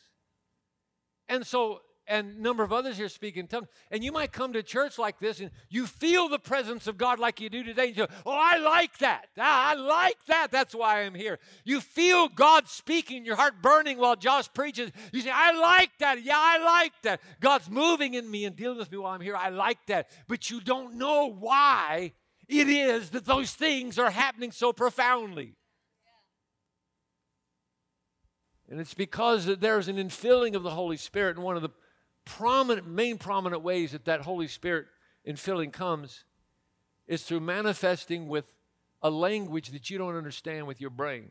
And 1.28 1.46
so 1.46 1.80
and 2.08 2.38
a 2.38 2.40
number 2.40 2.62
of 2.62 2.72
others 2.72 2.96
here 2.96 3.08
speak 3.08 3.36
in 3.36 3.48
tongues. 3.48 3.68
And 3.90 4.04
you 4.04 4.12
might 4.12 4.32
come 4.32 4.52
to 4.52 4.62
church 4.62 4.98
like 4.98 5.18
this 5.18 5.40
and 5.40 5.50
you 5.68 5.86
feel 5.86 6.28
the 6.28 6.38
presence 6.38 6.86
of 6.86 6.96
God 6.96 7.18
like 7.18 7.40
you 7.40 7.50
do 7.50 7.64
today. 7.64 7.88
And 7.88 7.96
you 7.96 8.06
go, 8.06 8.12
oh, 8.24 8.38
I 8.38 8.58
like 8.58 8.98
that. 8.98 9.26
Ah, 9.38 9.70
I 9.70 9.74
like 9.74 10.24
that. 10.26 10.50
That's 10.50 10.74
why 10.74 11.02
I'm 11.02 11.14
here. 11.14 11.38
You 11.64 11.80
feel 11.80 12.28
God 12.28 12.68
speaking, 12.68 13.24
your 13.24 13.36
heart 13.36 13.60
burning 13.60 13.98
while 13.98 14.16
Josh 14.16 14.48
preaches. 14.52 14.92
You 15.12 15.20
say, 15.20 15.30
I 15.32 15.52
like 15.58 15.90
that. 15.98 16.22
Yeah, 16.22 16.38
I 16.38 16.58
like 16.58 16.92
that. 17.02 17.20
God's 17.40 17.68
moving 17.68 18.14
in 18.14 18.30
me 18.30 18.44
and 18.44 18.54
dealing 18.54 18.78
with 18.78 18.90
me 18.90 18.98
while 18.98 19.12
I'm 19.12 19.20
here. 19.20 19.36
I 19.36 19.48
like 19.48 19.84
that. 19.88 20.08
But 20.28 20.50
you 20.50 20.60
don't 20.60 20.94
know 20.94 21.32
why 21.32 22.12
it 22.48 22.68
is 22.68 23.10
that 23.10 23.24
those 23.24 23.52
things 23.52 23.98
are 23.98 24.10
happening 24.10 24.52
so 24.52 24.72
profoundly. 24.72 25.56
And 28.68 28.80
it's 28.80 28.94
because 28.94 29.46
there's 29.46 29.88
an 29.88 29.96
infilling 29.96 30.54
of 30.54 30.62
the 30.62 30.70
Holy 30.70 30.96
Spirit. 30.96 31.36
And 31.36 31.44
one 31.44 31.56
of 31.56 31.62
the 31.62 31.70
prominent, 32.24 32.86
main 32.88 33.18
prominent 33.18 33.62
ways 33.62 33.92
that 33.92 34.04
that 34.06 34.22
Holy 34.22 34.48
Spirit 34.48 34.86
infilling 35.26 35.72
comes 35.72 36.24
is 37.06 37.22
through 37.22 37.40
manifesting 37.40 38.28
with 38.28 38.52
a 39.02 39.10
language 39.10 39.70
that 39.70 39.88
you 39.88 39.98
don't 39.98 40.16
understand 40.16 40.66
with 40.66 40.80
your 40.80 40.90
brain. 40.90 41.30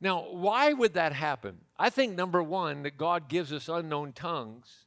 Now, 0.00 0.26
why 0.30 0.72
would 0.72 0.94
that 0.94 1.12
happen? 1.12 1.58
I 1.78 1.90
think 1.90 2.14
number 2.14 2.42
one, 2.42 2.82
that 2.82 2.98
God 2.98 3.28
gives 3.28 3.52
us 3.52 3.68
unknown 3.68 4.12
tongues 4.12 4.86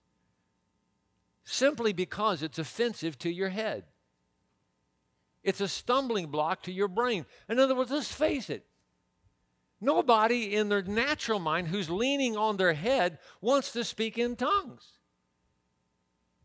simply 1.44 1.94
because 1.94 2.44
it's 2.44 2.60
offensive 2.60 3.18
to 3.20 3.32
your 3.32 3.50
head. 3.50 3.86
It's 5.44 5.62
a 5.62 5.68
stumbling 5.68 6.28
block 6.28 6.64
to 6.64 6.72
your 6.72 6.90
brain. 6.90 7.26
In 7.48 7.58
other 7.58 7.74
words, 7.74 7.92
let's 7.92 8.12
face 8.12 8.50
it 8.50 8.66
Nobody 9.82 10.56
in 10.56 10.70
their 10.70 10.82
natural 10.82 11.40
mind 11.40 11.70
who's 11.70 11.90
leaning 11.90 12.36
on 12.36 12.58
their 12.58 12.74
head 12.74 13.20
wants 13.42 13.72
to 13.72 13.84
speak 13.84 14.18
in 14.18 14.36
tongues. 14.36 14.86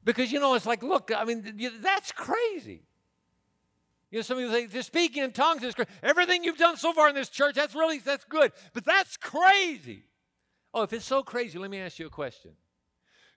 Because, 0.05 0.31
you 0.31 0.39
know, 0.39 0.55
it's 0.55 0.67
like, 0.67 0.83
look, 0.83 1.11
I 1.17 1.25
mean, 1.25 1.71
that's 1.81 2.13
crazy. 2.13 2.83
You 4.11 4.19
know, 4.19 4.23
some 4.23 4.37
people 4.37 4.53
say, 4.53 4.67
just 4.69 4.87
speaking 4.87 5.25
in 5.25 5.33
tongues 5.33 5.65
is 5.65 5.75
crazy. 5.75 5.91
Everything 6.03 6.45
you've 6.45 6.59
done 6.59 6.77
so 6.77 6.93
far 6.93 7.09
in 7.09 7.15
this 7.15 7.31
church, 7.31 7.57
that's 7.57 7.75
really, 7.75 7.99
that's 7.99 8.25
good. 8.25 8.53
But 8.73 8.85
that's 8.85 9.17
crazy. 9.17 10.05
Oh, 10.73 10.83
if 10.83 10.93
it's 10.93 11.05
so 11.05 11.23
crazy, 11.23 11.59
let 11.59 11.71
me 11.71 11.79
ask 11.79 11.99
you 11.99 12.07
a 12.07 12.11
question. 12.11 12.53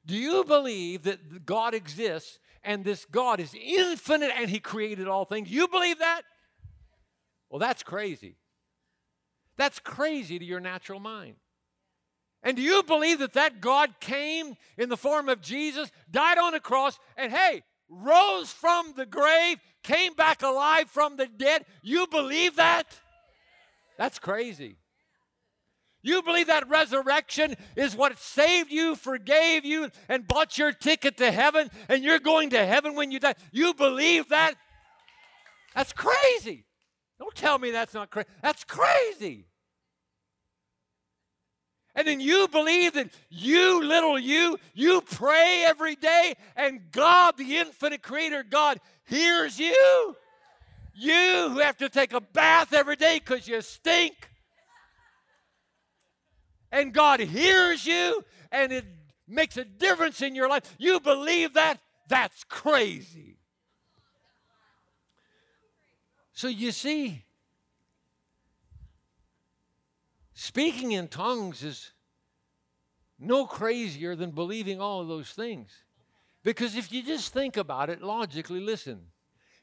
Do 0.06 0.16
you 0.16 0.44
believe 0.44 1.04
that 1.04 1.46
God 1.46 1.74
exists 1.74 2.40
and 2.64 2.84
this 2.84 3.06
God 3.06 3.40
is 3.40 3.56
infinite 3.60 4.32
and 4.36 4.50
he 4.50 4.60
created 4.60 5.08
all 5.08 5.26
things? 5.26 5.50
You 5.50 5.68
believe 5.68 6.00
that? 6.00 6.22
Well, 7.50 7.60
that's 7.60 7.82
crazy. 7.82 8.36
That's 9.58 9.80
crazy 9.80 10.38
to 10.38 10.46
your 10.46 10.60
natural 10.60 11.00
mind. 11.00 11.36
And 12.44 12.56
do 12.56 12.62
you 12.62 12.84
believe 12.84 13.20
that 13.20 13.34
that 13.34 13.60
God 13.60 14.00
came 14.00 14.56
in 14.78 14.90
the 14.90 14.98
form 14.98 15.28
of 15.28 15.42
Jesus, 15.42 15.92
died 16.10 16.38
on 16.38 16.54
a 16.54 16.60
cross, 16.60 17.00
and 17.18 17.32
hey, 17.34 17.64
rose 17.90 18.52
from 18.52 18.94
the 18.96 19.06
grave, 19.06 19.58
came 19.84 20.14
back 20.14 20.44
alive 20.44 20.90
from 20.90 21.18
the 21.18 21.26
dead? 21.26 21.66
You 21.82 22.08
believe 22.08 22.58
that? 22.58 22.86
That's 23.98 24.20
crazy. 24.20 24.78
You 26.04 26.22
believe 26.22 26.48
that 26.48 26.70
resurrection 26.70 27.56
is 27.76 27.96
what 27.96 28.18
saved 28.20 28.72
you, 28.72 28.96
forgave 28.96 29.66
you, 29.66 29.90
and 30.08 30.28
bought 30.28 30.58
your 30.58 30.72
ticket 30.72 31.18
to 31.18 31.32
heaven, 31.32 31.70
and 31.90 32.04
you're 32.04 32.20
going 32.20 32.52
to 32.52 32.66
heaven 32.66 32.96
when 32.96 33.12
you 33.12 33.20
die? 33.20 33.36
You 33.52 33.74
believe 33.74 34.30
that? 34.30 34.54
That's 35.76 35.92
crazy. 35.92 36.67
Don't 37.20 37.36
tell 37.36 37.58
me 37.58 37.72
that's 37.72 37.94
not 37.94 38.10
crazy. 38.10 38.30
That's 38.42 38.64
crazy. 38.64 39.48
And 41.96 42.08
then 42.08 42.20
you 42.20 42.48
believe 42.48 42.94
that 42.94 43.10
you, 43.30 43.84
little 43.84 44.20
you, 44.20 44.60
you 44.76 45.02
pray 45.02 45.64
every 45.66 45.96
day, 45.96 46.36
and 46.56 46.92
God, 46.92 47.38
the 47.38 47.58
infinite 47.58 48.04
creator 48.04 48.44
God, 48.44 48.80
hears 49.06 49.58
you. 49.58 50.16
You 50.94 51.50
who 51.50 51.60
have 51.60 51.78
to 51.78 51.90
take 51.90 52.14
a 52.14 52.22
bath 52.22 52.72
every 52.72 52.98
day 52.98 53.20
because 53.20 53.48
you 53.48 53.62
stink. 53.62 54.30
And 56.72 56.94
God 56.94 57.20
hears 57.20 57.88
you, 57.88 58.24
and 58.52 58.72
it 58.72 58.86
makes 59.28 59.58
a 59.58 59.66
difference 59.66 60.22
in 60.22 60.36
your 60.36 60.50
life. 60.50 60.76
You 60.78 61.00
believe 61.00 61.56
that? 61.56 61.80
That's 62.10 62.44
crazy. 62.44 63.37
So 66.38 66.48
you 66.48 66.72
see, 66.72 67.26
speaking 70.36 70.92
in 70.92 71.08
tongues 71.08 71.64
is 71.64 71.94
no 73.18 73.48
crazier 73.48 74.16
than 74.16 74.30
believing 74.30 74.80
all 74.80 75.02
of 75.02 75.08
those 75.08 75.32
things. 75.32 75.72
Because 76.44 76.76
if 76.76 76.92
you 76.92 77.02
just 77.02 77.34
think 77.34 77.58
about 77.58 77.90
it 77.90 78.04
logically, 78.04 78.60
listen, 78.60 79.08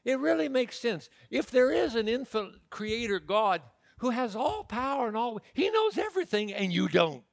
it 0.03 0.19
really 0.19 0.49
makes 0.49 0.77
sense. 0.77 1.07
If 1.31 1.49
there 1.49 1.71
is 1.71 1.95
an 1.95 2.09
infinite 2.09 2.55
creator 2.69 3.21
God 3.21 3.61
who 3.99 4.09
has 4.09 4.35
all 4.35 4.65
power 4.65 5.07
and 5.07 5.15
all, 5.15 5.39
he 5.53 5.69
knows 5.69 5.97
everything 5.97 6.51
and 6.53 6.73
you 6.73 6.89
don't. 6.89 7.23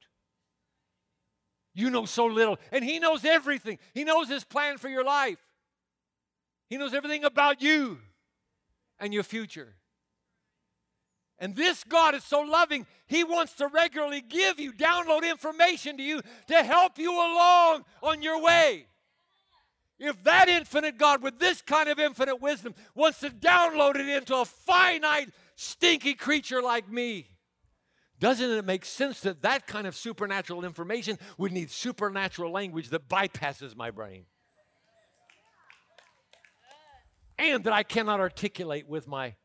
You 1.73 1.89
know 1.89 2.05
so 2.05 2.27
little, 2.27 2.59
and 2.71 2.81
he 2.81 2.97
knows 2.97 3.25
everything. 3.25 3.77
He 3.93 4.05
knows 4.05 4.29
his 4.29 4.45
plan 4.45 4.77
for 4.77 4.87
your 4.87 5.03
life. 5.03 5.39
He 6.69 6.77
knows 6.77 6.93
everything 6.93 7.25
about 7.25 7.61
you 7.61 7.97
and 8.99 9.13
your 9.13 9.23
future. 9.23 9.75
And 11.39 11.55
this 11.55 11.83
God 11.83 12.15
is 12.15 12.23
so 12.23 12.41
loving, 12.41 12.85
He 13.07 13.23
wants 13.23 13.53
to 13.55 13.67
regularly 13.67 14.21
give 14.21 14.59
you, 14.59 14.71
download 14.71 15.29
information 15.29 15.97
to 15.97 16.03
you 16.03 16.21
to 16.47 16.63
help 16.63 16.97
you 16.97 17.11
along 17.11 17.83
on 18.01 18.21
your 18.21 18.41
way. 18.41 18.87
If 19.99 20.23
that 20.23 20.49
infinite 20.49 20.97
God 20.97 21.21
with 21.21 21.39
this 21.39 21.61
kind 21.61 21.89
of 21.89 21.99
infinite 21.99 22.41
wisdom 22.41 22.75
wants 22.95 23.19
to 23.19 23.29
download 23.29 23.95
it 23.95 24.07
into 24.07 24.35
a 24.35 24.45
finite, 24.45 25.29
stinky 25.55 26.13
creature 26.13 26.61
like 26.61 26.89
me, 26.89 27.27
doesn't 28.19 28.49
it 28.49 28.65
make 28.65 28.85
sense 28.85 29.19
that 29.21 29.41
that 29.41 29.67
kind 29.67 29.85
of 29.85 29.95
supernatural 29.95 30.63
information 30.63 31.17
would 31.37 31.51
need 31.51 31.69
supernatural 31.69 32.51
language 32.51 32.89
that 32.89 33.09
bypasses 33.09 33.75
my 33.75 33.91
brain? 33.91 34.25
And 37.43 37.65
that 37.65 37.73
I 37.73 37.83
cannot 37.83 38.21
articulate 38.21 38.87
with 38.87 39.05
my 39.05 39.35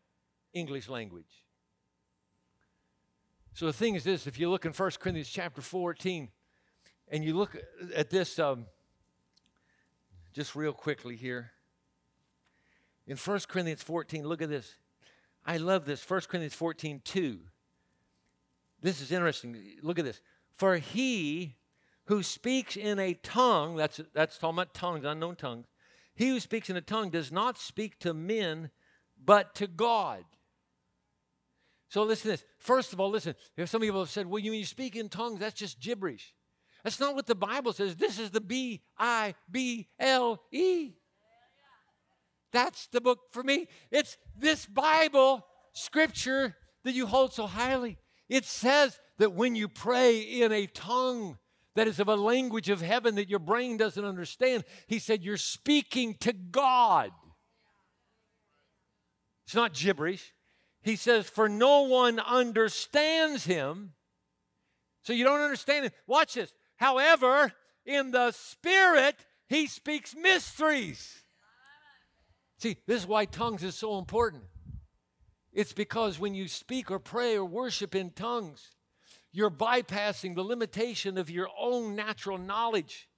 English 0.53 0.89
language. 0.89 1.45
So 3.55 3.67
the 3.67 3.73
thing 3.73 3.97
is 3.97 4.05
this 4.05 4.29
if 4.29 4.39
you 4.39 4.49
look 4.49 4.65
in 4.65 4.73
1 4.73 4.91
Corinthians 5.01 5.29
chapter 5.29 5.61
14, 5.61 6.29
and 7.09 7.25
you 7.25 7.37
look 7.37 7.57
at 7.95 8.09
this 8.09 8.39
um, 8.39 8.67
just 10.33 10.55
real 10.55 10.73
quickly 10.73 11.17
here. 11.17 11.51
In 13.09 13.17
1 13.17 13.41
Corinthians 13.49 13.83
14, 13.83 14.29
look 14.29 14.43
at 14.43 14.49
this. 14.49 14.77
I 15.45 15.57
love 15.57 15.85
this. 15.85 16.09
1 16.09 16.21
Corinthians 16.29 16.55
14, 16.55 17.01
2. 17.03 17.41
This 18.81 19.01
is 19.01 19.11
interesting. 19.11 19.57
Look 19.83 19.99
at 19.99 20.05
this. 20.05 20.21
For 20.53 20.77
he 20.77 21.57
who 22.05 22.23
speaks 22.23 22.77
in 22.77 23.01
a 23.01 23.15
tongue, 23.15 23.75
that's, 23.75 24.01
that's 24.15 24.39
talking 24.39 24.57
about 24.57 24.73
tongues, 24.73 25.05
unknown 25.05 25.35
tongues, 25.35 25.67
he 26.19 26.31
who 26.31 26.41
speaks 26.41 26.69
in 26.69 26.77
a 26.77 26.81
tongue 26.81 27.11
does 27.11 27.31
not 27.31 27.59
speak 27.59 28.01
to 28.01 28.13
men, 28.13 28.71
but 29.25 29.55
to 29.55 29.69
God. 29.69 30.25
So 31.91 32.03
listen 32.03 32.25
to 32.25 32.29
this. 32.37 32.45
First 32.59 32.93
of 32.93 32.99
all, 32.99 33.09
listen. 33.09 33.37
If 33.57 33.69
some 33.69 33.83
people 33.83 34.01
have 34.01 34.11
said, 34.11 34.27
well, 34.27 34.41
you 34.41 34.51
mean 34.51 34.59
you 34.59 34.67
speak 34.67 34.97
in 34.97 35.09
tongues, 35.09 35.39
that's 35.39 35.55
just 35.55 35.79
gibberish. 35.81 36.35
That's 36.83 36.99
not 36.99 37.15
what 37.15 37.27
the 37.27 37.37
Bible 37.37 37.73
says. 37.73 37.95
This 37.95 38.19
is 38.19 38.33
the 38.33 38.41
B 38.41 38.83
I 38.99 39.37
B 39.49 39.87
L 40.01 40.43
E. 40.51 40.95
That's 42.53 42.89
the 42.89 43.01
book 43.01 43.21
for 43.31 43.45
me. 43.45 43.69
It's 43.93 44.17
this 44.37 44.67
Bible 44.67 45.47
scripture 45.73 46.57
that 46.83 46.95
you 46.95 47.07
hold 47.07 47.33
so 47.33 47.47
highly. 47.47 47.97
It 48.29 48.45
says 48.45 48.99
that 49.19 49.35
when 49.35 49.55
you 49.55 49.69
pray 49.69 50.19
in 50.19 50.51
a 50.51 50.67
tongue 50.67 51.39
that 51.75 51.87
is 51.87 52.01
of 52.01 52.09
a 52.09 52.17
language 52.17 52.69
of 52.69 52.81
heaven 52.81 53.15
that 53.17 53.29
your 53.29 53.39
brain 53.39 53.77
doesn't 53.77 54.05
understand, 54.05 54.65
he 54.87 54.99
said, 54.99 55.23
you're 55.23 55.37
speaking 55.37 56.15
to 56.21 56.33
God. 56.33 57.11
It's 59.47 59.55
not 59.55 59.73
gibberish. 59.73 60.35
He 60.83 60.97
says, 60.97 61.29
For 61.29 61.49
no 61.49 61.83
one 61.83 62.21
understands 62.21 63.45
him. 63.45 63.93
So 65.03 65.13
you 65.13 65.25
don't 65.25 65.41
understand 65.41 65.87
him. 65.87 65.93
Watch 66.07 66.35
this. 66.35 66.53
However, 66.77 67.53
in 67.87 68.11
the 68.11 68.33
Spirit, 68.33 69.17
he 69.49 69.67
speaks 69.67 70.15
mysteries. 70.15 71.23
See, 72.59 72.77
this 72.87 73.03
is 73.03 73.07
why 73.07 73.25
tongues 73.25 73.63
is 73.63 73.75
so 73.75 73.99
important. 73.99 74.43
It's 75.53 75.73
because 75.73 76.19
when 76.19 76.35
you 76.35 76.47
speak 76.47 76.91
or 76.91 76.99
pray 76.99 77.37
or 77.37 77.45
worship 77.45 77.95
in 77.95 78.11
tongues, 78.11 78.73
you're 79.33 79.51
bypassing 79.51 80.35
the 80.35 80.43
limitation 80.43 81.19
of 81.19 81.31
your 81.31 81.49
own 81.59 81.95
natural 81.95 82.39
knowledge. 82.39 83.09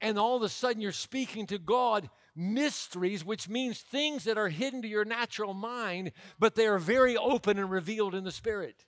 And 0.00 0.18
all 0.18 0.36
of 0.36 0.42
a 0.42 0.48
sudden, 0.48 0.82
you're 0.82 0.92
speaking 0.92 1.46
to 1.46 1.58
God 1.58 2.10
mysteries, 2.36 3.24
which 3.24 3.48
means 3.48 3.80
things 3.80 4.24
that 4.24 4.36
are 4.36 4.48
hidden 4.48 4.82
to 4.82 4.88
your 4.88 5.04
natural 5.04 5.54
mind, 5.54 6.12
but 6.38 6.56
they 6.56 6.66
are 6.66 6.78
very 6.78 7.16
open 7.16 7.58
and 7.58 7.70
revealed 7.70 8.14
in 8.14 8.24
the 8.24 8.32
Spirit. 8.32 8.84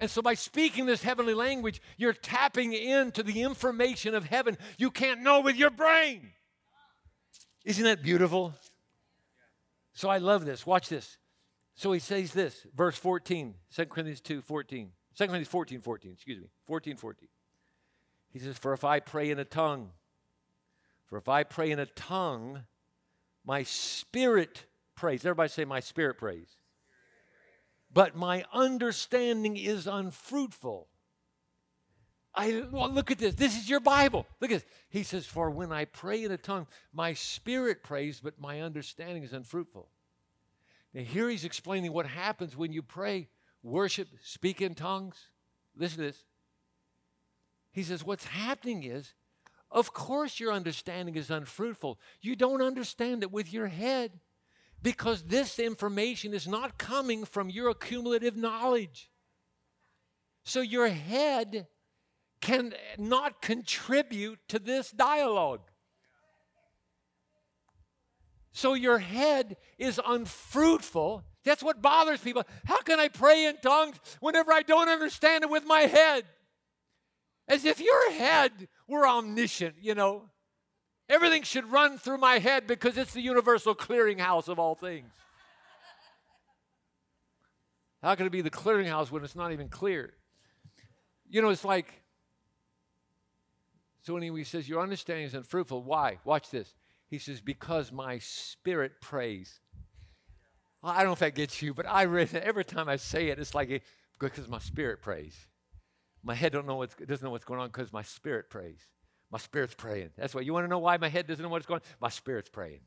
And 0.00 0.10
so, 0.10 0.22
by 0.22 0.34
speaking 0.34 0.86
this 0.86 1.02
heavenly 1.02 1.34
language, 1.34 1.80
you're 1.96 2.14
tapping 2.14 2.72
into 2.72 3.22
the 3.22 3.42
information 3.42 4.14
of 4.14 4.24
heaven 4.24 4.58
you 4.78 4.90
can't 4.90 5.20
know 5.20 5.40
with 5.40 5.56
your 5.56 5.70
brain. 5.70 6.32
Isn't 7.64 7.84
that 7.84 8.02
beautiful? 8.02 8.54
So, 9.92 10.08
I 10.08 10.18
love 10.18 10.44
this. 10.44 10.66
Watch 10.66 10.88
this. 10.88 11.18
So, 11.76 11.92
he 11.92 12.00
says 12.00 12.32
this, 12.32 12.66
verse 12.74 12.96
14, 12.96 13.54
2 13.72 13.86
Corinthians 13.86 14.20
2 14.22 14.42
14. 14.42 14.90
2 15.16 15.26
Corinthians 15.26 15.48
14 15.48 15.80
14, 15.80 16.12
excuse 16.12 16.40
me, 16.40 16.48
14 16.66 16.96
14. 16.96 17.28
He 18.30 18.38
says, 18.38 18.56
For 18.58 18.72
if 18.72 18.84
I 18.84 19.00
pray 19.00 19.30
in 19.30 19.38
a 19.38 19.44
tongue, 19.44 19.90
for 21.06 21.18
if 21.18 21.28
I 21.28 21.44
pray 21.44 21.70
in 21.70 21.78
a 21.78 21.86
tongue, 21.86 22.64
my 23.44 23.62
spirit 23.62 24.64
prays. 24.94 25.24
Everybody 25.24 25.48
say, 25.48 25.64
My 25.64 25.80
spirit 25.80 26.18
prays. 26.18 26.56
But 27.92 28.16
my 28.16 28.44
understanding 28.52 29.56
is 29.56 29.86
unfruitful. 29.86 30.88
I 32.34 32.64
well, 32.70 32.90
look 32.90 33.10
at 33.10 33.18
this. 33.18 33.34
This 33.34 33.58
is 33.58 33.68
your 33.68 33.80
Bible. 33.80 34.26
Look 34.40 34.50
at 34.50 34.62
this. 34.62 34.70
He 34.88 35.02
says, 35.02 35.26
For 35.26 35.50
when 35.50 35.70
I 35.70 35.84
pray 35.84 36.24
in 36.24 36.32
a 36.32 36.38
tongue, 36.38 36.66
my 36.92 37.12
spirit 37.12 37.82
prays, 37.82 38.20
but 38.20 38.40
my 38.40 38.62
understanding 38.62 39.22
is 39.22 39.34
unfruitful. 39.34 39.90
Now, 40.94 41.02
here 41.02 41.28
he's 41.28 41.44
explaining 41.44 41.92
what 41.92 42.06
happens 42.06 42.56
when 42.56 42.72
you 42.72 42.82
pray, 42.82 43.28
worship, 43.62 44.08
speak 44.22 44.60
in 44.60 44.74
tongues. 44.74 45.16
Listen 45.76 45.98
to 45.98 46.04
this. 46.04 46.24
He 47.72 47.82
says, 47.82 48.04
What's 48.04 48.26
happening 48.26 48.82
is 48.84 49.14
of 49.72 49.94
course, 49.94 50.38
your 50.38 50.52
understanding 50.52 51.16
is 51.16 51.30
unfruitful. 51.30 51.98
You 52.20 52.36
don't 52.36 52.60
understand 52.60 53.22
it 53.22 53.32
with 53.32 53.52
your 53.52 53.68
head 53.68 54.20
because 54.82 55.24
this 55.24 55.58
information 55.58 56.34
is 56.34 56.46
not 56.46 56.76
coming 56.76 57.24
from 57.24 57.48
your 57.48 57.70
accumulative 57.70 58.36
knowledge. 58.36 59.10
So 60.44 60.60
your 60.60 60.88
head 60.88 61.68
can 62.42 62.74
not 62.98 63.40
contribute 63.40 64.40
to 64.48 64.58
this 64.58 64.90
dialogue. 64.90 65.62
So 68.52 68.74
your 68.74 68.98
head 68.98 69.56
is 69.78 70.00
unfruitful. 70.04 71.24
That's 71.44 71.62
what 71.62 71.82
bothers 71.82 72.20
people. 72.20 72.44
How 72.64 72.82
can 72.82 73.00
I 73.00 73.08
pray 73.08 73.46
in 73.46 73.56
tongues 73.56 73.96
whenever 74.20 74.52
I 74.52 74.62
don't 74.62 74.88
understand 74.88 75.42
it 75.42 75.50
with 75.50 75.64
my 75.64 75.80
head? 75.80 76.24
As 77.48 77.64
if 77.64 77.80
your 77.80 78.12
head 78.12 78.68
were 78.86 79.08
omniscient, 79.08 79.76
you 79.80 79.94
know. 79.94 80.28
Everything 81.08 81.42
should 81.42 81.70
run 81.70 81.98
through 81.98 82.18
my 82.18 82.38
head 82.38 82.66
because 82.66 82.96
it's 82.96 83.12
the 83.12 83.20
universal 83.20 83.74
clearinghouse 83.74 84.48
of 84.48 84.58
all 84.58 84.74
things. 84.74 85.10
How 88.02 88.14
can 88.14 88.26
it 88.26 88.30
be 88.30 88.42
the 88.42 88.50
clearinghouse 88.50 89.10
when 89.10 89.24
it's 89.24 89.36
not 89.36 89.52
even 89.52 89.68
clear? 89.68 90.14
You 91.28 91.40
know, 91.40 91.50
it's 91.50 91.64
like, 91.64 92.02
so 94.02 94.14
when 94.14 94.22
he 94.22 94.44
says, 94.44 94.68
Your 94.68 94.82
understanding 94.82 95.24
is 95.24 95.34
unfruitful, 95.34 95.82
why? 95.82 96.18
Watch 96.24 96.50
this. 96.50 96.74
He 97.12 97.18
says, 97.18 97.42
Because 97.42 97.92
my 97.92 98.18
spirit 98.20 99.02
prays. 99.02 99.60
I 100.82 101.00
don't 101.00 101.08
know 101.08 101.12
if 101.12 101.18
that 101.18 101.34
gets 101.34 101.60
you, 101.60 101.74
but 101.74 101.84
I 101.86 102.06
read 102.06 102.32
it 102.32 102.42
every 102.42 102.64
time 102.64 102.88
I 102.88 102.96
say 102.96 103.28
it, 103.28 103.38
it's 103.38 103.54
like, 103.54 103.82
because 104.18 104.48
my 104.48 104.58
spirit 104.58 105.02
prays. 105.02 105.36
My 106.24 106.34
head 106.34 106.52
don't 106.52 106.66
know 106.66 106.76
what's, 106.76 106.94
doesn't 106.94 107.22
know 107.22 107.30
what's 107.30 107.44
going 107.44 107.60
on 107.60 107.68
because 107.68 107.92
my 107.92 108.00
spirit 108.00 108.48
prays. 108.48 108.78
My 109.30 109.36
spirit's 109.36 109.74
praying. 109.74 110.08
That's 110.16 110.34
why 110.34 110.40
you 110.40 110.54
want 110.54 110.64
to 110.64 110.68
know 110.68 110.78
why 110.78 110.96
my 110.96 111.10
head 111.10 111.26
doesn't 111.26 111.42
know 111.42 111.50
what's 111.50 111.66
going 111.66 111.80
on? 111.80 111.86
My 112.00 112.08
spirit's 112.08 112.48
praying. 112.48 112.80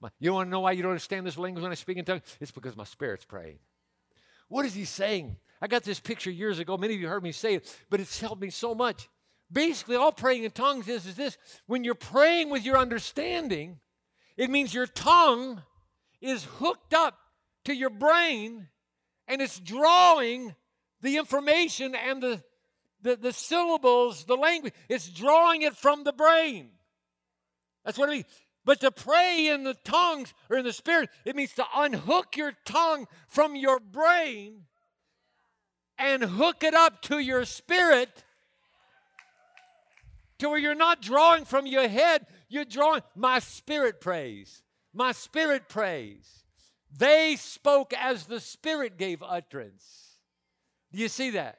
My, 0.00 0.08
you 0.18 0.32
want 0.32 0.46
to 0.46 0.50
know 0.50 0.60
why 0.60 0.72
you 0.72 0.82
don't 0.82 0.92
understand 0.92 1.26
this 1.26 1.36
language 1.36 1.62
when 1.62 1.70
I 1.70 1.74
speak 1.74 1.98
in 1.98 2.06
tongues? 2.06 2.22
It's 2.40 2.50
because 2.50 2.78
my 2.78 2.84
spirit's 2.84 3.26
praying. 3.26 3.58
What 4.48 4.64
is 4.64 4.72
he 4.72 4.86
saying? 4.86 5.36
I 5.60 5.66
got 5.66 5.82
this 5.82 6.00
picture 6.00 6.30
years 6.30 6.58
ago. 6.58 6.78
Many 6.78 6.94
of 6.94 7.00
you 7.00 7.08
heard 7.08 7.22
me 7.22 7.32
say 7.32 7.56
it, 7.56 7.78
but 7.90 8.00
it's 8.00 8.20
helped 8.20 8.40
me 8.40 8.48
so 8.48 8.74
much. 8.74 9.10
Basically, 9.52 9.96
all 9.96 10.12
praying 10.12 10.44
in 10.44 10.50
tongues 10.50 10.88
is, 10.88 11.06
is 11.06 11.16
this 11.16 11.38
when 11.66 11.84
you're 11.84 11.94
praying 11.94 12.50
with 12.50 12.64
your 12.64 12.76
understanding, 12.76 13.78
it 14.36 14.50
means 14.50 14.74
your 14.74 14.86
tongue 14.86 15.62
is 16.20 16.44
hooked 16.44 16.94
up 16.94 17.18
to 17.64 17.74
your 17.74 17.90
brain 17.90 18.68
and 19.28 19.40
it's 19.40 19.60
drawing 19.60 20.54
the 21.02 21.16
information 21.16 21.94
and 21.94 22.22
the, 22.22 22.42
the, 23.02 23.16
the 23.16 23.32
syllables, 23.32 24.24
the 24.24 24.36
language. 24.36 24.72
It's 24.88 25.08
drawing 25.08 25.62
it 25.62 25.76
from 25.76 26.04
the 26.04 26.12
brain. 26.12 26.70
That's 27.84 27.98
what 27.98 28.08
I 28.08 28.12
mean. 28.12 28.24
But 28.64 28.80
to 28.80 28.90
pray 28.90 29.48
in 29.48 29.64
the 29.64 29.74
tongues 29.74 30.32
or 30.48 30.56
in 30.56 30.64
the 30.64 30.72
spirit, 30.72 31.10
it 31.24 31.36
means 31.36 31.52
to 31.54 31.66
unhook 31.76 32.36
your 32.36 32.52
tongue 32.64 33.06
from 33.28 33.56
your 33.56 33.78
brain 33.78 34.62
and 35.98 36.22
hook 36.22 36.64
it 36.64 36.74
up 36.74 37.02
to 37.02 37.18
your 37.18 37.44
spirit 37.44 38.23
to 40.44 40.50
where 40.50 40.58
you're 40.58 40.74
not 40.74 41.00
drawing 41.00 41.44
from 41.44 41.66
your 41.66 41.88
head, 41.88 42.26
you're 42.48 42.64
drawing. 42.64 43.02
My 43.16 43.38
spirit 43.38 44.00
prays. 44.00 44.62
My 44.92 45.12
spirit 45.12 45.68
prays. 45.68 46.44
They 46.96 47.36
spoke 47.36 47.92
as 47.94 48.26
the 48.26 48.40
spirit 48.40 48.96
gave 48.96 49.22
utterance. 49.22 50.18
Do 50.92 51.00
you 51.00 51.08
see 51.08 51.30
that? 51.30 51.58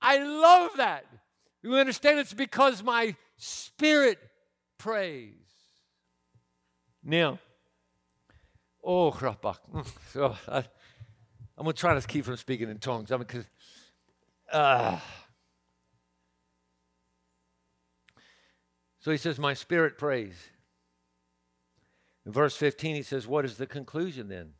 I 0.00 0.18
love 0.18 0.70
that. 0.76 1.04
You 1.62 1.74
understand 1.74 2.18
it's 2.20 2.32
because 2.32 2.82
my 2.82 3.16
spirit 3.36 4.18
prays. 4.78 5.34
Now, 7.02 7.38
oh, 8.82 9.10
Krapak. 9.10 9.58
Oh, 10.16 10.38
I, 10.46 10.58
am 10.58 11.64
going 11.64 11.72
to 11.74 11.80
try 11.80 11.98
to 11.98 12.06
keep 12.06 12.24
from 12.24 12.36
speaking 12.36 12.70
in 12.70 12.78
tongues. 12.78 13.10
I 13.10 13.16
mean, 13.16 13.26
because, 13.26 13.46
uh, 14.52 14.98
so 19.04 19.10
he 19.10 19.18
says, 19.18 19.38
My 19.38 19.52
spirit 19.52 19.98
prays. 19.98 20.32
In 22.24 22.32
verse 22.32 22.56
15, 22.56 22.96
he 22.96 23.02
says, 23.02 23.26
What 23.26 23.44
is 23.44 23.58
the 23.58 23.66
conclusion 23.66 24.28
then? 24.28 24.52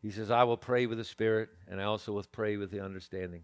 He 0.00 0.12
says, 0.12 0.30
I 0.30 0.44
will 0.44 0.56
pray 0.56 0.86
with 0.86 0.98
the 0.98 1.04
Spirit, 1.04 1.48
and 1.66 1.80
I 1.80 1.84
also 1.84 2.12
will 2.12 2.24
pray 2.30 2.56
with 2.56 2.70
the 2.70 2.84
understanding. 2.84 3.42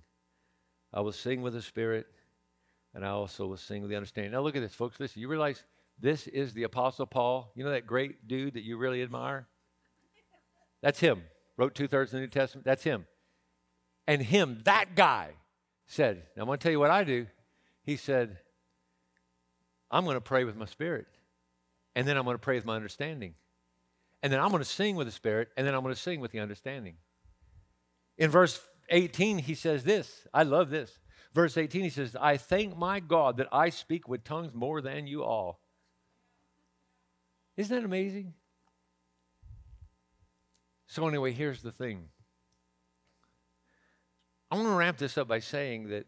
I 0.94 1.00
will 1.00 1.10
sing 1.10 1.42
with 1.42 1.54
the 1.54 1.62
Spirit, 1.62 2.06
and 2.94 3.04
I 3.04 3.08
also 3.08 3.48
will 3.48 3.56
sing 3.56 3.82
with 3.82 3.90
the 3.90 3.96
understanding. 3.96 4.30
Now, 4.30 4.42
look 4.42 4.54
at 4.54 4.62
this, 4.62 4.72
folks. 4.72 5.00
Listen, 5.00 5.20
you 5.20 5.26
realize 5.26 5.64
this 5.98 6.28
is 6.28 6.54
the 6.54 6.62
Apostle 6.62 7.06
Paul. 7.06 7.50
You 7.56 7.64
know 7.64 7.70
that 7.70 7.84
great 7.84 8.28
dude 8.28 8.54
that 8.54 8.62
you 8.62 8.76
really 8.76 9.02
admire? 9.02 9.48
That's 10.80 11.00
him. 11.00 11.24
Wrote 11.56 11.74
two 11.74 11.88
thirds 11.88 12.10
of 12.10 12.18
the 12.18 12.20
New 12.20 12.28
Testament. 12.28 12.64
That's 12.64 12.84
him. 12.84 13.06
And 14.06 14.22
him, 14.22 14.60
that 14.62 14.94
guy, 14.94 15.30
said, 15.86 16.22
Now, 16.36 16.42
I'm 16.42 16.46
going 16.46 16.60
to 16.60 16.62
tell 16.62 16.70
you 16.70 16.78
what 16.78 16.92
I 16.92 17.02
do. 17.02 17.26
He 17.82 17.96
said, 17.96 18.38
I'm 19.92 20.04
going 20.04 20.16
to 20.16 20.20
pray 20.20 20.44
with 20.44 20.56
my 20.56 20.64
spirit, 20.64 21.06
and 21.94 22.08
then 22.08 22.16
I'm 22.16 22.24
going 22.24 22.34
to 22.34 22.40
pray 22.42 22.56
with 22.56 22.64
my 22.64 22.74
understanding 22.74 23.34
and 24.22 24.32
then 24.32 24.40
I'm 24.40 24.50
going 24.50 24.62
to 24.62 24.68
sing 24.68 24.94
with 24.94 25.08
the 25.08 25.12
Spirit, 25.12 25.48
and 25.56 25.66
then 25.66 25.74
I'm 25.74 25.82
going 25.82 25.94
to 25.94 26.00
sing 26.00 26.20
with 26.20 26.30
the 26.30 26.38
understanding. 26.38 26.94
In 28.16 28.30
verse 28.30 28.60
18, 28.88 29.38
he 29.38 29.54
says 29.54 29.82
this. 29.84 30.26
I 30.32 30.44
love 30.44 30.70
this. 30.70 31.00
Verse 31.34 31.56
18, 31.56 31.82
he 31.82 31.90
says, 31.90 32.14
I 32.20 32.36
thank 32.36 32.76
my 32.76 33.00
God 33.00 33.38
that 33.38 33.48
I 33.50 33.70
speak 33.70 34.06
with 34.06 34.22
tongues 34.22 34.54
more 34.54 34.80
than 34.80 35.06
you 35.06 35.24
all. 35.24 35.60
Isn't 37.56 37.74
that 37.74 37.84
amazing? 37.84 38.34
So, 40.86 41.08
anyway, 41.08 41.32
here's 41.32 41.62
the 41.62 41.72
thing. 41.72 42.08
I 44.50 44.56
want 44.56 44.68
to 44.68 44.74
wrap 44.74 44.98
this 44.98 45.16
up 45.18 45.26
by 45.26 45.40
saying 45.40 45.88
that 45.88 46.06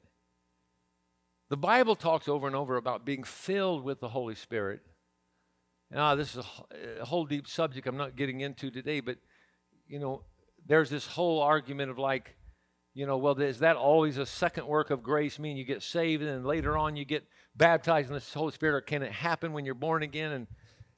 the 1.51 1.57
Bible 1.57 1.97
talks 1.97 2.29
over 2.29 2.47
and 2.47 2.57
over 2.57 2.77
about 2.77 3.05
being 3.05 3.25
filled 3.25 3.85
with 3.85 4.01
the 4.01 4.09
Holy 4.09 4.35
Spirit 4.35 4.81
now, 5.95 6.07
ah, 6.07 6.15
this 6.17 6.35
is 6.35 6.45
a, 7.01 7.05
whole 7.05 7.25
deep 7.25 7.47
subject 7.47 7.87
I'm 7.87 7.97
not 7.97 8.17
getting 8.17 8.41
into 8.41 8.69
today, 8.71 8.99
but 8.99 9.17
you 9.87 10.01
know, 10.01 10.23
there's 10.67 10.91
this 10.91 11.07
whole 11.07 11.41
argument 11.41 11.91
of 11.91 11.99
like, 11.99 12.35
you 12.95 13.07
know, 13.07 13.17
well, 13.17 13.39
is 13.41 13.61
that 13.61 13.77
always 13.77 14.19
a 14.19 14.27
second 14.27 14.67
work 14.67 14.91
of 14.91 15.05
grace, 15.05 15.39
meaning 15.39 15.57
you 15.57 15.65
get 15.65 15.83
saved 15.83 16.23
and 16.23 16.31
then 16.31 16.45
later 16.45 16.77
on 16.77 16.97
you 16.97 17.05
get 17.05 17.25
baptized 17.55 18.09
in 18.09 18.15
the 18.15 18.25
Holy 18.35 18.53
Spirit, 18.53 18.75
or 18.75 18.81
can 18.81 19.03
it 19.03 19.13
happen 19.13 19.53
when 19.53 19.65
you're 19.65 19.75
born 19.75 20.03
again? 20.03 20.33
And 20.33 20.47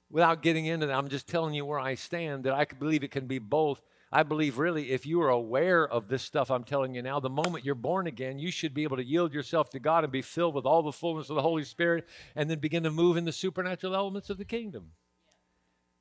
without 0.08 0.40
getting 0.40 0.64
into 0.64 0.86
that, 0.86 0.96
I'm 0.96 1.08
just 1.08 1.28
telling 1.28 1.52
you 1.52 1.66
where 1.66 1.78
I 1.78 1.94
stand 1.94 2.44
that 2.44 2.54
I 2.54 2.64
believe 2.64 3.04
it 3.04 3.10
can 3.10 3.26
be 3.26 3.38
both. 3.38 3.82
I 4.12 4.22
believe 4.22 4.58
really 4.58 4.92
if 4.92 5.04
you 5.04 5.20
are 5.22 5.28
aware 5.28 5.86
of 5.86 6.08
this 6.08 6.22
stuff 6.22 6.50
I'm 6.50 6.64
telling 6.64 6.94
you 6.94 7.02
now, 7.02 7.18
the 7.18 7.28
moment 7.28 7.64
you're 7.64 7.74
born 7.74 8.06
again, 8.06 8.38
you 8.38 8.50
should 8.50 8.72
be 8.72 8.84
able 8.84 8.96
to 8.96 9.04
yield 9.04 9.34
yourself 9.34 9.70
to 9.70 9.80
God 9.80 10.04
and 10.04 10.12
be 10.12 10.22
filled 10.22 10.54
with 10.54 10.64
all 10.64 10.82
the 10.82 10.92
fullness 10.92 11.28
of 11.28 11.36
the 11.36 11.42
Holy 11.42 11.64
Spirit 11.64 12.06
and 12.36 12.48
then 12.48 12.58
begin 12.60 12.84
to 12.84 12.90
move 12.90 13.16
in 13.16 13.24
the 13.24 13.32
supernatural 13.32 13.94
elements 13.94 14.30
of 14.30 14.38
the 14.38 14.44
kingdom. 14.44 14.92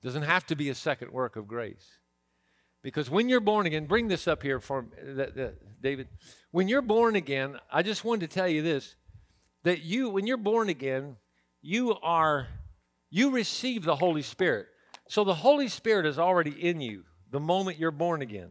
Doesn't 0.03 0.22
have 0.22 0.45
to 0.47 0.56
be 0.56 0.70
a 0.70 0.76
second 0.76 1.12
work 1.12 1.36
of 1.36 1.47
grace. 1.47 1.97
Because 2.84 3.10
when 3.10 3.28
you're 3.28 3.39
born 3.39 3.66
again, 3.66 3.88
bring 3.88 4.08
this 4.08 4.28
up 4.28 4.43
here 4.43 4.60
for 4.60 4.86
uh, 5.03 5.22
uh, 5.22 5.49
David. 5.82 6.08
When 6.51 6.68
you're 6.68 6.84
born 6.84 7.16
again, 7.16 7.58
I 7.72 7.82
just 7.82 8.06
wanted 8.06 8.30
to 8.30 8.36
tell 8.36 8.47
you 8.47 8.62
this 8.62 8.95
that 9.64 9.82
you, 9.82 10.10
when 10.10 10.28
you're 10.28 10.38
born 10.38 10.70
again, 10.70 11.16
you 11.64 11.95
are, 12.03 12.47
you 13.10 13.32
receive 13.32 13.84
the 13.84 13.95
Holy 13.95 14.22
Spirit. 14.22 14.68
So 15.10 15.24
the 15.24 15.34
Holy 15.34 15.68
Spirit 15.68 16.06
is 16.06 16.20
already 16.20 16.51
in 16.51 16.82
you 16.82 17.06
the 17.32 17.39
moment 17.39 17.78
you're 17.80 17.91
born 17.91 18.21
again. 18.21 18.49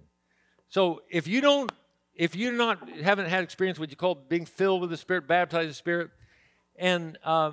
So 0.69 1.03
if 1.11 1.27
you 1.27 1.41
don't, 1.41 1.71
if 2.15 2.35
you're 2.37 2.53
not, 2.53 2.89
haven't 2.89 3.27
had 3.27 3.43
experience 3.43 3.79
what 3.79 3.91
you 3.91 3.97
call 3.97 4.15
being 4.15 4.47
filled 4.47 4.81
with 4.81 4.91
the 4.91 4.97
Spirit, 4.97 5.27
baptized 5.27 5.71
the 5.71 5.75
Spirit, 5.75 6.11
and 6.77 7.19
uh, 7.25 7.53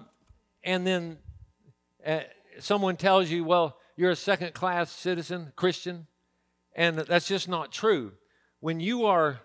and 0.63 0.85
then 0.85 1.17
uh, 2.05 2.21
someone 2.59 2.95
tells 2.95 3.29
you, 3.29 3.43
well, 3.43 3.77
you're 3.95 4.11
a 4.11 4.15
second 4.15 4.53
class 4.53 4.91
citizen, 4.91 5.51
Christian, 5.55 6.07
and 6.75 6.97
that's 6.97 7.27
just 7.27 7.47
not 7.47 7.71
true. 7.71 8.13
When 8.59 8.79
you 8.79 9.05
are 9.05 9.39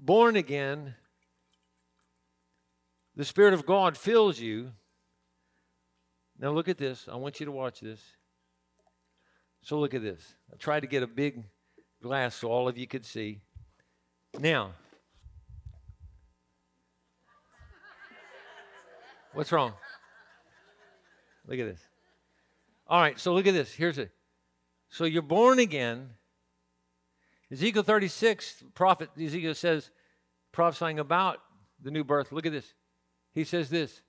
born 0.00 0.36
again, 0.36 0.94
the 3.16 3.24
Spirit 3.24 3.54
of 3.54 3.64
God 3.64 3.96
fills 3.96 4.40
you. 4.40 4.72
Now, 6.38 6.50
look 6.50 6.68
at 6.68 6.78
this. 6.78 7.06
I 7.10 7.16
want 7.16 7.38
you 7.38 7.46
to 7.46 7.52
watch 7.52 7.80
this. 7.80 8.00
So, 9.64 9.80
look 9.80 9.94
at 9.94 10.02
this. 10.02 10.22
I 10.52 10.56
tried 10.56 10.80
to 10.80 10.86
get 10.86 11.02
a 11.02 11.06
big 11.06 11.42
glass 12.02 12.36
so 12.36 12.48
all 12.48 12.68
of 12.68 12.78
you 12.78 12.86
could 12.86 13.04
see. 13.04 13.40
Now, 14.38 14.72
what's 19.32 19.50
wrong? 19.50 19.72
Look 21.46 21.58
at 21.58 21.66
this. 21.66 21.80
All 22.86 23.00
right, 23.00 23.18
so 23.18 23.32
look 23.32 23.46
at 23.46 23.54
this. 23.54 23.72
Here's 23.72 23.98
it. 23.98 24.10
So 24.90 25.04
you're 25.04 25.22
born 25.22 25.58
again. 25.58 26.10
Ezekiel 27.50 27.82
36, 27.82 28.64
prophet 28.74 29.10
Ezekiel 29.18 29.54
says, 29.54 29.90
prophesying 30.52 30.98
about 30.98 31.38
the 31.82 31.90
new 31.90 32.04
birth. 32.04 32.32
Look 32.32 32.46
at 32.46 32.52
this. 32.52 32.74
He 33.32 33.44
says 33.44 33.70
this. 33.70 34.02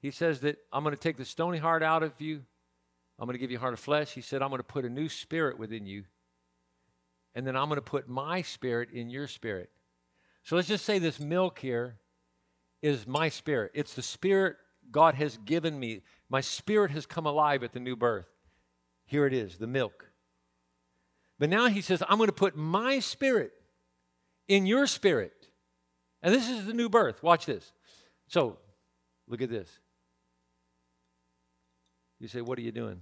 He 0.00 0.10
says 0.10 0.40
that 0.40 0.58
I'm 0.72 0.82
going 0.82 0.94
to 0.94 1.00
take 1.00 1.16
the 1.16 1.24
stony 1.24 1.58
heart 1.58 1.82
out 1.82 2.02
of 2.02 2.20
you. 2.20 2.42
I'm 3.22 3.26
going 3.26 3.34
to 3.34 3.38
give 3.38 3.52
you 3.52 3.58
a 3.58 3.60
heart 3.60 3.72
of 3.72 3.78
flesh. 3.78 4.10
He 4.10 4.20
said, 4.20 4.42
I'm 4.42 4.48
going 4.48 4.58
to 4.58 4.64
put 4.64 4.84
a 4.84 4.88
new 4.88 5.08
spirit 5.08 5.56
within 5.56 5.86
you. 5.86 6.02
And 7.36 7.46
then 7.46 7.54
I'm 7.54 7.68
going 7.68 7.76
to 7.76 7.80
put 7.80 8.08
my 8.08 8.42
spirit 8.42 8.90
in 8.90 9.10
your 9.10 9.28
spirit. 9.28 9.70
So 10.42 10.56
let's 10.56 10.66
just 10.66 10.84
say 10.84 10.98
this 10.98 11.20
milk 11.20 11.60
here 11.60 11.98
is 12.82 13.06
my 13.06 13.28
spirit. 13.28 13.70
It's 13.74 13.94
the 13.94 14.02
spirit 14.02 14.56
God 14.90 15.14
has 15.14 15.36
given 15.36 15.78
me. 15.78 16.02
My 16.28 16.40
spirit 16.40 16.90
has 16.90 17.06
come 17.06 17.24
alive 17.24 17.62
at 17.62 17.72
the 17.72 17.78
new 17.78 17.94
birth. 17.94 18.26
Here 19.04 19.24
it 19.24 19.32
is, 19.32 19.56
the 19.56 19.68
milk. 19.68 20.10
But 21.38 21.48
now 21.48 21.68
he 21.68 21.80
says, 21.80 22.02
I'm 22.08 22.18
going 22.18 22.26
to 22.26 22.32
put 22.32 22.56
my 22.56 22.98
spirit 22.98 23.52
in 24.48 24.66
your 24.66 24.88
spirit. 24.88 25.46
And 26.24 26.34
this 26.34 26.50
is 26.50 26.66
the 26.66 26.74
new 26.74 26.88
birth. 26.88 27.22
Watch 27.22 27.46
this. 27.46 27.70
So, 28.26 28.58
look 29.28 29.42
at 29.42 29.48
this. 29.48 29.70
You 32.18 32.26
say, 32.26 32.40
What 32.40 32.58
are 32.58 32.62
you 32.62 32.72
doing? 32.72 33.00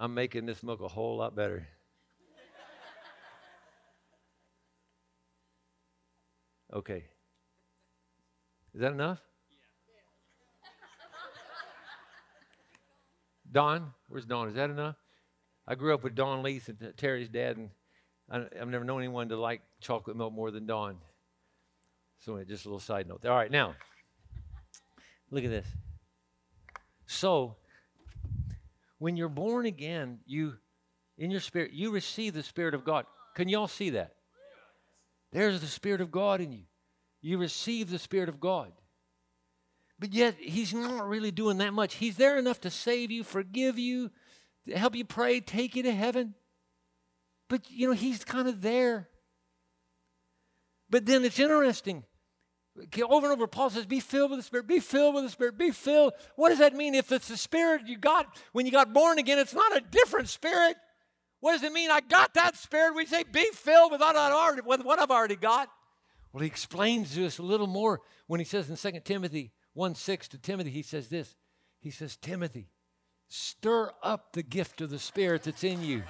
I'm 0.00 0.14
making 0.14 0.46
this 0.46 0.62
milk 0.62 0.80
a 0.80 0.88
whole 0.88 1.18
lot 1.18 1.36
better. 1.36 1.68
Okay. 6.72 7.04
Is 8.74 8.80
that 8.80 8.92
enough? 8.92 9.20
Don, 13.52 13.92
where's 14.08 14.24
Don? 14.24 14.48
Is 14.48 14.54
that 14.54 14.70
enough? 14.70 14.96
I 15.66 15.74
grew 15.74 15.92
up 15.92 16.02
with 16.02 16.14
Don 16.14 16.42
Leith 16.42 16.68
and 16.68 16.94
Terry's 16.96 17.28
dad, 17.28 17.58
and 17.58 17.70
I, 18.30 18.58
have 18.58 18.68
never 18.68 18.84
known 18.84 19.00
anyone 19.00 19.28
to 19.28 19.36
like 19.36 19.60
chocolate 19.80 20.16
milk 20.16 20.32
more 20.32 20.50
than 20.50 20.64
Don. 20.64 20.96
So, 22.20 22.42
just 22.44 22.64
a 22.64 22.68
little 22.68 22.80
side 22.80 23.08
note. 23.08 23.26
All 23.26 23.36
right, 23.36 23.50
now, 23.50 23.74
look 25.30 25.44
at 25.44 25.50
this. 25.50 25.66
So, 27.06 27.56
when 29.00 29.16
you're 29.16 29.30
born 29.30 29.64
again, 29.64 30.20
you, 30.26 30.52
in 31.16 31.30
your 31.30 31.40
spirit, 31.40 31.72
you 31.72 31.90
receive 31.90 32.34
the 32.34 32.42
Spirit 32.42 32.74
of 32.74 32.84
God. 32.84 33.06
Can 33.34 33.48
y'all 33.48 33.66
see 33.66 33.90
that? 33.90 34.14
There's 35.32 35.60
the 35.60 35.66
Spirit 35.66 36.02
of 36.02 36.12
God 36.12 36.42
in 36.42 36.52
you. 36.52 36.64
You 37.22 37.38
receive 37.38 37.90
the 37.90 37.98
Spirit 37.98 38.28
of 38.28 38.40
God. 38.40 38.72
But 39.98 40.12
yet, 40.12 40.36
he's 40.38 40.74
not 40.74 41.08
really 41.08 41.30
doing 41.30 41.56
that 41.58 41.72
much. 41.72 41.94
He's 41.94 42.18
there 42.18 42.38
enough 42.38 42.60
to 42.60 42.70
save 42.70 43.10
you, 43.10 43.24
forgive 43.24 43.78
you, 43.78 44.10
help 44.74 44.94
you 44.94 45.06
pray, 45.06 45.40
take 45.40 45.76
you 45.76 45.82
to 45.84 45.92
heaven. 45.92 46.34
But, 47.48 47.70
you 47.70 47.88
know, 47.88 47.94
he's 47.94 48.22
kind 48.22 48.48
of 48.48 48.60
there. 48.60 49.08
But 50.90 51.06
then 51.06 51.24
it's 51.24 51.38
interesting. 51.38 52.04
Over 52.76 53.26
and 53.26 53.32
over, 53.32 53.46
Paul 53.46 53.70
says, 53.70 53.84
Be 53.84 54.00
filled 54.00 54.30
with 54.30 54.38
the 54.38 54.44
Spirit, 54.44 54.66
be 54.66 54.80
filled 54.80 55.14
with 55.14 55.24
the 55.24 55.30
Spirit, 55.30 55.58
be 55.58 55.70
filled. 55.70 56.12
What 56.36 56.50
does 56.50 56.58
that 56.58 56.74
mean? 56.74 56.94
If 56.94 57.12
it's 57.12 57.28
the 57.28 57.36
Spirit 57.36 57.82
you 57.86 57.98
got 57.98 58.26
when 58.52 58.64
you 58.64 58.72
got 58.72 58.92
born 58.92 59.18
again, 59.18 59.38
it's 59.38 59.54
not 59.54 59.76
a 59.76 59.80
different 59.80 60.28
Spirit. 60.28 60.76
What 61.40 61.52
does 61.52 61.62
it 61.62 61.72
mean? 61.72 61.90
I 61.90 62.00
got 62.00 62.34
that 62.34 62.56
Spirit. 62.56 62.94
We 62.94 63.06
say, 63.06 63.24
Be 63.30 63.48
filled 63.52 63.92
with 63.92 64.00
what, 64.00 64.16
I've 64.16 65.10
already 65.10 65.36
got. 65.36 65.68
Well, 66.32 66.42
he 66.42 66.46
explains 66.46 67.14
to 67.14 67.26
us 67.26 67.38
a 67.38 67.42
little 67.42 67.66
more 67.66 68.00
when 68.28 68.38
he 68.40 68.44
says 68.44 68.70
in 68.70 68.76
2 68.76 69.00
Timothy 69.00 69.52
1 69.74 69.94
6 69.94 70.28
to 70.28 70.38
Timothy, 70.38 70.70
he 70.70 70.82
says 70.82 71.08
this. 71.08 71.34
He 71.80 71.90
says, 71.90 72.16
Timothy, 72.16 72.68
stir 73.28 73.90
up 74.02 74.32
the 74.32 74.42
gift 74.42 74.80
of 74.80 74.90
the 74.90 74.98
Spirit 74.98 75.44
that's 75.44 75.64
in 75.64 75.82
you. 75.82 76.02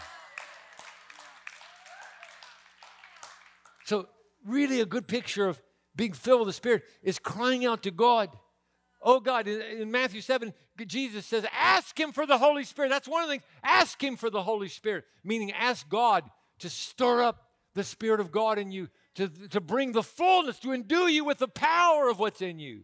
So, 3.84 4.08
really, 4.44 4.80
a 4.80 4.86
good 4.86 5.06
picture 5.06 5.48
of 5.48 5.60
being 5.96 6.12
filled 6.12 6.40
with 6.40 6.48
the 6.48 6.52
Spirit 6.52 6.84
is 7.02 7.18
crying 7.18 7.66
out 7.66 7.82
to 7.82 7.90
God. 7.90 8.30
Oh 9.02 9.20
God, 9.20 9.48
in, 9.48 9.90
Matthew 9.90 10.20
7, 10.20 10.52
Jesus 10.86 11.26
says, 11.26 11.44
Ask 11.52 11.98
Him 11.98 12.12
for 12.12 12.26
the 12.26 12.38
Holy 12.38 12.64
Spirit. 12.64 12.90
That's 12.90 13.08
one 13.08 13.22
of 13.22 13.28
the 13.28 13.34
things. 13.34 13.44
Ask 13.64 14.02
Him 14.02 14.16
for 14.16 14.30
the 14.30 14.42
Holy 14.42 14.68
Spirit, 14.68 15.04
meaning 15.24 15.52
ask 15.52 15.88
God 15.88 16.24
to 16.58 16.68
stir 16.68 17.22
up 17.22 17.48
the 17.74 17.84
Spirit 17.84 18.20
of 18.20 18.30
God 18.30 18.58
in 18.58 18.70
you, 18.70 18.88
to, 19.14 19.28
to 19.48 19.60
bring 19.60 19.92
the 19.92 20.02
fullness, 20.02 20.58
to 20.60 20.72
endue 20.72 21.08
you 21.08 21.24
with 21.24 21.38
the 21.38 21.48
power 21.48 22.08
of 22.08 22.18
what's 22.18 22.42
in 22.42 22.58
you. 22.58 22.82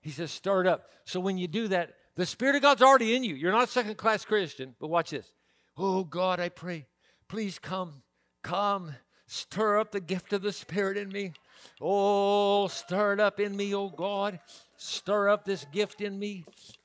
He 0.00 0.10
says, 0.10 0.30
stir 0.30 0.62
it 0.62 0.66
up. 0.66 0.90
So 1.04 1.20
when 1.20 1.36
you 1.38 1.48
do 1.48 1.68
that, 1.68 1.94
the 2.14 2.26
Spirit 2.26 2.56
of 2.56 2.62
God's 2.62 2.82
already 2.82 3.14
in 3.14 3.24
you. 3.24 3.34
You're 3.34 3.52
not 3.52 3.64
a 3.64 3.70
second 3.70 3.96
class 3.96 4.24
Christian, 4.24 4.74
but 4.80 4.88
watch 4.88 5.10
this. 5.10 5.30
Oh 5.76 6.04
God, 6.04 6.40
I 6.40 6.48
pray, 6.48 6.86
please 7.28 7.58
come, 7.58 8.02
come, 8.42 8.94
stir 9.26 9.78
up 9.78 9.92
the 9.92 10.00
gift 10.00 10.32
of 10.32 10.42
the 10.42 10.52
Spirit 10.52 10.96
in 10.96 11.10
me. 11.10 11.32
Oh, 11.80 12.68
stir 12.68 13.14
it 13.14 13.20
up 13.20 13.40
in 13.40 13.56
me, 13.56 13.74
oh 13.74 13.88
God. 13.88 14.40
Stir 14.76 15.28
up 15.28 15.44
this 15.44 15.64
gift 15.72 16.00
in 16.00 16.18
me. 16.18 16.44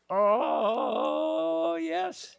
Oh, 0.09 1.75
yes. 1.75 2.35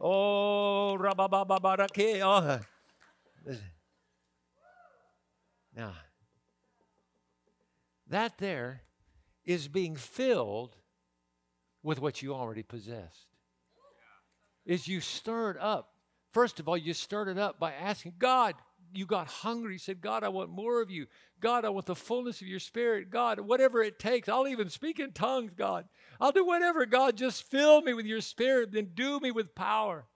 Oh, 0.00 0.96
oh. 0.98 2.60
Now, 5.74 5.94
that 8.08 8.38
there 8.38 8.82
is 9.44 9.68
being 9.68 9.96
filled 9.96 10.76
with 11.82 12.00
what 12.00 12.22
you 12.22 12.34
already 12.34 12.62
possessed. 12.62 13.26
Is 14.64 14.88
you 14.88 15.00
stirred 15.00 15.56
up. 15.58 15.92
First 16.32 16.58
of 16.60 16.68
all, 16.68 16.76
you 16.76 16.92
stirred 16.92 17.28
it 17.28 17.38
up 17.38 17.58
by 17.58 17.72
asking 17.72 18.14
God, 18.18 18.54
you 18.96 19.06
got 19.06 19.26
hungry. 19.26 19.74
You 19.74 19.78
said, 19.78 20.00
God, 20.00 20.24
I 20.24 20.28
want 20.28 20.50
more 20.50 20.80
of 20.80 20.90
you. 20.90 21.06
God, 21.40 21.64
I 21.64 21.68
want 21.68 21.86
the 21.86 21.94
fullness 21.94 22.40
of 22.40 22.46
your 22.46 22.60
spirit. 22.60 23.10
God, 23.10 23.40
whatever 23.40 23.82
it 23.82 23.98
takes, 23.98 24.28
I'll 24.28 24.48
even 24.48 24.70
speak 24.70 24.98
in 24.98 25.12
tongues, 25.12 25.52
God. 25.56 25.86
I'll 26.20 26.32
do 26.32 26.44
whatever. 26.44 26.86
God, 26.86 27.16
just 27.16 27.48
fill 27.50 27.82
me 27.82 27.94
with 27.94 28.06
your 28.06 28.20
spirit, 28.20 28.72
then 28.72 28.90
do 28.94 29.20
me 29.20 29.30
with 29.30 29.54
power. 29.54 30.06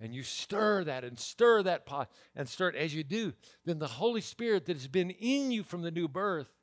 And 0.00 0.14
you 0.14 0.22
stir 0.22 0.84
that 0.84 1.04
and 1.04 1.18
stir 1.18 1.62
that 1.62 1.86
pot 1.86 2.10
and 2.34 2.48
stir 2.48 2.70
it 2.70 2.76
as 2.76 2.94
you 2.94 3.04
do. 3.04 3.32
Then 3.64 3.78
the 3.78 3.86
Holy 3.86 4.20
Spirit 4.20 4.66
that 4.66 4.76
has 4.76 4.88
been 4.88 5.10
in 5.10 5.50
you 5.50 5.62
from 5.62 5.82
the 5.82 5.90
new 5.90 6.08
birth 6.08 6.53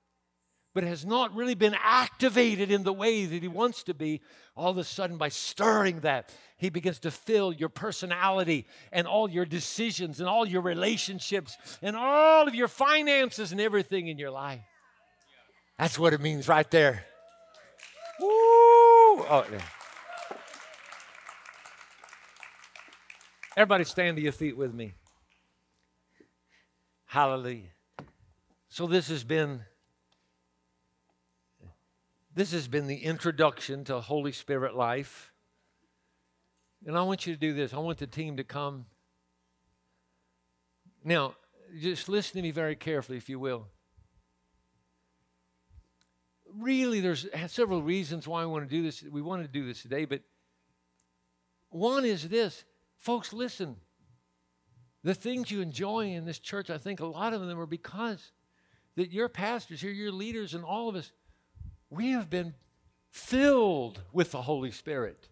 but 0.74 0.84
has 0.84 1.06
not 1.06 1.36
really 1.36 1.56
been 1.56 1.76
activated 1.82 2.72
in 2.72 2.84
the 2.84 2.94
way 2.94 3.26
that 3.26 3.42
he 3.42 3.48
wants 3.48 3.84
to 3.84 3.94
be, 3.94 4.22
all 4.56 4.72
of 4.72 4.78
a 4.78 4.84
sudden, 4.84 5.18
by 5.18 5.30
stirring 5.30 6.00
that, 6.02 6.34
he 6.58 6.70
begins 6.70 7.00
to 7.00 7.12
fill 7.12 7.52
your 7.52 7.70
personality 7.70 8.66
and 8.92 9.08
all 9.08 9.30
your 9.30 9.46
decisions 9.46 10.20
and 10.20 10.30
all 10.30 10.46
your 10.46 10.62
relationships 10.62 11.58
and 11.82 11.96
all 11.96 12.48
of 12.48 12.56
your 12.56 12.68
finances 12.68 13.52
and 13.52 13.60
everything 13.60 14.08
in 14.08 14.18
your 14.18 14.32
life. 14.32 14.62
That's 15.78 15.98
what 15.98 16.14
it 16.14 16.22
means 16.22 16.48
right 16.48 16.70
there. 16.70 17.06
Woo! 18.20 18.28
Oh, 18.28 19.46
yeah. 19.52 19.62
Everybody 23.58 23.84
stand 23.84 24.16
to 24.18 24.24
your 24.24 24.32
feet 24.32 24.56
with 24.56 24.74
me. 24.74 24.94
Hallelujah. 27.06 27.72
So 28.70 28.88
this 28.88 29.10
has 29.10 29.26
been 29.26 29.66
this 32.34 32.52
has 32.54 32.68
been 32.68 32.88
the 32.88 33.04
introduction 33.04 33.84
to 33.86 34.00
Holy 34.00 34.32
Spirit 34.32 34.76
life. 34.76 35.32
And 36.86 36.98
I 36.98 37.04
want 37.04 37.28
you 37.28 37.34
to 37.34 37.40
do 37.40 37.54
this. 37.54 37.74
I 37.74 37.78
want 37.78 37.98
the 37.98 38.08
team 38.08 38.38
to 38.38 38.44
come. 38.44 38.86
Now, 41.04 41.36
just 41.80 42.10
listen 42.10 42.38
to 42.38 42.42
me 42.42 42.52
very 42.52 42.76
carefully, 42.76 43.18
if 43.18 43.30
you 43.30 43.40
will. 43.40 43.68
Really, 46.54 47.00
there's 47.00 47.28
several 47.48 47.82
reasons 47.82 48.28
why 48.28 48.42
I 48.42 48.46
want 48.46 48.68
to 48.68 48.76
do 48.76 48.84
this. 48.84 49.04
We 49.04 49.22
want 49.22 49.42
to 49.42 49.48
do 49.48 49.66
this 49.66 49.82
today, 49.82 50.06
but 50.06 50.22
one 51.70 52.04
is 52.04 52.30
this. 52.30 52.66
Folks, 52.98 53.32
listen. 53.32 53.78
The 55.04 55.16
things 55.16 55.50
you 55.50 55.62
enjoy 55.62 56.12
in 56.12 56.26
this 56.26 56.40
church, 56.40 56.70
I 56.70 56.78
think 56.78 57.00
a 57.00 57.06
lot 57.06 57.34
of 57.34 57.42
them 57.42 57.60
are 57.60 57.66
because 57.66 58.32
that 58.96 59.12
your 59.12 59.30
pastors 59.30 59.82
here, 59.82 59.92
your 59.92 60.12
leaders, 60.12 60.54
and 60.54 60.64
all 60.64 60.90
of 60.90 60.96
us, 60.96 61.12
we 61.92 62.12
have 62.12 62.30
been 62.30 62.56
filled 63.12 64.02
with 64.14 64.32
the 64.32 64.42
Holy 64.42 64.72
Spirit. 64.72 65.28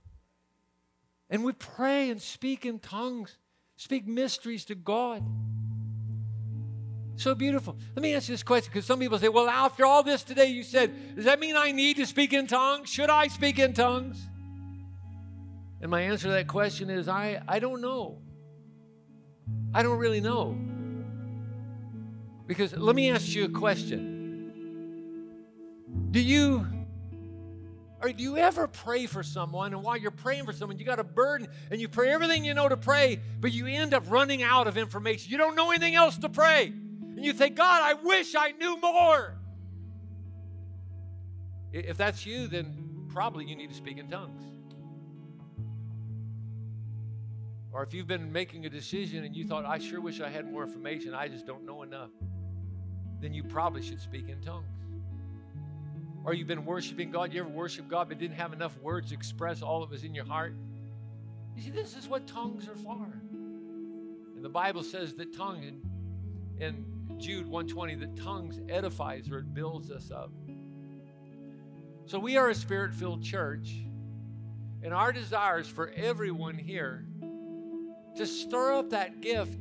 And 1.30 1.44
we 1.44 1.54
pray 1.54 2.10
and 2.10 2.22
speak 2.22 2.66
in 2.66 2.80
tongues, 2.80 3.38
speak 3.78 4.06
mysteries 4.06 4.66
to 4.66 4.76
God. 4.76 5.24
So 7.16 7.34
beautiful. 7.34 7.78
Let 7.96 8.04
me 8.04 8.14
ask 8.14 8.28
you 8.28 8.34
this 8.34 8.44
question 8.44 8.72
because 8.74 8.86
some 8.86 9.00
people 9.00 9.18
say, 9.18 9.30
well, 9.30 9.50
after 9.50 9.86
all 9.86 10.04
this 10.04 10.24
today, 10.24 10.48
you 10.48 10.64
said, 10.64 11.16
does 11.16 11.26
that 11.26 11.40
mean 11.40 11.56
I 11.56 11.72
need 11.72 11.98
to 11.98 12.06
speak 12.06 12.34
in 12.34 12.46
tongues? 12.46 12.90
Should 12.90 13.10
I 13.10 13.28
speak 13.28 13.58
in 13.58 13.74
tongues? 13.74 14.28
And 15.82 15.90
my 15.90 16.02
answer 16.02 16.28
to 16.28 16.34
that 16.34 16.48
question 16.48 16.90
is, 16.90 17.08
I, 17.08 17.42
I 17.48 17.60
don't 17.60 17.82
know. 17.82 18.20
I 19.74 19.82
don't 19.82 19.98
really 19.98 20.22
know. 20.22 20.58
Because 22.48 22.76
let 22.76 22.96
me 22.96 23.12
ask 23.12 23.34
you 23.34 23.46
a 23.46 23.50
question 23.50 24.09
do 26.12 26.20
you 26.20 26.66
or 28.02 28.12
do 28.14 28.24
you 28.24 28.38
ever 28.38 28.68
pray 28.68 29.06
for 29.06 29.24
someone 29.24 29.74
and 29.74 29.84
while 29.84 29.98
you're 29.98 30.12
praying 30.12 30.46
for 30.46 30.54
someone, 30.54 30.80
you 30.80 30.86
got 30.86 31.00
a 31.00 31.04
burden 31.04 31.48
and 31.70 31.82
you 31.82 31.90
pray 31.90 32.10
everything 32.10 32.46
you 32.46 32.54
know 32.54 32.70
to 32.70 32.78
pray, 32.78 33.20
but 33.42 33.52
you 33.52 33.68
end 33.68 33.94
up 33.94 34.10
running 34.10 34.42
out 34.42 34.68
of 34.68 34.78
information. 34.78 35.32
You 35.32 35.38
don't 35.38 35.56
know 35.56 35.70
anything 35.72 35.96
else 35.96 36.18
to 36.20 36.30
pray. 36.30 36.68
And 36.68 37.26
you 37.26 37.34
think, 37.34 37.58
God, 37.58 37.82
I 37.84 37.96
wish 37.96 38.36
I 38.36 38.52
knew 38.52 38.80
more. 38.80 39.36
If 41.74 41.98
that's 41.98 42.26
you, 42.26 42.48
then 42.48 43.06
probably 43.10 43.46
you 43.46 43.56
need 43.56 43.70
to 43.70 43.76
speak 43.76 43.98
in 43.98 44.08
tongues. 44.08 44.44
Or 47.72 47.84
if 47.84 47.94
you've 47.94 48.08
been 48.08 48.32
making 48.32 48.66
a 48.66 48.70
decision 48.70 49.26
and 49.26 49.36
you 49.36 49.46
thought, 49.46 49.66
I 49.66 49.78
sure 49.78 50.00
wish 50.00 50.22
I 50.22 50.30
had 50.30 50.50
more 50.50 50.64
information, 50.64 51.14
I 51.14 51.28
just 51.28 51.46
don't 51.46 51.66
know 51.66 51.84
enough, 51.84 52.10
then 53.20 53.34
you 53.34 53.44
probably 53.44 53.82
should 53.82 54.00
speak 54.00 54.30
in 54.30 54.42
tongues 54.42 54.79
or 56.24 56.34
you've 56.34 56.48
been 56.48 56.66
worshiping 56.66 57.12
God, 57.12 57.34
you 57.34 57.42
ever 57.42 57.50
worship 57.50 57.88
God 57.88 58.10
but 58.10 58.20
didn't 58.20 58.38
have 58.38 58.54
enough 58.54 58.78
words 58.80 59.10
to 59.10 59.16
express 59.16 59.62
all 59.62 59.82
that 59.82 59.90
was 59.90 60.04
in 60.04 60.14
your 60.14 60.26
heart? 60.26 60.54
You 61.56 61.64
see, 61.64 61.72
this 61.72 61.96
is 61.96 62.08
what 62.08 62.28
tongues 62.28 62.68
are 62.68 62.76
for. 62.76 63.14
And 64.36 64.44
the 64.44 64.50
Bible 64.50 64.84
says 64.84 65.16
that 65.16 65.36
tongue 65.36 65.64
in, 65.64 65.82
in 66.60 67.20
Jude 67.20 67.48
120, 67.48 67.96
that 67.96 68.16
tongues 68.16 68.60
edifies 68.70 69.30
or 69.30 69.40
it 69.40 69.54
builds 69.54 69.92
us 69.92 70.12
up. 70.12 70.32
So 72.06 72.18
we 72.18 72.38
are 72.38 72.50
a 72.50 72.56
spirit-filled 72.56 73.22
church, 73.22 73.76
and 74.82 74.94
our 74.94 75.12
desire 75.12 75.60
is 75.60 75.68
for 75.68 75.90
everyone 75.90 76.58
here 76.58 77.06
to 78.16 78.26
stir 78.26 78.74
up 78.74 78.90
that 78.92 79.22
gift 79.22 79.60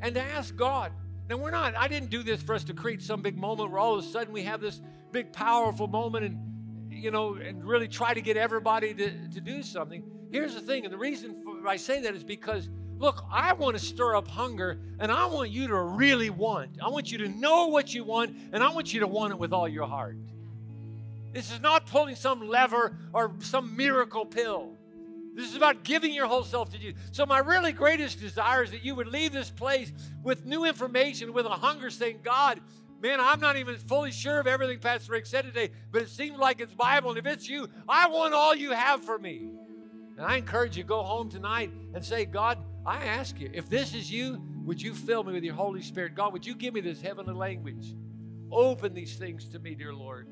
and 0.00 0.14
to 0.14 0.22
ask 0.22 0.56
God. 0.56 0.92
Now 1.28 1.36
we're 1.36 1.50
not, 1.50 1.76
I 1.76 1.88
didn't 1.88 2.10
do 2.10 2.22
this 2.22 2.40
for 2.40 2.54
us 2.54 2.64
to 2.64 2.74
create 2.74 3.02
some 3.02 3.20
big 3.20 3.36
moment 3.36 3.70
where 3.70 3.80
all 3.80 3.98
of 3.98 4.04
a 4.04 4.08
sudden 4.08 4.32
we 4.32 4.44
have 4.44 4.60
this 4.60 4.80
big, 5.12 5.32
powerful 5.32 5.86
moment 5.86 6.24
and, 6.24 6.92
you 6.92 7.10
know, 7.10 7.34
and 7.34 7.64
really 7.64 7.88
try 7.88 8.14
to 8.14 8.20
get 8.20 8.36
everybody 8.36 8.94
to, 8.94 9.28
to 9.28 9.40
do 9.40 9.62
something. 9.62 10.02
Here's 10.30 10.54
the 10.54 10.60
thing, 10.60 10.84
and 10.84 10.92
the 10.92 10.98
reason 10.98 11.62
I 11.66 11.76
say 11.76 12.02
that 12.02 12.14
is 12.14 12.22
because, 12.22 12.68
look, 12.98 13.24
I 13.32 13.52
want 13.54 13.78
to 13.78 13.82
stir 13.82 14.16
up 14.16 14.28
hunger, 14.28 14.78
and 14.98 15.10
I 15.10 15.26
want 15.26 15.50
you 15.50 15.68
to 15.68 15.76
really 15.76 16.30
want. 16.30 16.70
I 16.84 16.88
want 16.88 17.10
you 17.10 17.18
to 17.18 17.28
know 17.28 17.66
what 17.68 17.94
you 17.94 18.04
want, 18.04 18.36
and 18.52 18.62
I 18.62 18.70
want 18.70 18.92
you 18.92 19.00
to 19.00 19.06
want 19.06 19.32
it 19.32 19.38
with 19.38 19.52
all 19.52 19.68
your 19.68 19.86
heart. 19.86 20.16
This 21.32 21.52
is 21.52 21.60
not 21.60 21.86
pulling 21.86 22.16
some 22.16 22.46
lever 22.48 22.96
or 23.12 23.32
some 23.40 23.76
miracle 23.76 24.26
pill. 24.26 24.72
This 25.34 25.50
is 25.50 25.54
about 25.54 25.84
giving 25.84 26.12
your 26.12 26.26
whole 26.26 26.42
self 26.42 26.70
to 26.70 26.78
Jesus. 26.78 26.98
So, 27.12 27.24
my 27.24 27.38
really 27.38 27.70
greatest 27.70 28.18
desire 28.18 28.64
is 28.64 28.72
that 28.72 28.84
you 28.84 28.96
would 28.96 29.06
leave 29.06 29.32
this 29.32 29.50
place 29.50 29.92
with 30.24 30.44
new 30.44 30.64
information, 30.64 31.32
with 31.32 31.46
a 31.46 31.50
hunger 31.50 31.90
saying, 31.90 32.20
God, 32.24 32.60
Man, 33.00 33.20
I'm 33.20 33.38
not 33.40 33.56
even 33.56 33.76
fully 33.76 34.10
sure 34.10 34.40
of 34.40 34.46
everything 34.46 34.80
Pastor 34.80 35.12
Rick 35.12 35.26
said 35.26 35.44
today, 35.44 35.70
but 35.92 36.02
it 36.02 36.08
seems 36.08 36.36
like 36.38 36.60
it's 36.60 36.74
Bible. 36.74 37.10
And 37.10 37.18
if 37.18 37.26
it's 37.26 37.48
you, 37.48 37.68
I 37.88 38.08
want 38.08 38.34
all 38.34 38.54
you 38.54 38.72
have 38.72 39.04
for 39.04 39.18
me. 39.18 39.50
And 40.16 40.26
I 40.26 40.36
encourage 40.36 40.76
you 40.76 40.82
go 40.82 41.02
home 41.04 41.30
tonight 41.30 41.70
and 41.94 42.04
say, 42.04 42.24
God, 42.24 42.58
I 42.84 43.04
ask 43.04 43.38
you, 43.38 43.50
if 43.52 43.68
this 43.68 43.94
is 43.94 44.10
you, 44.10 44.42
would 44.64 44.82
you 44.82 44.94
fill 44.94 45.22
me 45.22 45.32
with 45.32 45.44
your 45.44 45.54
Holy 45.54 45.80
Spirit? 45.80 46.16
God, 46.16 46.32
would 46.32 46.44
you 46.44 46.56
give 46.56 46.74
me 46.74 46.80
this 46.80 47.00
heavenly 47.00 47.34
language? 47.34 47.94
Open 48.50 48.94
these 48.94 49.16
things 49.16 49.44
to 49.50 49.60
me, 49.60 49.76
dear 49.76 49.94
Lord. 49.94 50.26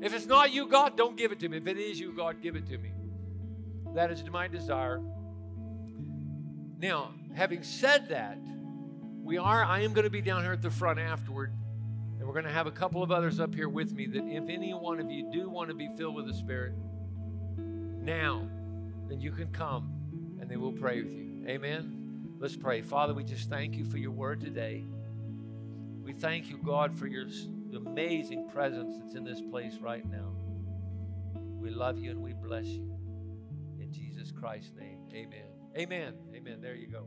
If 0.00 0.14
it's 0.14 0.26
not 0.26 0.52
you, 0.52 0.68
God, 0.68 0.96
don't 0.96 1.16
give 1.16 1.32
it 1.32 1.40
to 1.40 1.48
me. 1.48 1.56
If 1.56 1.66
it 1.66 1.78
is 1.78 1.98
you, 1.98 2.12
God, 2.12 2.42
give 2.42 2.54
it 2.54 2.66
to 2.68 2.78
me. 2.78 2.92
That 3.94 4.10
is 4.10 4.22
my 4.30 4.46
desire. 4.48 5.00
Now, 6.78 7.14
having 7.34 7.62
said 7.62 8.08
that, 8.10 8.38
we 9.24 9.38
are, 9.38 9.64
I 9.64 9.80
am 9.80 9.94
going 9.94 10.04
to 10.04 10.10
be 10.10 10.20
down 10.20 10.42
here 10.42 10.52
at 10.52 10.60
the 10.60 10.70
front 10.70 10.98
afterward. 10.98 11.52
And 12.18 12.26
we're 12.28 12.34
going 12.34 12.44
to 12.44 12.52
have 12.52 12.66
a 12.66 12.70
couple 12.70 13.02
of 13.02 13.10
others 13.10 13.40
up 13.40 13.54
here 13.54 13.68
with 13.68 13.92
me 13.92 14.06
that 14.06 14.24
if 14.24 14.48
any 14.48 14.72
one 14.74 15.00
of 15.00 15.10
you 15.10 15.30
do 15.32 15.48
want 15.48 15.70
to 15.70 15.74
be 15.74 15.88
filled 15.96 16.14
with 16.14 16.26
the 16.26 16.34
Spirit 16.34 16.74
now, 17.56 18.46
then 19.08 19.20
you 19.20 19.32
can 19.32 19.48
come 19.48 19.90
and 20.40 20.48
they 20.48 20.56
will 20.56 20.72
pray 20.72 21.02
with 21.02 21.12
you. 21.12 21.44
Amen. 21.48 22.36
Let's 22.38 22.56
pray. 22.56 22.82
Father, 22.82 23.14
we 23.14 23.24
just 23.24 23.48
thank 23.48 23.76
you 23.76 23.84
for 23.84 23.96
your 23.96 24.10
word 24.10 24.40
today. 24.40 24.84
We 26.02 26.12
thank 26.12 26.50
you, 26.50 26.58
God, 26.58 26.94
for 26.94 27.06
your 27.06 27.26
amazing 27.74 28.50
presence 28.50 28.96
that's 28.98 29.14
in 29.14 29.24
this 29.24 29.40
place 29.40 29.78
right 29.80 30.04
now. 30.08 30.32
We 31.34 31.70
love 31.70 31.98
you 31.98 32.10
and 32.10 32.20
we 32.20 32.34
bless 32.34 32.66
you. 32.66 32.94
In 33.80 33.90
Jesus 33.90 34.30
Christ's 34.30 34.72
name, 34.78 34.98
amen. 35.14 35.46
Amen. 35.76 36.14
Amen. 36.34 36.60
There 36.60 36.74
you 36.74 36.88
go. 36.88 37.06